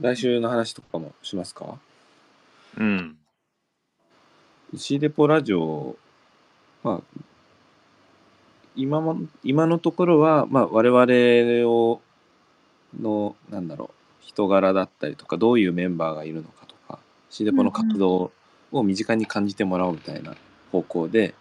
[0.00, 1.78] 来週の話とかもしますか？
[2.78, 3.18] うん。
[4.72, 5.96] 石デポラジオ、
[6.82, 7.20] まあ、
[8.74, 12.00] 今も、今のところは、まあ、我々を、
[12.98, 13.94] の、なんだろう、
[14.30, 17.00] 人柄だったりとか、どういうメンバーがいるのかとか、
[17.30, 18.30] シデポの活動
[18.70, 20.36] を身近に感じてもらおうみたいな
[20.70, 21.34] 方向で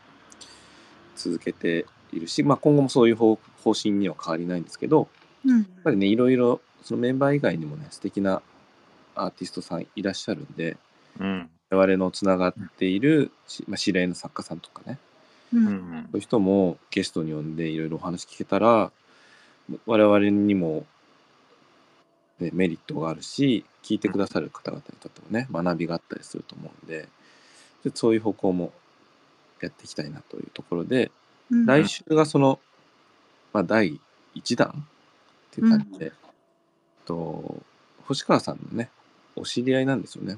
[1.15, 5.07] 続けているし、まあ、今後もそういう方方針には変わりないんですけど、
[5.45, 5.57] うん。
[5.59, 8.41] やっぱりね、いろいろ、そのメンバー以外にもね、素敵な
[9.13, 10.77] アーティストさんいらっしゃるんで、
[11.19, 11.49] うん。
[11.69, 14.97] 我々のつながっている、しまあ、知り合いの作家さんとかね、
[15.53, 16.07] ううんん。
[16.11, 18.91] そういう人もゲストに呼んでいろいろお話聞けたら、
[19.85, 20.85] 我々にも、
[22.39, 27.07] ね、メリットがあるし、聞いてくださる方々にとってもね、学びがあったりすると思うんで、
[27.83, 28.73] でそういう方向も
[29.61, 31.11] やっていきたいなというところで、
[31.49, 31.65] うん。
[31.65, 32.59] 来週がその、
[33.53, 33.99] まあ、第
[34.35, 34.73] 1弾っ
[35.51, 36.13] ていう感じで、う
[37.05, 37.63] と
[38.05, 38.89] 星川さんのね
[39.35, 40.37] お知り合いなんですよね。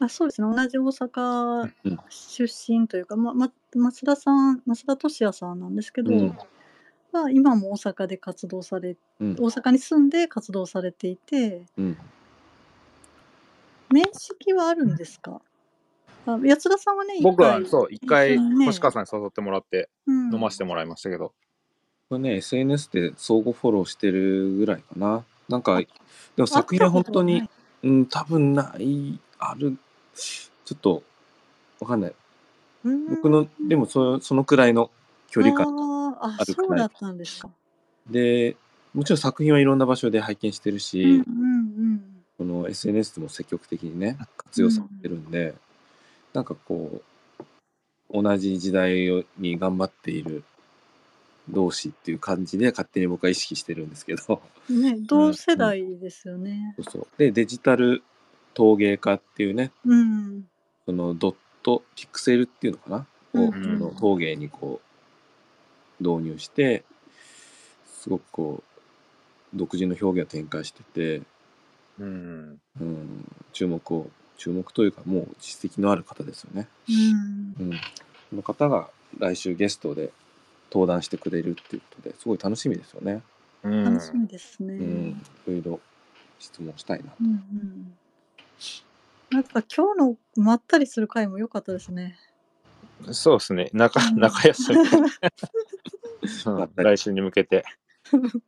[0.00, 0.54] あそうですね。
[0.54, 6.38] 同じ大阪うん出身というか、まま、増田さん増田俊也さんなんですけど、うん
[7.12, 9.32] まあ、今も大阪で活動されうん。
[9.32, 11.62] 大阪に住んで活動されていて。
[11.76, 11.96] うん、
[13.90, 15.40] 面識はあるんですか？
[16.26, 18.66] あ八田さんはね一僕は回そう、一回一緒にね。
[18.66, 20.34] 星川さんに誘ってもらってうん。
[20.34, 21.32] 飲ませてもらいましたけど。
[22.10, 25.24] これね SNS で相互フォローしてるぐらいかな。
[25.48, 25.86] なんかで
[26.36, 27.48] も作品は本当に、
[27.82, 29.78] うん、多分ないある
[30.14, 31.02] ちょっと
[31.80, 32.12] わかんない。
[33.08, 34.90] 僕のでもそそのくらいの
[35.30, 37.50] 距離感あーああるくらいそうだったんですか。
[38.10, 38.56] で
[38.94, 42.04] もちろん作品はいろんな場所で拝見してるうんし、うん
[42.38, 45.54] この SNS でも積極的にね活用されてるんで、
[46.32, 47.02] なんかこ
[47.40, 50.44] う同じ時代に頑張っている
[51.50, 54.40] 同士っていう感じで勝手に僕は意識してるんですけど
[54.70, 54.82] うん。
[54.82, 56.74] ね 同世代ですよね。
[56.76, 58.04] そうそうでデジタル
[58.54, 60.48] 陶芸家っていうねうん。
[60.86, 61.34] そのドッ
[61.64, 64.87] トピクセルっていうのかな、をうんその陶芸にこう
[66.00, 66.84] 導入して
[67.86, 71.22] すごくこう独自の表現を展開してて、
[71.98, 72.60] うん。
[72.80, 76.68] うん、注目を注目というかもう実績のある方ですよね。
[76.88, 77.66] うん。
[77.66, 78.88] うん、この方が
[79.18, 80.10] 来週ゲストで
[80.70, 83.22] 登壇してくれるっていうことですごい楽しみですよね。
[83.62, 84.74] うん楽しみですね。
[84.74, 85.08] ううんん。
[85.10, 85.16] い
[85.48, 85.80] ろいろ
[86.38, 87.12] 質問したいな。
[87.20, 87.96] うん。
[89.30, 92.16] なんか今日のまったりする回も良かったですね。
[93.12, 93.70] そうですね。
[93.72, 94.78] 中、うん中休み。
[96.76, 97.64] 来週に向けて。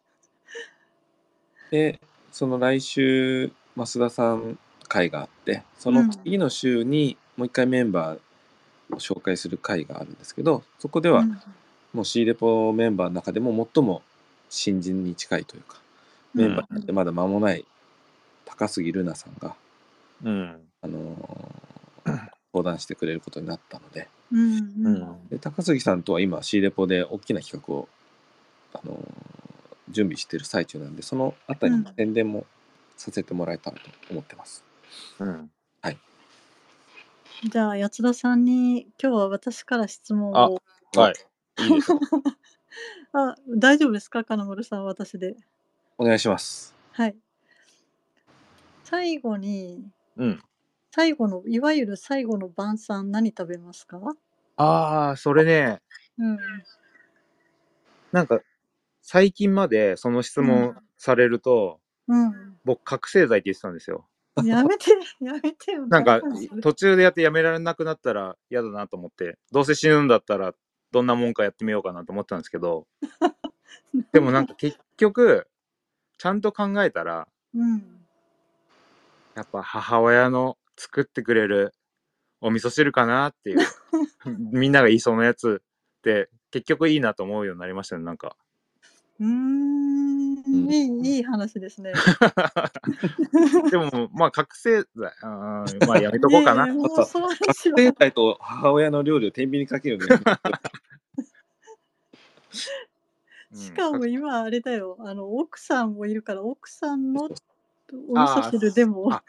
[1.71, 2.01] で
[2.33, 4.59] その来週増田さん
[4.89, 11.41] 会があってその次の週にもう一回メンバーを紹介する会があるんですけどそこではうん
[11.93, 14.03] もう C レポメンバーの中でも最も
[14.49, 15.81] 新人に近いというか
[16.35, 17.65] メンバーになってまだ間もない
[18.45, 19.55] 高杉ルナさんが、
[20.25, 20.61] うん。
[20.83, 24.55] あのー 登壇してくれることになったのでうんう
[24.85, 25.28] うんん。
[25.28, 27.89] で高杉さんとは今 C レポで大きな企画を、
[28.74, 29.01] あのー
[29.93, 32.47] 準備している最中なんでそのあたりの宣伝も
[32.97, 34.62] させてもらえたらと思ってます。
[35.19, 35.51] うん。
[37.43, 40.62] じゃあ八田さんに今日は私から質問あを。
[40.94, 41.15] はい。
[41.66, 41.81] いい。
[43.12, 44.23] あ大丈夫ですか？
[44.23, 45.35] 金丸さん私で。
[45.98, 46.73] お願いします。
[46.93, 47.16] はい。
[48.85, 49.85] 最後に
[50.16, 50.43] うん。
[50.93, 54.01] 最後のいわゆる最後の晩餐何食べますか？
[54.57, 55.81] ああ、それね、
[56.19, 56.39] うん。
[58.12, 58.41] なんか、
[59.01, 62.59] 最近までその質問されると、うん。
[62.65, 64.07] 僕、覚醒剤って言ってたんですよ。
[64.45, 64.91] やめて
[65.21, 65.87] やめてよ。
[65.87, 70.55] なんか大丈夫、途中でやってやめられなくなったら嫌だなと思って、どうせ死ぬんだったら、
[70.91, 72.87] どんなもんかやってみようかなと思ってたんですけど、
[74.12, 75.49] でもなんか結局、
[76.19, 78.07] ちゃんと考えたら、うん。
[79.37, 81.74] やっぱ母親の作ってくれる
[82.40, 83.59] お味噌汁かなっていう、
[84.52, 88.35] みんなが言いそうなやつって、結局いいなと思うようになりましたね、なんか。
[89.20, 90.11] うーん。
[90.47, 91.93] いいいい話ですね。
[93.70, 96.65] でも、まあ、覚醒剤、あーまあ、やめとこうかな。
[96.65, 100.23] いやいやもうその覚醒剤と母親の料理を天秤にかけるのね。
[103.52, 104.97] う んしかも今あれだよ。
[105.01, 107.28] あの奥さんもいるから奥さんの
[108.09, 109.23] お味噌汁でもあ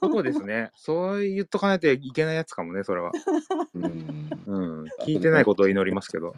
[0.00, 0.70] そうですね。
[0.74, 3.12] そう言っとかないといけないやつかもね、それは。
[3.74, 3.84] うん
[4.46, 4.84] うん。
[5.04, 6.34] 聞いてないことを祈りますけど。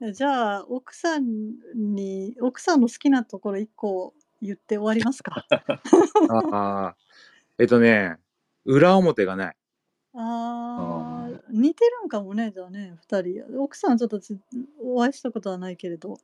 [0.12, 5.46] じゃあ奥さんに奥さんの好きなところ一個言って終わりますか。
[6.28, 6.96] ああ。
[7.58, 8.16] えっとね、
[8.64, 9.56] 裏表がない。
[10.14, 14.38] あー似てるんかもねじゃあね二人奥さんちょっとち
[14.82, 16.18] お会いしたことはないけれど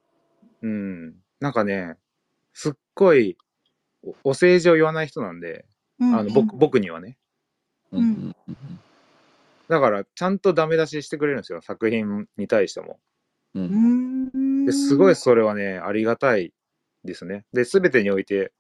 [0.63, 1.15] うん。
[1.41, 1.97] なんかね、
[2.59, 3.39] すっごい
[4.03, 5.65] おお世辞を言わない人なんで、
[6.01, 7.17] うんあの僕僕にはね。
[7.93, 8.03] うん。
[8.03, 8.57] うんうん
[9.69, 12.99] だから、ちゃんとダメ出ししてくれるんですよ、作品に対しても。
[13.55, 14.65] ううん。
[14.65, 16.55] ですごいそれはね、ありがたい
[17.05, 17.45] ですね。
[17.53, 18.51] で、すべてにおいて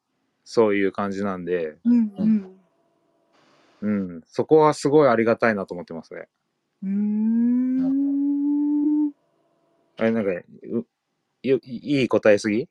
[0.44, 2.60] そういう感じなんで、うんうん。
[3.80, 6.28] うん、そこはすごいありがたいなと思ってますね。
[6.82, 7.88] うーん。
[9.96, 10.44] あれ、なんか、う
[11.42, 12.68] いいい答えすぎ？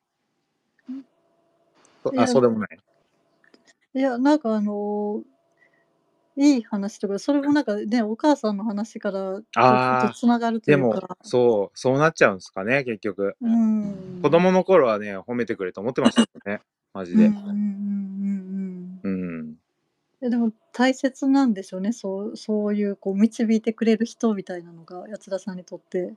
[2.16, 2.78] あ、そうでもない。
[3.94, 5.22] いやなんかあの
[6.36, 13.34] いい話とかそれもなんかねお母さんの話からあとつながるといでもそう、そうなっちゃうんですかね、結局。
[13.40, 16.60] うん子供の頃はね、褒めてくれと思ってましたけどね、
[16.94, 17.26] マジで。
[17.26, 19.54] うんうんうんうんうん。
[20.20, 26.14] えでも大切なんでしょうねそうそういうこう導いてくれる人みたいなのが八田さんにとって。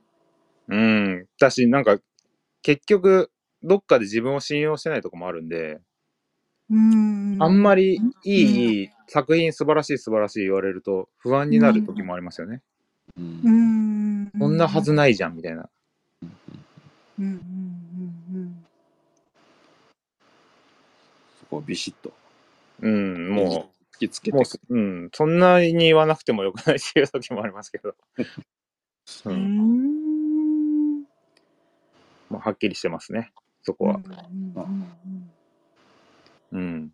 [0.68, 1.26] うん。
[1.36, 1.98] 私、なんか、
[2.62, 3.30] 結局、
[3.62, 5.80] どっかで自分を信用してないとこもあるんで、
[6.70, 12.62] うーんあんまりいい、うんいい作品素晴らしい素晴らしい言われると不安になる時もありますよね。
[13.16, 13.50] うんうー
[14.36, 15.68] んこんなはずないじゃんみたいな。
[16.22, 16.30] うん
[17.18, 17.26] うん
[18.34, 18.64] うん
[21.40, 22.12] そこをビシッと
[22.80, 27.90] うん、も突きつけう、もてくう、うん、そんなに言わなくてもよくないっていう時もありますけど。
[27.90, 29.32] ううん。
[29.32, 31.02] うーん、ん
[32.30, 33.30] まあ、はっきりしてますね、
[33.62, 34.00] そこは。
[36.52, 36.92] うん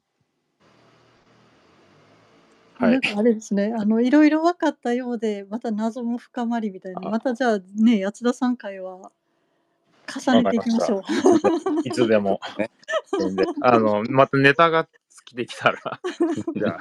[2.79, 9.11] なんかあれですね、あのいろいろ分かったようで、また謎も深まりみたいな、あまたじゃあね、八田さん会は
[10.07, 11.03] 重ねていきましょう。
[11.85, 12.39] いつでも。
[13.63, 14.91] あの、またネタが尽
[15.25, 16.01] きてきたら、
[16.55, 16.79] じゃあ、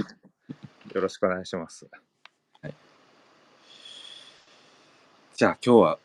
[0.94, 1.88] よろしくお願いします。
[5.38, 6.00] じゃあ今日は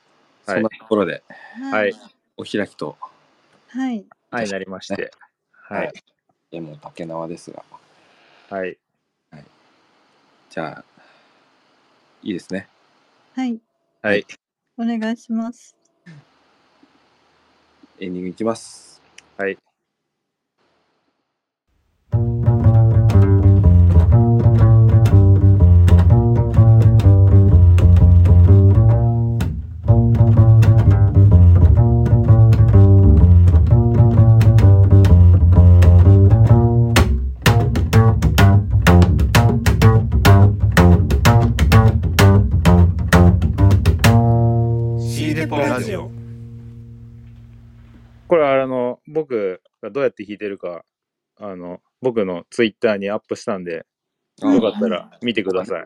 [0.45, 1.23] そんなところで
[1.71, 1.95] はい。
[2.37, 3.12] お開きとはい。
[4.31, 5.11] はい、なりまして。
[5.53, 5.93] はい。
[6.51, 7.65] 絵も竹縄ですが
[8.51, 8.77] はい。
[10.51, 10.85] じゃあ
[12.23, 12.69] いいですね
[13.35, 13.59] はい。
[14.03, 14.27] はい。
[14.77, 15.75] お願いします。
[17.99, 19.01] エンディングいきます
[19.39, 19.57] はい。
[45.83, 46.23] ーデポラジオ
[48.29, 50.85] これはあの、僕がどうやって弾いてるか、
[51.37, 53.85] あの、僕のツイッターにアップしたんで、
[54.43, 55.85] うんよかったら見てくださ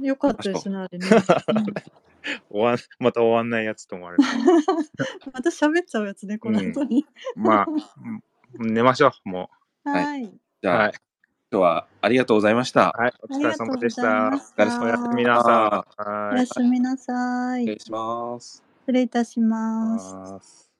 [0.00, 0.06] い。
[0.06, 1.06] よかったですね、あれね。
[2.48, 4.24] 終わん、また終わんないやつと思われる。
[4.24, 4.26] う
[5.28, 7.04] んまた喋っちゃうやつね、この後に。
[7.36, 9.50] まあ、うん寝ましょう、も
[9.84, 10.24] はいはい。
[10.24, 10.40] う。
[10.62, 10.92] じゃあ、はい。
[11.52, 13.12] 今日はありがとうございましたはい。
[13.20, 14.30] お疲れ様でした。
[14.56, 16.02] おやすみなさい。
[16.02, 17.64] おはいやすみなさい。
[17.64, 19.38] お願いします失礼いたし。
[19.38, 20.71] ます。